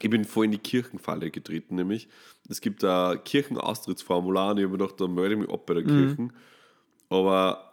Ich 0.00 0.10
bin 0.10 0.24
voll 0.24 0.46
in 0.46 0.50
die 0.52 0.58
Kirchenfalle 0.58 1.30
getreten, 1.30 1.76
nämlich. 1.76 2.08
Es 2.48 2.60
gibt 2.60 2.82
ein 2.84 3.22
Kirchenaustrittsformular 3.24 4.50
und 4.50 4.58
ich 4.58 4.64
habe 4.64 4.72
mir 4.72 4.78
gedacht, 4.78 5.00
da 5.00 5.06
melde 5.06 5.34
ich 5.34 5.40
mich 5.42 5.50
ab 5.50 5.64
bei 5.66 5.74
der 5.74 5.84
Kirche. 5.84 6.28
Aber 7.08 7.72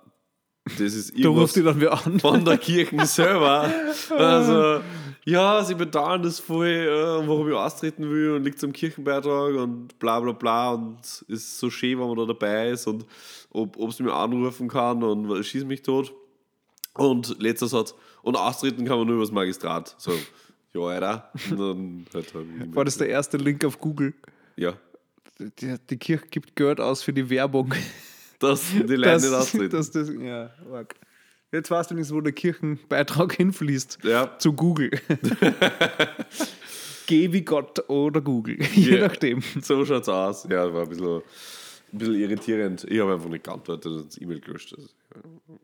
das 0.66 0.94
ist 0.94 1.18
Mhm. 1.18 1.22
da 1.24 1.30
ruft 1.30 1.40
irgendwas 1.40 1.54
die 1.54 1.64
dann 1.64 1.82
wer 1.82 2.06
an. 2.06 2.20
von 2.20 2.46
der 2.46 2.58
Kirche 2.60 3.06
selber. 3.06 3.72
Also, 4.16 4.82
ja, 5.26 5.64
sie 5.64 5.76
bedauern 5.76 6.22
das 6.22 6.40
voll, 6.40 6.68
äh, 6.68 7.28
warum 7.28 7.48
ich 7.50 7.56
austreten 7.56 8.10
will 8.10 8.32
und 8.34 8.44
liegt 8.44 8.64
am 8.64 8.74
Kirchenbeitrag 8.74 9.56
und 9.56 9.98
bla 10.00 10.20
bla 10.20 10.32
bla 10.34 10.72
und 10.74 11.00
es 11.02 11.22
ist 11.28 11.60
so 11.60 11.70
schön, 11.70 12.00
wenn 12.00 12.08
man 12.08 12.18
da 12.18 12.26
dabei 12.26 12.70
ist 12.70 12.86
und 12.88 13.06
ob, 13.52 13.76
sie 13.94 14.04
mir 14.04 14.14
anrufen 14.14 14.68
kann 14.68 15.04
und 15.04 15.44
schieß 15.44 15.66
mich 15.66 15.82
tot. 15.82 16.14
Und 16.94 17.42
letzter 17.42 17.68
Satz, 17.68 17.96
und 18.24 18.36
austreten 18.36 18.86
kann 18.86 18.98
man 18.98 19.08
nur 19.08 19.18
übers 19.18 19.32
Magistrat. 19.32 19.96
So, 19.98 20.12
ja, 20.74 20.82
Alter. 20.82 21.32
Und 21.52 22.06
halt, 22.14 22.34
halt 22.34 22.76
War 22.76 22.86
das 22.86 22.98
der 22.98 23.10
erste 23.10 23.38
Link 23.38 23.64
auf 23.66 23.80
Google? 23.80 24.14
Ja, 24.58 24.74
Die, 25.40 25.76
die 25.90 25.98
Kirche 25.98 26.26
gibt 26.30 26.56
Geld 26.56 26.80
aus 26.82 27.02
für 27.04 27.14
die 27.14 27.30
Werbung. 27.30 27.74
dass 28.40 28.70
die 28.72 28.80
Leute 28.96 29.22
nicht 29.26 29.34
austreten. 29.34 29.70
dass 29.70 29.92
das, 29.92 30.10
ja, 30.10 30.50
arg. 30.72 30.96
Jetzt 31.52 31.72
weißt 31.72 31.90
du 31.92 31.96
nicht, 31.96 32.12
wo 32.12 32.22
der 32.22 32.34
Kirchenbeitrag 32.34 33.34
hinfließt. 33.34 34.00
Ja. 34.04 34.38
Zu 34.38 34.54
Google. 34.54 34.92
Geh 37.08 37.32
wie 37.34 37.42
Gott 37.42 37.90
oder 37.90 38.22
Google. 38.22 38.62
Je 38.76 38.98
Ja. 38.98 39.08
nachdem. 39.08 39.42
So 39.62 39.84
schaut's 39.86 40.08
aus. 40.10 40.46
Ja, 40.50 40.72
war 40.74 40.84
ein 40.84 40.90
bisschen, 40.90 41.18
ein 41.18 41.98
bisschen 41.98 42.16
irritierend. 42.16 42.86
Ich 42.88 43.00
habe 43.00 43.14
einfach 43.14 43.30
nicht 43.30 43.44
geantwortet 43.46 43.92
und 43.92 44.06
das 44.08 44.22
E-Mail 44.22 44.40
gelöscht. 44.42 44.76
Also, 44.78 44.90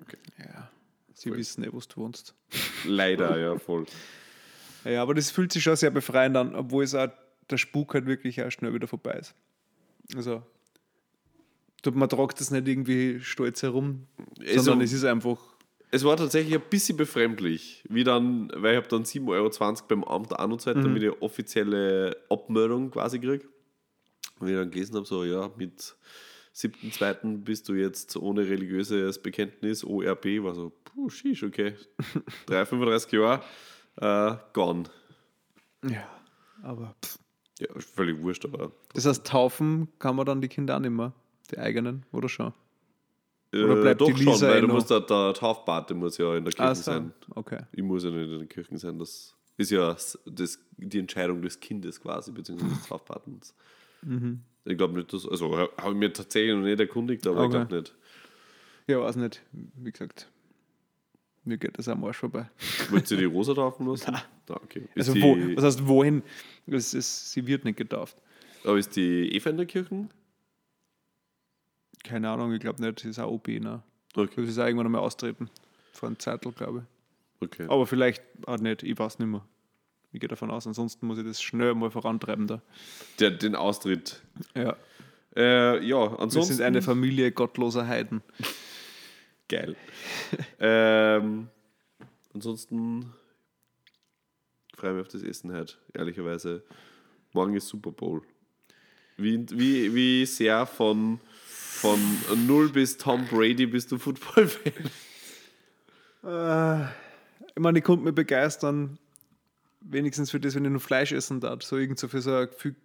okay. 0.01 0.17
Ja. 0.39 0.71
Sie 1.15 1.31
wissen 1.33 1.63
eh, 1.63 1.69
wo 1.71 1.79
du 1.79 2.01
wohnst. 2.01 2.35
Leider, 2.85 3.39
ja, 3.39 3.57
voll. 3.57 3.85
Ja, 4.83 5.01
aber 5.01 5.13
das 5.15 5.31
fühlt 5.31 5.51
sich 5.51 5.63
schon 5.63 5.75
sehr 5.75 5.89
befreiend 5.89 6.37
an, 6.37 6.53
obwohl 6.55 6.83
es 6.83 6.93
auch 6.93 7.07
der 7.49 7.57
Spuk 7.57 7.93
halt 7.93 8.05
wirklich 8.05 8.41
auch 8.43 8.51
schnell 8.51 8.73
wieder 8.73 8.87
vorbei 8.87 9.13
ist. 9.13 9.33
Also, 10.15 10.43
man 11.93 12.09
tragt 12.09 12.39
das 12.39 12.51
nicht 12.51 12.67
irgendwie 12.67 13.19
stolz 13.21 13.63
herum, 13.63 14.07
Also- 14.39 14.61
sondern 14.63 14.81
es 14.81 14.93
ist 14.93 15.03
einfach. 15.03 15.37
Es 15.91 16.03
war 16.03 16.17
tatsächlich 16.17 16.53
ein 16.55 16.69
bisschen 16.69 16.97
befremdlich, 16.97 17.83
wie 17.89 18.03
dann, 18.03 18.51
weil 18.55 18.73
ich 18.73 18.77
habe 18.77 18.87
dann 18.89 19.05
7,20 19.05 19.29
Euro 19.29 19.87
beim 19.87 20.03
Amt 20.03 20.37
angezeigt, 20.37 20.77
damit 20.83 21.01
ich 21.03 21.09
eine 21.09 21.21
offizielle 21.21 22.17
Abmeldung 22.29 22.91
quasi 22.91 23.19
kriege. 23.19 23.47
Und 24.39 24.49
ich 24.49 24.55
dann 24.55 24.69
gelesen 24.71 24.95
habe, 24.95 25.05
so, 25.05 25.23
ja, 25.23 25.49
mit 25.55 25.95
7.2. 26.55 27.39
bist 27.43 27.67
du 27.67 27.73
jetzt 27.73 28.15
ohne 28.15 28.47
religiöses 28.47 29.21
Bekenntnis, 29.21 29.83
ORB, 29.83 30.25
war 30.41 30.53
so, 30.55 30.71
puh, 30.85 31.09
schisch, 31.09 31.43
okay. 31.43 31.75
3, 32.45 32.65
35 32.65 33.11
Jahre, 33.11 33.41
äh, 33.97 34.37
gone. 34.53 34.83
Ja, 35.83 36.07
aber. 36.63 36.95
Pff. 37.03 37.19
Ja, 37.59 37.67
völlig 37.79 38.21
wurscht, 38.21 38.43
aber 38.45 38.71
Das 38.93 39.05
heißt, 39.05 39.25
taufen 39.25 39.87
kann 39.99 40.15
man 40.17 40.25
dann 40.25 40.41
die 40.41 40.49
Kinder 40.49 40.75
auch 40.75 40.81
nicht 40.81 40.91
mehr, 40.91 41.13
die 41.51 41.57
eigenen, 41.57 42.05
oder 42.11 42.27
schon? 42.27 42.53
äh, 43.53 43.63
Oder 43.63 43.75
bleibt 43.81 44.01
doch 44.01 44.07
die 44.07 44.17
schon, 44.23 44.33
Lisa 44.33 44.49
weil 44.49 44.57
eh 44.57 44.61
du 44.61 44.67
musst 44.67 44.91
da, 44.91 44.99
der 44.99 45.33
Taufpate 45.33 45.93
muss 45.93 46.17
ja 46.17 46.35
in 46.35 46.43
der 46.43 46.53
Kirche 46.53 46.69
Ah, 46.69 46.75
so. 46.75 46.81
sein. 46.83 47.13
Okay. 47.33 47.59
Ich 47.71 47.81
muss 47.83 48.03
ja 48.03 48.09
nicht 48.11 48.29
in 48.29 48.39
der 48.39 48.47
Kirche 48.47 48.77
sein. 48.77 48.99
Das 48.99 49.33
ist 49.55 49.71
ja 49.71 49.95
das, 50.25 50.59
die 50.77 50.99
Entscheidung 50.99 51.41
des 51.41 51.57
Kindes 51.61 52.01
quasi, 52.01 52.31
beziehungsweise 52.33 52.75
des 52.75 52.83
Taufpatens. 52.89 53.53
Mhm. 54.05 54.41
Ich 54.65 54.77
glaube 54.77 54.93
nicht, 54.95 55.11
dass. 55.13 55.27
Also 55.27 55.55
habe 55.57 55.91
ich 55.91 55.95
mir 55.97 56.11
tatsächlich 56.13 56.53
noch 56.55 56.61
nicht 56.63 56.79
erkundigt, 56.79 57.25
aber 57.27 57.41
ich 57.41 57.47
Okay. 57.49 57.57
glaube 57.65 57.75
nicht. 57.75 57.95
Ja, 58.87 59.01
weiß 59.01 59.15
nicht. 59.17 59.41
Wie 59.51 59.91
gesagt, 59.91 60.29
mir 61.43 61.57
geht 61.57 61.77
das 61.77 61.87
am 61.87 62.03
Arsch 62.03 62.17
vorbei. 62.17 62.49
Wollt 62.89 63.09
ihr 63.11 63.17
die 63.17 63.25
Rosa 63.25 63.53
taufen 63.53 63.87
lassen? 63.87 64.11
Nein. 64.11 64.21
okay. 64.63 64.83
Ist 64.95 65.09
Also, 65.09 65.21
wo, 65.21 65.35
was 65.55 65.63
heißt 65.63 65.87
wohin? 65.87 66.23
Es 66.67 66.93
ist, 66.93 67.31
sie 67.31 67.45
wird 67.45 67.65
nicht 67.65 67.77
getauft. 67.77 68.17
aber 68.63 68.77
ist 68.77 68.95
die 68.95 69.35
Eva 69.35 69.49
in 69.51 69.57
der 69.57 69.65
Kirche? 69.65 70.07
Keine 72.03 72.29
Ahnung, 72.29 72.53
ich 72.53 72.59
glaube 72.59 72.81
nicht, 72.83 72.99
sie 72.99 73.09
ist 73.09 73.19
auch 73.19 73.31
OB, 73.31 73.47
ne? 73.59 73.81
Okay. 74.15 74.43
Sie 74.43 74.49
ist 74.51 74.59
auch 74.59 74.65
irgendwann 74.65 74.85
einmal 74.87 75.01
austreten. 75.01 75.49
Einem 76.01 76.19
Zeitl, 76.19 76.51
glaube 76.51 76.85
ich. 77.41 77.43
okay. 77.47 77.65
Aber 77.67 77.87
vielleicht 77.87 78.21
auch 78.45 78.59
nicht, 78.59 78.83
ich 78.83 78.97
weiß 78.97 79.17
nicht 79.19 79.27
mehr. 79.27 79.43
Ich 80.15 80.21
gehe 80.21 80.29
davon 80.29 80.49
aus, 80.49 80.65
ansonsten 80.65 81.07
muss 81.07 81.17
ich 81.17 81.25
das 81.25 81.41
schnell 81.41 81.75
mal 81.75 81.91
vorantreiben 81.91 82.47
da. 82.47 82.61
Der, 83.19 83.31
den 83.31 83.53
Austritt. 83.53 84.21
Ja. 84.55 84.77
Äh, 85.35 85.85
ja, 85.85 86.09
Wir 86.09 86.19
ansonsten. 86.21 86.53
sind 86.53 86.65
eine 86.65 86.81
Familie 86.81 87.33
gottloser 87.33 87.85
Heiden. 87.85 88.23
Geil. 89.49 89.75
ähm, 90.57 91.49
ansonsten 92.33 93.11
freue 94.77 94.91
ich 94.91 94.95
mich 94.95 95.05
auf 95.05 95.11
das 95.11 95.23
Essen 95.23 95.53
heute, 95.53 95.73
ehrlicherweise. 95.93 96.63
Morgen 97.33 97.53
ist 97.53 97.67
Super 97.67 97.91
Bowl. 97.91 98.21
Wie, 99.17 99.45
wie, 99.51 99.93
wie 99.93 100.25
sehr 100.25 100.65
von, 100.65 101.19
von 101.45 101.99
null 102.47 102.69
bis 102.69 102.95
Tom 102.97 103.25
Brady 103.25 103.65
bist 103.65 103.91
du 103.91 103.97
Football-Fan? 103.97 104.71
Ich 107.53 107.61
meine, 107.61 107.79
ich 107.79 107.83
konnte 107.83 108.05
mich 108.05 108.15
begeistern, 108.15 108.97
wenigstens 109.87 110.31
für 110.31 110.39
das, 110.39 110.55
wenn 110.55 110.65
ich 110.65 110.71
nur 110.71 110.79
Fleisch 110.79 111.11
essen 111.11 111.39
darf. 111.39 111.63
So 111.63 111.77
irgend 111.77 111.99
so 111.99 112.07
für 112.07 112.21
so 112.21 112.33
ein 112.35 112.47
Gefühl, 112.49 112.75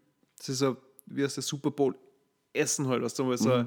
so, 0.40 0.76
wie 1.06 1.24
heißt 1.24 1.38
das, 1.38 1.46
Super 1.46 1.70
Bowl 1.70 1.94
Essen 2.52 2.88
halt, 2.88 3.02
was 3.02 3.14
du 3.14 3.24
mal 3.24 3.38
so, 3.38 3.64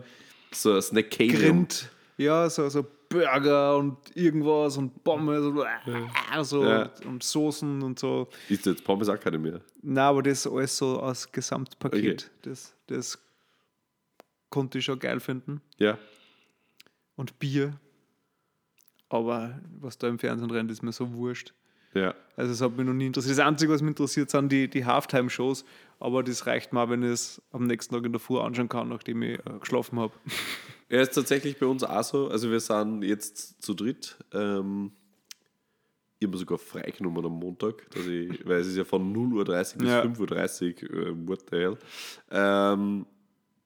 So 0.51 0.73
ein 0.73 0.81
Snackadium. 0.81 1.39
Grind. 1.39 1.89
Ja, 2.17 2.49
so, 2.49 2.67
so 2.69 2.85
Burger 3.09 3.77
und 3.77 3.97
irgendwas 4.15 4.75
und 4.77 5.03
Pommes 5.03 5.41
und, 5.45 5.57
äh, 5.59 6.43
so 6.43 6.63
Ja. 6.65 6.91
und 7.05 7.23
Soßen 7.23 7.81
und 7.81 7.97
so. 7.99 8.27
Ist 8.49 8.65
jetzt 8.65 8.83
Pommes 8.83 9.07
auch 9.09 9.19
keine 9.19 9.37
mehr. 9.39 9.61
Na, 9.81 10.09
aber 10.09 10.21
das 10.23 10.45
alles 10.47 10.77
so 10.77 10.99
als 10.99 11.31
Gesamtpaket. 11.31 12.23
Okay. 12.31 12.49
Das, 12.49 12.73
das 12.87 13.19
konnte 14.49 14.79
ich 14.79 14.85
schon 14.85 14.99
geil 14.99 15.19
finden. 15.19 15.61
Ja. 15.77 15.97
Und 17.15 17.39
Bier. 17.39 17.79
Aber 19.09 19.59
was 19.79 19.97
da 19.97 20.07
im 20.07 20.17
Fernsehen 20.19 20.49
rennt, 20.51 20.71
ist 20.71 20.81
mir 20.83 20.91
so 20.91 21.13
wurscht. 21.13 21.53
Ja. 21.93 22.15
Also 22.35 22.51
es 22.53 22.61
hat 22.61 22.75
mich 22.75 22.85
noch 22.85 22.93
nie 22.93 23.07
interessiert. 23.07 23.37
Das 23.37 23.45
Einzige, 23.45 23.71
was 23.71 23.81
mich 23.81 23.89
interessiert, 23.91 24.29
sind 24.31 24.51
die, 24.51 24.67
die 24.67 24.85
Halftime-Shows. 24.85 25.63
Aber 25.99 26.23
das 26.23 26.45
reicht 26.47 26.73
mir, 26.73 26.89
wenn 26.89 27.03
ich 27.03 27.09
es 27.11 27.41
am 27.51 27.65
nächsten 27.67 27.93
Tag 27.95 28.03
in 28.05 28.11
der 28.11 28.19
Früh 28.19 28.39
anschauen 28.39 28.67
kann, 28.69 28.89
nachdem 28.89 29.21
ich 29.21 29.39
äh, 29.39 29.59
geschlafen 29.59 29.99
habe. 29.99 30.13
Er 30.89 31.01
ist 31.01 31.15
tatsächlich 31.15 31.57
bei 31.57 31.65
uns 31.65 31.83
auch 31.83 32.03
so. 32.03 32.27
Also 32.27 32.51
wir 32.51 32.59
sind 32.59 33.01
jetzt 33.03 33.63
zu 33.63 33.73
dritt. 33.73 34.15
Ähm, 34.31 34.91
ich 36.19 36.27
habe 36.27 36.37
sogar 36.37 36.59
freigenommen 36.59 37.25
am 37.25 37.31
Montag, 37.31 37.89
dass 37.91 38.05
ich, 38.05 38.29
weil 38.45 38.59
es 38.59 38.67
ist 38.67 38.77
ja 38.77 38.83
von 38.85 39.11
0.30 39.15 39.73
Uhr 39.73 39.79
bis 39.79 39.89
Ja. 39.89 40.03
5.30 40.03 40.83
Uhr, 40.91 41.07
äh, 41.07 41.27
what 41.27 41.39
the 41.49 41.57
hell. 41.57 41.77
Ähm, 42.29 43.07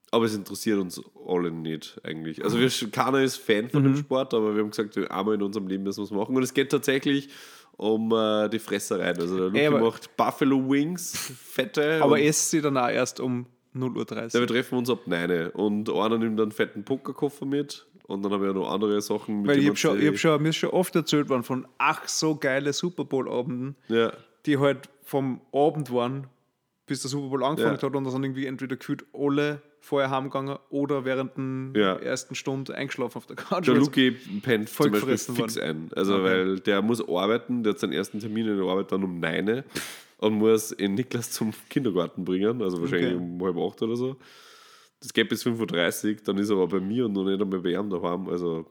aber 0.10 0.24
es 0.26 0.36
interessiert 0.36 0.80
uns 0.80 1.02
alle 1.28 1.52
nicht 1.52 2.00
eigentlich. 2.06 2.42
Also 2.46 2.58
wir, 2.60 2.70
keiner 2.92 3.22
ist 3.22 3.38
Fan 3.38 3.70
von 3.70 3.84
dem 3.84 3.92
Mhm. 3.92 3.98
Sport, 3.98 4.34
aber 4.34 4.56
wir 4.56 4.62
haben 4.64 4.70
gesagt, 4.70 4.98
einmal 5.12 5.36
in 5.36 5.42
unserem 5.42 5.68
Leben 5.68 5.84
müssen 5.84 6.00
wir 6.00 6.06
es 6.06 6.12
machen. 6.12 6.34
Und 6.34 6.44
es 6.44 6.54
geht 6.54 6.70
tatsächlich 6.72 7.28
um 7.78 8.12
äh, 8.12 8.50
die 8.50 8.60
Fressereien. 8.60 9.20
Also 9.20 9.38
der 9.38 9.48
Luki 9.48 9.60
Ey, 9.60 9.70
macht 9.70 10.18
Buffalo 10.18 10.70
Wings, 10.70 11.16
fette. 11.16 12.00
Aber 12.02 12.20
esse 12.20 12.50
sie 12.50 12.62
dann 12.62 12.78
auch 12.78 12.90
erst 12.90 13.20
um 13.20 13.46
0.30 13.76 14.16
ja, 14.16 14.24
Uhr. 14.26 14.32
wir 14.34 14.48
treffen 14.48 14.78
uns 14.78 14.90
ab 14.90 15.02
9 15.06 15.52
und 15.52 15.90
einer 15.90 16.18
nimmt 16.18 16.42
einen 16.42 16.52
fetten 16.52 16.84
Pokerkoffer 16.84 17.46
mit 17.46 17.86
und 18.08 18.24
dann 18.24 18.32
haben 18.32 18.42
wir 18.42 18.54
noch 18.54 18.72
andere 18.72 19.00
Sachen 19.02 19.42
mit 19.42 19.50
Weil 19.50 19.58
ich 19.58 19.64
denen 19.64 19.70
hab 19.72 19.78
schon, 19.78 20.02
ich 20.02 20.08
hab 20.08 20.18
schon, 20.18 20.42
mir 20.42 20.50
ist 20.50 20.56
schon 20.56 20.70
oft 20.72 20.96
erzählt 20.96 21.30
worden 21.30 21.44
von 21.44 21.68
ach 21.78 22.08
so 22.08 22.36
geile 22.36 22.74
Super 22.74 23.06
Bowl-Abenden, 23.06 23.76
Ja, 23.88 24.14
die 24.46 24.58
halt 24.58 24.90
vom 25.04 25.42
Abend 25.54 25.92
waren, 25.92 26.28
bis 26.88 27.02
der 27.02 27.10
Super 27.10 27.28
Bowl 27.28 27.44
angefangen 27.44 27.78
Ja. 27.80 27.82
hat 27.84 27.96
und 27.96 28.04
da 28.04 28.10
sind 28.10 28.24
irgendwie 28.24 28.46
entweder 28.48 28.76
gefühlt 28.78 29.06
alle 29.14 29.62
vorher 29.82 30.10
heimgegangen 30.10 30.58
oder 30.70 31.06
während 31.06 31.32
der 31.76 32.02
ersten 32.02 32.34
Stunde 32.34 32.74
eingeschlafen 32.74 33.18
auf 33.18 33.26
der 33.28 33.36
Couch. 33.36 33.68
der 33.68 33.76
Also- 33.76 33.86
Luki 33.86 34.12
pennt 34.42 34.70
voll 34.70 34.92
zum 34.92 35.08
Beispiel 35.08 35.36
fix 35.36 35.58
ein. 35.58 35.92
Also, 35.96 36.16
Okay. 36.16 36.24
weil 36.24 36.60
der 36.62 36.82
muss 36.82 37.08
arbeiten, 37.08 37.64
der 37.64 37.74
hat 37.74 37.80
seinen 37.80 37.94
ersten 37.94 38.20
Termin 38.20 38.48
in 38.48 38.58
der 38.58 38.66
Arbeit 38.66 38.92
dann 38.92 39.04
um 39.04 39.20
9 39.20 39.64
und 40.18 40.34
muss 40.34 40.72
in 40.72 40.96
Niklas 40.96 41.32
zum 41.32 41.54
Kindergarten 41.70 42.26
bringen, 42.26 42.62
also 42.62 42.82
wahrscheinlich 42.82 43.14
Okay. 43.14 43.24
um 43.24 43.44
halb 43.44 43.58
acht 43.58 43.82
oder 43.84 43.96
so. 43.96 44.16
Das 45.00 45.14
geht 45.14 45.30
bis 45.30 45.44
5.30 45.46 46.16
Uhr, 46.16 46.22
dann 46.26 46.38
ist 46.40 46.50
er 46.50 46.56
aber 46.56 46.68
bei 46.68 46.80
mir 46.80 47.06
und 47.06 47.14
noch 47.14 47.24
nicht 47.26 47.40
einmal 47.40 47.60
bei 47.60 47.74
ihm 47.74 47.90
daheim. 47.90 48.28
Also, 48.30 48.66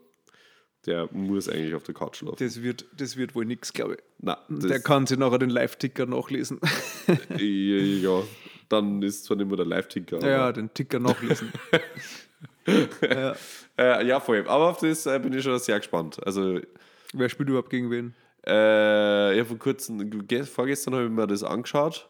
der 0.87 1.07
muss 1.11 1.47
eigentlich 1.49 1.75
auf 1.75 1.83
der 1.83 1.93
Couch 1.93 2.17
schlafen. 2.17 2.37
das, 2.39 2.63
wird, 2.63 2.85
das 2.97 3.15
wird 3.17 3.35
wohl 3.35 3.45
nichts, 3.45 3.71
glaube 3.73 3.95
ich. 3.95 3.99
Na, 4.19 4.39
Der 4.49 4.79
kann 4.79 5.05
sich 5.05 5.17
nachher 5.19 5.37
den 5.37 5.49
Live-Ticker 5.51 6.05
nachlesen. 6.07 6.59
ja, 7.37 8.23
dann 8.69 9.01
ist 9.03 9.25
zwar 9.25 9.37
nicht 9.37 9.47
mehr 9.47 9.57
der 9.57 9.65
Live-Ticker. 9.67 10.27
ja, 10.27 10.51
den 10.51 10.73
Ticker 10.73 10.99
nachlesen. 10.99 11.51
ja. 13.01 13.35
Äh, 13.77 14.07
ja, 14.07 14.19
voll. 14.19 14.43
Aber 14.47 14.69
auf 14.71 14.79
das 14.79 15.05
äh, 15.05 15.19
bin 15.19 15.33
ich 15.33 15.43
schon 15.43 15.59
sehr 15.59 15.77
gespannt. 15.77 16.17
Also, 16.25 16.59
Wer 17.13 17.29
spielt 17.29 17.49
überhaupt 17.49 17.69
gegen 17.69 17.89
wen? 17.91 18.13
äh, 18.45 19.37
ja, 19.37 19.43
vor 19.45 19.57
kurzem, 19.59 20.25
ge- 20.27 20.43
vorgestern 20.43 20.93
habe 20.95 21.05
ich 21.05 21.11
mir 21.11 21.27
das 21.27 21.43
angeschaut. 21.43 22.09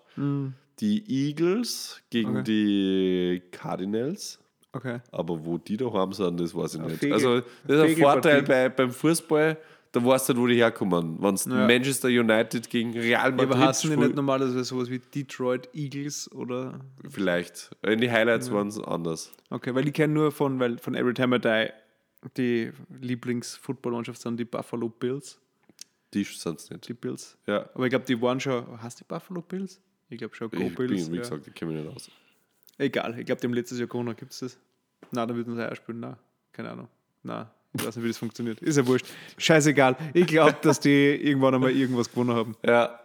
Die 0.79 1.03
Eagles 1.29 2.01
gegen 2.09 2.37
Okay. 2.37 2.43
die 2.43 3.41
Cardinals. 3.51 4.39
Okay. 4.77 4.99
Aber 5.11 5.43
wo 5.45 5.57
die 5.57 5.77
daheim 5.77 6.13
sind, 6.13 6.39
das 6.39 6.53
weiß 6.55 6.75
ich 6.75 6.81
nicht. 6.81 6.97
Fegel- 6.97 7.13
also, 7.13 7.41
das 7.67 7.89
ist 7.89 7.95
ein. 7.97 8.01
Vorteil 8.03 8.43
bei, 8.43 8.69
beim 8.69 8.91
Fußball, 8.91 9.57
da 9.91 10.05
weißt 10.05 10.29
du 10.29 10.33
nicht, 10.33 10.41
wo 10.41 10.47
die 10.47 10.55
herkommen. 10.55 11.17
Wenn 11.21 11.33
es 11.35 11.45
Ja. 11.45 11.65
Manchester 11.65 12.07
United 12.09 12.69
gegen 12.69 12.91
Real 12.93 13.05
Ja, 13.05 13.31
Madrid 13.31 13.51
aber 13.53 13.71
die 13.71 13.77
spielt- 13.77 13.99
nicht 13.99 14.15
normalerweise 14.15 14.63
sowas 14.63 14.89
wie 14.89 14.99
Detroit 14.99 15.69
Eagles 15.73 16.31
oder. 16.31 16.79
Vielleicht. 17.09 17.71
In 17.81 17.99
die 18.01 18.11
Highlights 18.11 18.51
waren 18.51 18.67
es 18.67 18.79
anders. 18.79 19.31
Okay, 19.49 19.73
weil 19.73 19.87
ich 19.87 19.93
kenne 19.93 20.13
nur 20.13 20.31
von, 20.31 20.59
weil 20.59 20.77
von 20.77 20.93
Every 20.95 21.13
Time 21.13 21.37
I 21.37 21.39
Die 21.39 21.71
die 22.35 22.71
Lieblings-Football-Mannschaft 23.01 24.21
sind 24.21 24.37
die 24.39 24.45
Buffalo 24.45 24.89
Bills. 24.89 25.39
Die 26.13 26.23
sind 26.23 26.59
es 26.59 26.69
nicht. 26.69 26.87
Die 26.87 26.93
Bills. 26.93 27.37
Ja. 27.45 27.69
Aber 27.73 27.85
ich 27.85 27.89
glaube, 27.89 28.05
die 28.05 28.19
waren 28.21 28.39
schon. 28.39 28.65
Hast 28.81 28.99
die 28.99 29.03
Buffalo 29.03 29.41
Bills? 29.41 29.79
Ich 30.09 30.17
glaube 30.17 30.35
schon, 30.35 30.49
Go 30.49 30.57
Ich 30.57 30.75
Bills. 30.75 31.05
bin, 31.05 31.11
wie 31.13 31.15
ja. 31.17 31.21
gesagt, 31.21 31.47
ich 31.47 31.53
kenne 31.53 31.73
mich 31.73 31.83
nicht 31.83 31.95
aus. 31.95 32.09
Egal, 32.77 33.19
ich 33.19 33.25
glaube, 33.25 33.41
die 33.41 33.47
haben 33.47 33.53
letztes 33.53 33.79
Jahr 33.79 33.87
gewonnen. 33.87 34.15
Gibt 34.15 34.31
es 34.31 34.39
das? 34.39 34.57
Nein, 35.11 35.27
dann 35.27 35.35
würden 35.35 35.55
sie 35.55 35.71
auch 35.71 35.75
spielen. 35.75 35.99
Nein, 35.99 36.15
keine 36.51 36.71
Ahnung. 36.71 36.87
Nein, 37.23 37.47
ich 37.73 37.85
weiß 37.85 37.95
nicht, 37.95 38.03
wie 38.03 38.09
das 38.09 38.17
funktioniert. 38.17 38.59
Ist 38.61 38.77
ja 38.77 38.85
wurscht. 38.85 39.05
Scheißegal. 39.37 39.95
Ich 40.13 40.27
glaube, 40.27 40.57
dass 40.61 40.79
die 40.79 41.15
irgendwann 41.15 41.55
einmal 41.55 41.71
irgendwas 41.71 42.09
gewonnen 42.09 42.35
haben. 42.35 42.55
Ja. 42.65 42.99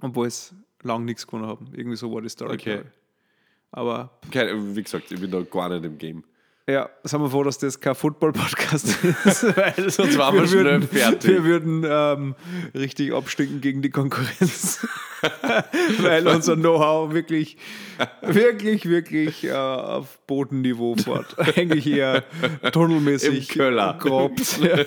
Obwohl 0.00 0.26
es 0.26 0.54
lang 0.82 1.04
nichts 1.04 1.26
gewonnen 1.26 1.46
haben. 1.46 1.68
Irgendwie 1.74 1.96
so 1.96 2.12
war 2.12 2.22
die 2.22 2.28
Story. 2.28 2.54
Okay. 2.54 2.82
Aber 3.72 4.10
Keine, 4.30 4.74
wie 4.74 4.82
gesagt, 4.82 5.12
ich 5.12 5.20
bin 5.20 5.30
da 5.30 5.42
gar 5.42 5.68
nicht 5.68 5.84
im 5.84 5.96
Game. 5.98 6.24
Ja, 6.70 6.90
sind 7.04 7.20
wir 7.20 7.30
froh, 7.30 7.42
dass 7.42 7.58
das 7.58 7.80
kein 7.80 7.94
Football-Podcast 7.94 9.04
ist. 9.24 9.56
Weil 9.56 9.90
Sonst 9.90 10.18
waren 10.18 10.34
wir 10.34 10.46
schnell 10.46 10.64
würden, 10.64 10.88
fertig. 10.88 11.30
Wir 11.30 11.44
würden 11.44 11.84
ähm, 11.88 12.34
richtig 12.74 13.12
abstinken 13.12 13.60
gegen 13.60 13.82
die 13.82 13.90
Konkurrenz. 13.90 14.86
weil 15.98 16.26
unser 16.26 16.56
Know-how 16.56 17.12
wirklich, 17.12 17.56
wirklich, 18.22 18.86
wirklich 18.88 19.44
äh, 19.44 19.52
auf 19.52 20.18
Bodenniveau 20.26 20.96
fährt. 20.96 21.36
Eigentlich 21.56 21.86
eher 21.86 22.24
tunnelmäßig 22.72 23.50
Im 23.50 23.54
Köller. 23.58 23.96
grobt. 23.98 24.58
ja. 24.60 24.78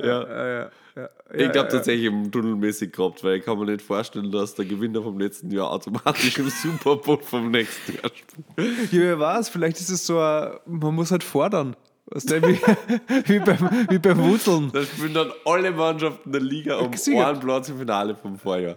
Ja. 0.00 0.26
Ja, 0.28 0.70
ja, 0.98 1.04
ja. 1.04 1.08
Ich 1.30 1.52
glaube 1.52 1.56
ja, 1.56 1.64
tatsächlich 1.64 2.06
im 2.06 2.30
Tunnelmäßig 2.30 2.92
gehabt, 2.92 3.22
weil 3.22 3.36
ich 3.36 3.44
kann 3.44 3.58
mir 3.58 3.66
nicht 3.66 3.82
vorstellen, 3.82 4.32
dass 4.32 4.54
der 4.54 4.64
Gewinner 4.64 5.02
vom 5.02 5.18
letzten 5.18 5.50
Jahr 5.50 5.70
automatisch 5.70 6.38
im 6.38 6.48
Super 6.62 6.96
Bowl 6.96 7.18
vom 7.22 7.50
nächsten 7.50 7.92
Jahr 7.92 8.10
spielt. 8.12 8.92
Ja, 8.92 9.00
wer 9.00 9.18
weiß, 9.20 9.48
vielleicht 9.48 9.78
ist 9.78 9.90
es 9.90 10.04
so, 10.04 10.18
ein, 10.18 10.58
man 10.66 10.94
muss 10.94 11.10
halt 11.10 11.22
fordern. 11.22 11.76
Weißt 12.06 12.30
du, 12.30 12.42
wie, 12.42 12.58
wie, 13.28 13.38
beim, 13.38 13.86
wie 13.90 13.98
beim 13.98 14.18
Wuseln. 14.18 14.70
Da 14.72 14.82
spielen 14.82 15.14
dann 15.14 15.30
alle 15.44 15.70
Mannschaften 15.70 16.32
der 16.32 16.40
Liga 16.40 16.78
um 16.78 16.90
einen 16.92 17.40
Platz 17.40 17.68
im 17.68 17.78
Finale 17.78 18.16
vom 18.16 18.38
Vorjahr. 18.38 18.76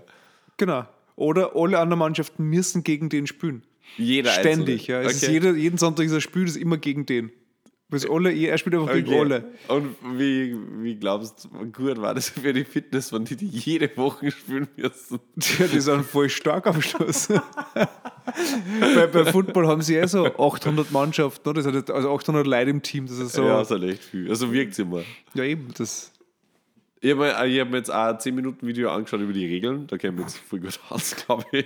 Genau. 0.58 0.86
Oder 1.16 1.56
alle 1.56 1.80
anderen 1.80 2.00
Mannschaften 2.00 2.44
müssen 2.44 2.84
gegen 2.84 3.10
den 3.10 3.26
spielen. 3.26 3.64
Jeder 3.98 4.32
Ständig, 4.32 4.88
ja. 4.88 5.00
Einzelne. 5.00 5.16
Es 5.16 5.24
ist 5.24 5.30
jeder, 5.30 5.52
jeden 5.54 5.78
Sonntag 5.78 6.06
ist 6.06 6.14
ein 6.14 6.22
Spiel, 6.22 6.46
das 6.46 6.56
ist 6.56 6.62
immer 6.62 6.78
gegen 6.78 7.06
den. 7.06 7.32
Bis 7.92 8.10
alle, 8.10 8.32
er 8.34 8.58
spielt 8.58 8.74
einfach 8.76 8.94
gegen 8.94 9.08
Okay. 9.10 9.20
alle. 9.20 9.44
Und 9.68 9.96
wie, 10.18 10.56
wie 10.82 10.96
glaubst 10.96 11.44
du, 11.46 11.50
gut 11.72 12.02
war 12.02 12.14
das 12.16 12.30
für 12.30 12.54
die 12.54 12.64
Fitness, 12.64 13.12
wenn 13.14 13.26
die, 13.26 13.36
die 13.36 13.48
jede 13.48 13.96
Woche 13.98 14.32
spielen 14.32 14.68
müssen? 14.78 15.20
Ja, 15.60 15.68
die 15.68 15.80
sind 15.82 16.04
voll 16.06 16.30
stark 16.30 16.66
am 16.68 16.82
Schluss. 16.82 17.28
bei, 18.96 19.08
bei 19.08 19.26
Football 19.26 19.68
haben 19.68 19.82
sie 19.82 19.96
eh 19.98 20.08
so 20.08 20.26
800 20.26 20.92
Mannschaften, 20.92 21.48
oder? 21.50 21.62
Das 21.62 21.74
hat 21.76 21.92
also 21.92 22.14
800 22.16 22.48
Leute 22.48 22.70
im 22.72 22.82
Team. 22.82 23.08
Das 23.08 23.18
ist 23.20 23.34
so. 23.34 23.44
Ja, 23.44 23.50
Ja, 23.56 23.62
ist 23.62 23.72
halt 23.72 23.84
echt 23.84 24.04
viel. 24.04 24.30
Also 24.30 24.52
wirkt 24.52 24.72
es 24.74 24.80
immer. 24.80 25.02
eben. 25.36 25.68
Das, 25.78 26.12
Ich 27.02 27.12
habe 27.12 27.22
mir, 27.22 27.34
hab 27.36 27.70
mir 27.72 27.78
jetzt 27.78 27.90
auch 27.92 28.08
ein 28.14 28.20
10 28.20 28.34
Minuten 28.36 28.66
Video 28.68 28.90
angeschaut 28.92 29.20
über 29.22 29.34
die 29.34 29.46
Regeln. 29.48 29.88
Da 29.88 29.98
käme 29.98 30.22
jetzt 30.22 30.38
voll 30.38 30.60
gut 30.60 30.80
aus, 30.90 31.16
glaube 31.26 31.44
ich. 31.52 31.66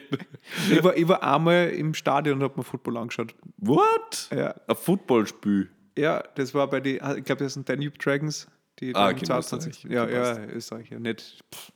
ich, 0.71 0.83
war, 0.83 0.95
ich 0.97 1.07
war 1.07 1.21
einmal 1.21 1.69
im 1.69 1.93
Stadion 1.93 2.37
und 2.37 2.43
habe 2.43 2.53
mir 2.57 2.63
Football 2.63 2.97
angeschaut. 2.97 3.35
What? 3.57 4.29
Ja. 4.35 4.55
Ein 4.67 4.75
Footballspiel. 4.75 5.69
Ja, 5.97 6.23
das 6.35 6.53
war 6.53 6.69
bei 6.69 6.79
die, 6.81 6.95
ich 6.95 7.23
glaube, 7.23 7.43
das 7.43 7.53
sind 7.53 7.67
Danube 7.69 7.97
Dragons, 7.97 8.47
die 8.79 8.93
Ah, 8.95 9.09
okay, 9.09 9.25
22. 9.25 9.85
Österreich. 9.85 9.91
Ja, 9.93 10.07
ja. 10.09 10.45
Österreich, 10.47 10.89
ja, 10.89 10.99
nicht. 10.99 11.43
Pff. 11.53 11.71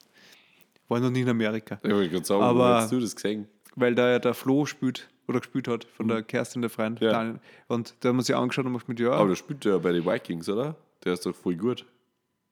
War 0.89 0.99
noch 0.99 1.09
nie 1.11 1.21
in 1.21 1.29
Amerika. 1.29 1.79
Ich 1.83 1.91
wollte 1.91 2.09
gerade 2.09 2.25
sagen, 2.25 2.41
Aber- 2.41 2.75
hast 2.81 2.91
du 2.91 2.99
das 2.99 3.15
gesehen? 3.15 3.47
Weil 3.75 3.95
da 3.95 4.09
ja 4.11 4.19
der 4.19 4.33
Flo 4.33 4.65
spielt 4.65 5.07
oder 5.27 5.39
gespielt 5.39 5.67
hat 5.67 5.85
von 5.85 6.07
der 6.07 6.23
Kerstin, 6.23 6.61
der 6.61 6.71
Freund. 6.71 6.99
Mhm. 6.99 7.07
Ja. 7.07 7.35
Und 7.67 7.93
da 7.99 8.09
haben 8.09 8.17
wir 8.17 8.23
sich 8.23 8.35
angeschaut 8.35 8.65
und 8.65 8.71
macht 8.73 8.89
mit, 8.89 8.99
ja, 8.99 9.11
Aber 9.11 9.29
der 9.29 9.35
spielt 9.35 9.63
ja 9.63 9.77
bei 9.77 9.91
den 9.93 10.05
Vikings, 10.05 10.49
oder? 10.49 10.75
Der 11.05 11.13
ist 11.13 11.25
doch 11.25 11.35
voll 11.35 11.55
gut. 11.55 11.85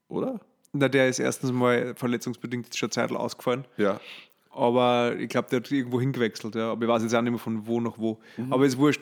Oder? 0.07 0.39
na, 0.73 0.87
der 0.87 1.09
ist 1.09 1.17
erstens 1.19 1.51
mal 1.51 1.95
verletzungsbedingt 1.95 2.75
schon 2.75 2.91
Zeit 2.91 3.11
ausgefallen. 3.11 3.65
Ja. 3.77 3.99
Aber 4.51 5.15
ich 5.17 5.27
glaube, 5.29 5.49
der 5.49 5.59
hat 5.59 5.71
irgendwo 5.71 5.99
hingewechselt. 5.99 6.53
Ja. 6.55 6.71
Aber 6.71 6.83
ich 6.83 6.87
weiß 6.89 7.01
jetzt 7.01 7.15
auch 7.15 7.21
nicht 7.21 7.31
mehr 7.31 7.39
von 7.39 7.65
wo 7.65 7.81
nach 7.81 7.97
wo. 7.97 8.19
Mhm. 8.37 8.53
Aber 8.53 8.63
ist 8.65 8.77
wurscht. 8.77 9.01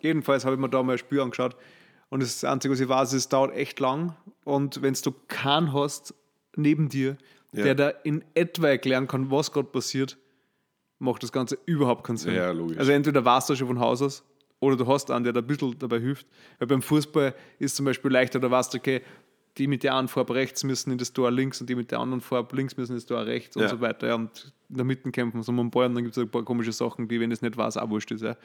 Jedenfalls 0.00 0.44
habe 0.44 0.56
ich 0.56 0.60
mir 0.60 0.68
da 0.68 0.82
mal 0.82 0.92
ein 0.92 0.98
Spiel 0.98 1.20
angeschaut. 1.20 1.56
Und 2.10 2.22
das 2.22 2.42
Einzige, 2.44 2.72
was 2.72 2.80
ich 2.80 2.88
weiß, 2.88 3.08
ist, 3.12 3.18
es 3.24 3.28
dauert 3.28 3.54
echt 3.54 3.80
lang. 3.80 4.16
Und 4.44 4.80
wenn 4.82 4.94
du 4.94 5.12
keinen 5.28 5.72
hast 5.72 6.14
neben 6.56 6.88
dir, 6.88 7.16
Ja. 7.52 7.62
der 7.64 7.74
da 7.74 7.88
in 8.04 8.24
etwa 8.34 8.68
erklären 8.68 9.06
kann, 9.06 9.30
was 9.30 9.52
gerade 9.52 9.68
passiert, 9.68 10.16
macht 10.98 11.22
das 11.22 11.32
Ganze 11.32 11.58
überhaupt 11.66 12.04
keinen 12.04 12.16
Sinn. 12.16 12.34
Ja, 12.34 12.50
logisch. 12.50 12.78
Also 12.78 12.92
entweder 12.92 13.24
warst 13.24 13.48
du 13.50 13.54
schon 13.56 13.68
von 13.68 13.78
Haus 13.78 14.02
aus 14.02 14.24
oder 14.60 14.76
du 14.76 14.86
hast 14.86 15.10
einen, 15.10 15.24
der 15.24 15.32
da 15.32 15.40
ein 15.40 15.46
bisschen 15.46 15.78
dabei 15.78 16.00
hilft. 16.00 16.26
Weil 16.58 16.68
beim 16.68 16.82
Fußball 16.82 17.34
ist 17.58 17.76
zum 17.76 17.84
Beispiel 17.86 18.10
leichter, 18.10 18.40
da 18.40 18.50
weißt 18.50 18.74
du, 18.74 18.78
okay, 18.78 19.02
die 19.56 19.66
mit 19.66 19.82
der 19.82 19.94
einen 19.96 20.08
Farbe 20.08 20.34
rechts 20.34 20.62
müssen 20.64 20.90
in 20.92 20.98
das 20.98 21.12
Tor 21.12 21.30
links 21.30 21.60
und 21.60 21.68
die 21.70 21.74
mit 21.74 21.90
der 21.90 22.00
anderen 22.00 22.20
Farbe 22.20 22.54
links 22.56 22.76
müssen 22.76 22.92
in 22.92 22.98
das 22.98 23.06
Tor 23.06 23.24
rechts 23.26 23.56
und 23.56 23.62
Ja. 23.62 23.68
so 23.68 23.80
weiter. 23.80 24.08
Ja, 24.08 24.14
und 24.14 24.52
in 24.68 24.76
der 24.76 24.84
Mitte 24.84 25.10
kämpfen 25.10 25.42
so 25.42 25.50
um 25.52 25.58
und 25.58 25.74
dann 25.74 25.94
gibt 25.96 26.16
es 26.16 26.18
ein 26.22 26.28
paar 26.30 26.44
komische 26.44 26.72
Sachen, 26.72 27.06
die, 27.08 27.20
wenn 27.20 27.30
das 27.30 27.42
nicht 27.42 27.56
weiß, 27.56 27.76
auch 27.76 27.88
wurscht 27.90 28.10
ist. 28.10 28.22
Ja. 28.22 28.36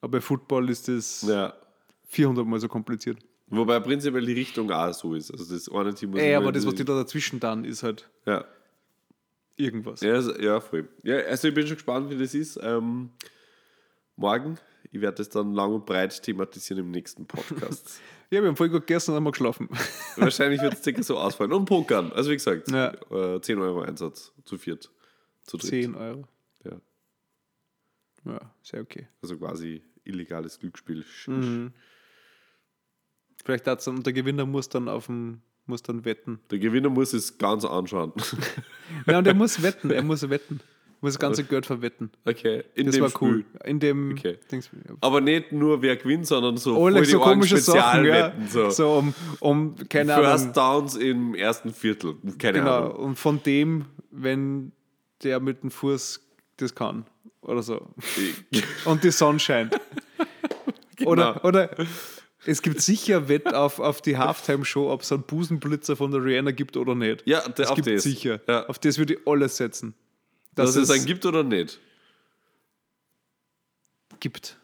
Aber 0.00 0.12
bei 0.12 0.20
Football 0.20 0.70
ist 0.70 0.88
das 0.88 1.22
Ja. 1.22 1.54
400 2.10 2.46
Mal 2.46 2.60
so 2.60 2.68
kompliziert. 2.68 3.18
Wobei 3.48 3.80
prinzipiell 3.80 4.24
die 4.24 4.32
Richtung 4.34 4.70
auch 4.70 4.92
so 4.92 5.14
ist. 5.14 5.30
Also 5.32 5.52
das 5.52 5.68
eine 5.68 5.92
Team 5.94 6.10
muss 6.10 6.20
Ey, 6.20 6.34
aber 6.36 6.52
das, 6.52 6.64
was 6.66 6.74
die 6.76 6.84
da 6.84 6.94
dazwischen 6.94 7.40
dann, 7.40 7.64
ist 7.64 7.82
halt 7.82 8.08
Ja. 8.26 8.44
irgendwas. 9.56 10.00
Ja, 10.02 10.14
also- 10.14 10.38
ja, 10.38 10.60
voll. 10.60 10.88
Ja, 11.02 11.16
also 11.18 11.48
ich 11.48 11.54
bin 11.54 11.66
schon 11.66 11.76
gespannt, 11.76 12.10
wie 12.10 12.16
das 12.18 12.34
ist. 12.34 12.58
Ähm, 12.62 13.10
morgen, 14.16 14.56
ich 14.92 15.00
werde 15.00 15.16
das 15.18 15.28
dann 15.30 15.52
lang 15.52 15.72
und 15.74 15.86
breit 15.86 16.22
thematisieren 16.22 16.84
im 16.84 16.90
nächsten 16.90 17.26
Podcast. 17.26 18.00
Ja, 18.32 18.40
wir 18.42 18.46
haben 18.48 18.54
voll 18.54 18.68
gut 18.68 18.86
gegessen 18.86 19.10
und 19.10 19.16
haben 19.16 19.32
geschlafen. 19.32 19.68
Wahrscheinlich 20.16 20.62
wird 20.62 20.74
es 20.74 20.84
circa 20.84 21.02
so 21.02 21.18
ausfallen. 21.18 21.52
Und 21.52 21.64
Pokern. 21.64 22.12
Also 22.12 22.30
wie 22.30 22.34
gesagt, 22.34 22.70
Ja. 22.70 22.92
äh, 23.10 23.40
10 23.40 23.58
Euro 23.58 23.80
Einsatz 23.80 24.32
zu 24.44 24.56
viert. 24.56 24.88
Zu 25.42 25.56
dritt. 25.56 25.70
10 25.70 25.96
Euro. 25.96 26.28
Ja. 26.64 26.80
Ja, 28.24 28.54
sehr 28.62 28.82
okay. 28.82 29.08
Also 29.20 29.36
quasi 29.36 29.82
illegales 30.04 30.60
Glücksspiel. 30.60 31.04
Mhm. 31.26 31.72
Vielleicht 33.44 33.66
dann, 33.66 33.78
und 33.86 34.04
der 34.06 34.12
Gewinner 34.12 34.46
muss 34.46 34.68
dann 34.68 34.88
auf 34.88 35.06
dem, 35.06 35.40
muss 35.66 35.82
dann 35.82 36.04
wetten. 36.04 36.40
Der 36.50 36.58
Gewinner 36.58 36.90
muss 36.90 37.12
es 37.12 37.38
ganz 37.38 37.64
anschauen. 37.64 38.12
Ja, 39.06 39.18
und 39.18 39.26
er 39.26 39.34
muss 39.34 39.62
wetten, 39.62 39.90
er 39.90 40.02
muss 40.10 40.28
wetten. 40.28 40.60
Muss 41.02 41.14
das 41.14 41.18
ganze 41.18 41.44
Geld 41.44 41.64
verwetten. 41.64 42.10
Okay. 42.26 42.62
In 42.74 42.84
Das 42.86 42.94
dem 42.96 43.02
war 43.02 43.08
Spiel. 43.10 43.28
cool. 43.28 43.44
In 43.64 43.80
dem 43.80 44.10
Okay. 44.12 44.36
Aber 45.00 45.22
nicht 45.22 45.50
nur 45.50 45.80
wer 45.80 45.96
gewinnt, 45.96 46.26
sondern 46.26 46.58
so 46.58 46.84
Alle 46.84 47.02
so 47.06 47.18
komische 47.20 47.56
Sachen, 47.56 48.04
ja. 48.04 48.32
So. 48.50 48.68
So 48.68 48.92
um, 48.98 49.14
um 49.38 49.76
keine 49.88 50.12
First 50.14 50.58
Ahnung. 50.58 50.80
Downs 50.82 50.96
im 50.96 51.34
ersten 51.34 51.72
Viertel. 51.72 52.16
Keine 52.38 52.58
Genau. 52.58 52.76
Ahnung. 52.76 52.96
Und 52.96 53.16
von 53.16 53.42
dem, 53.42 53.86
wenn 54.10 54.72
der 55.22 55.40
mit 55.40 55.62
dem 55.62 55.70
Fuß 55.70 56.20
das 56.58 56.74
kann. 56.74 57.06
Oder 57.40 57.62
so. 57.62 57.86
Und 58.84 59.02
die 59.02 59.10
Sonne 59.10 59.38
scheint. 59.38 59.80
Genau. 60.96 61.12
Oder, 61.12 61.44
oder 61.46 61.70
es 62.46 62.62
gibt 62.62 62.80
sicher 62.80 63.28
Wett 63.28 63.52
auf, 63.54 63.78
auf 63.78 64.00
die 64.00 64.16
Halftime-Show, 64.16 64.90
ob 64.90 65.02
es 65.02 65.12
einen 65.12 65.22
Busenblitzer 65.22 65.96
von 65.96 66.10
der 66.10 66.24
Rihanna 66.24 66.52
gibt 66.52 66.76
oder 66.76 66.94
nicht. 66.94 67.22
Ja, 67.26 67.46
der, 67.48 67.64
es 67.64 67.70
auf 67.70 67.76
gibt 67.76 67.88
das. 67.88 68.02
sicher. 68.02 68.40
Ja. 68.48 68.66
Auf 68.66 68.78
das 68.78 68.98
würde 68.98 69.14
ich 69.14 69.26
alles 69.26 69.56
setzen. 69.56 69.94
Dass 70.54 70.74
Dass 70.74 70.84
es 70.84 70.90
einen 70.90 71.04
gibt 71.06 71.24
oder 71.26 71.42
nicht. 71.42 71.78
gibt. 74.20 74.56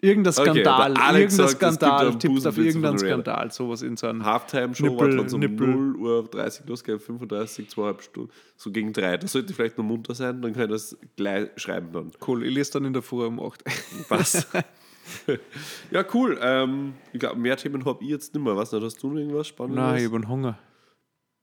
Irgendein 0.00 0.32
Okay, 0.32 0.50
Skandal, 0.62 0.94
Alex 0.96 1.34
irgendein 1.34 1.48
sagt, 1.48 1.48
es 1.50 1.58
gibt 1.58 1.74
Skandal, 1.74 2.06
einen 2.06 2.20
tippt 2.20 2.46
auf 2.46 2.58
irgendeinen. 2.58 2.98
Skandal, 2.98 3.50
sowas 3.50 3.82
in 3.82 3.96
so 3.96 4.06
einem 4.06 4.24
Halftime-Show 4.24 4.96
war 4.96 5.08
dann 5.08 5.28
so 5.28 5.38
Nippel. 5.38 5.66
0 5.66 5.96
Uhr 5.96 6.28
30 6.30 6.68
losgegangen, 6.68 7.00
35, 7.04 7.68
zweieinhalb 7.68 8.02
Stunden, 8.02 8.30
so 8.56 8.70
gegen 8.70 8.92
drei. 8.92 9.16
Das 9.16 9.32
sollte 9.32 9.52
vielleicht 9.52 9.76
noch 9.76 9.84
munter 9.84 10.14
sein, 10.14 10.40
dann 10.40 10.52
kann 10.52 10.64
ich 10.64 10.70
das 10.70 10.96
gleich 11.16 11.48
schreiben 11.56 11.88
dann. 11.92 12.12
Cool, 12.24 12.44
ich 12.44 12.54
lese 12.54 12.74
dann 12.74 12.84
in 12.84 12.92
der 12.92 13.02
Früh 13.02 13.26
um 13.26 13.40
8. 13.40 13.64
Was? 14.08 14.46
ja, 15.90 16.04
cool. 16.14 16.38
Ähm, 16.40 16.94
ich 17.12 17.20
glaube, 17.20 17.36
mehr 17.36 17.56
Themen 17.56 17.84
habe 17.84 18.02
ich 18.02 18.10
jetzt 18.10 18.34
nicht 18.34 18.42
mehr. 18.42 18.56
Was 18.56 18.72
hast 18.72 19.02
du 19.02 19.08
noch 19.10 19.18
irgendwas 19.18 19.48
Spannendes? 19.48 19.84
Nein, 19.84 19.98
ich 19.98 20.04
habe 20.04 20.16
einen 20.16 20.28
Hunger. 20.28 20.58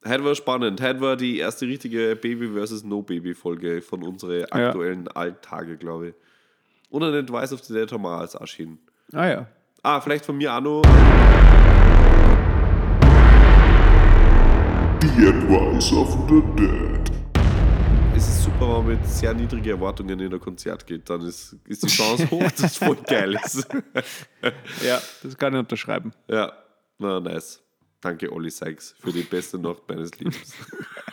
Heute 0.07 0.23
war 0.23 0.35
spannend. 0.35 0.81
Heute 0.81 1.01
war 1.01 1.15
die 1.15 1.39
erste 1.39 1.65
richtige 1.65 2.15
Baby 2.15 2.49
versus 2.49 2.83
No 2.83 3.01
Baby 3.01 3.33
Folge 3.33 3.81
von 3.81 4.03
unseren 4.03 4.45
aktuellen 4.51 5.07
Alltage, 5.07 5.77
glaube 5.77 6.09
ich. 6.09 6.15
Und 6.89 7.03
ein 7.03 7.13
Advice 7.13 7.51
of 7.53 7.63
the 7.63 7.73
Dead 7.73 7.91
haben 7.91 8.03
wir 8.03 8.19
als 8.19 8.39
Aschin. 8.39 8.77
Ah 9.11 9.27
ja. 9.27 9.47
Ah, 9.81 9.99
vielleicht 9.99 10.25
von 10.25 10.37
mir 10.37 10.53
auch 10.53 10.61
noch. 10.61 10.81
The 15.01 15.27
Advice 15.27 15.91
of 15.93 16.15
the 16.29 16.43
Dead. 16.55 17.04
Wenn 18.59 18.67
man 18.69 18.87
mit 18.87 19.05
sehr 19.07 19.33
niedrigen 19.33 19.69
Erwartungen 19.69 20.17
in 20.19 20.33
ein 20.33 20.39
Konzert 20.39 20.87
geht. 20.87 21.09
Dann 21.09 21.21
ist, 21.21 21.55
ist 21.67 21.83
die 21.83 21.87
Chance 21.87 22.29
hoch, 22.31 22.41
dass 22.43 22.59
es 22.61 22.77
voll 22.77 22.95
geil 23.07 23.37
ist. 23.43 23.67
Ja, 24.85 25.01
das 25.23 25.37
kann 25.37 25.53
ich 25.53 25.59
unterschreiben. 25.59 26.13
ja, 26.27 26.53
na, 26.99 27.19
nice. 27.19 27.59
Danke, 27.99 28.31
Olli 28.31 28.51
Sykes, 28.51 28.95
für 28.99 29.11
die 29.11 29.23
beste 29.23 29.57
Nacht 29.57 29.81
meines 29.87 30.17
Lebens. 30.19 30.53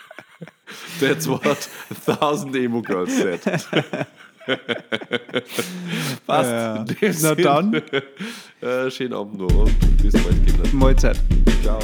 That's 0.99 1.27
what 1.27 1.45
a 1.45 1.55
thousand 2.15 2.55
Emo 2.55 2.81
Girls 2.81 3.11
said. 3.17 3.41
Passt. 6.27 6.49
Ja. 6.51 6.85
Na 7.01 7.11
Sinn, 7.13 7.43
dann. 7.43 7.73
äh, 8.61 8.91
schönen 8.91 9.13
Abend 9.13 9.39
noch 9.39 9.53
und 9.53 10.01
bis 10.01 10.13
bald, 10.13 10.45
Kinder. 10.45 10.69
Mahlzeit. 10.73 11.19
Ciao. 11.63 11.79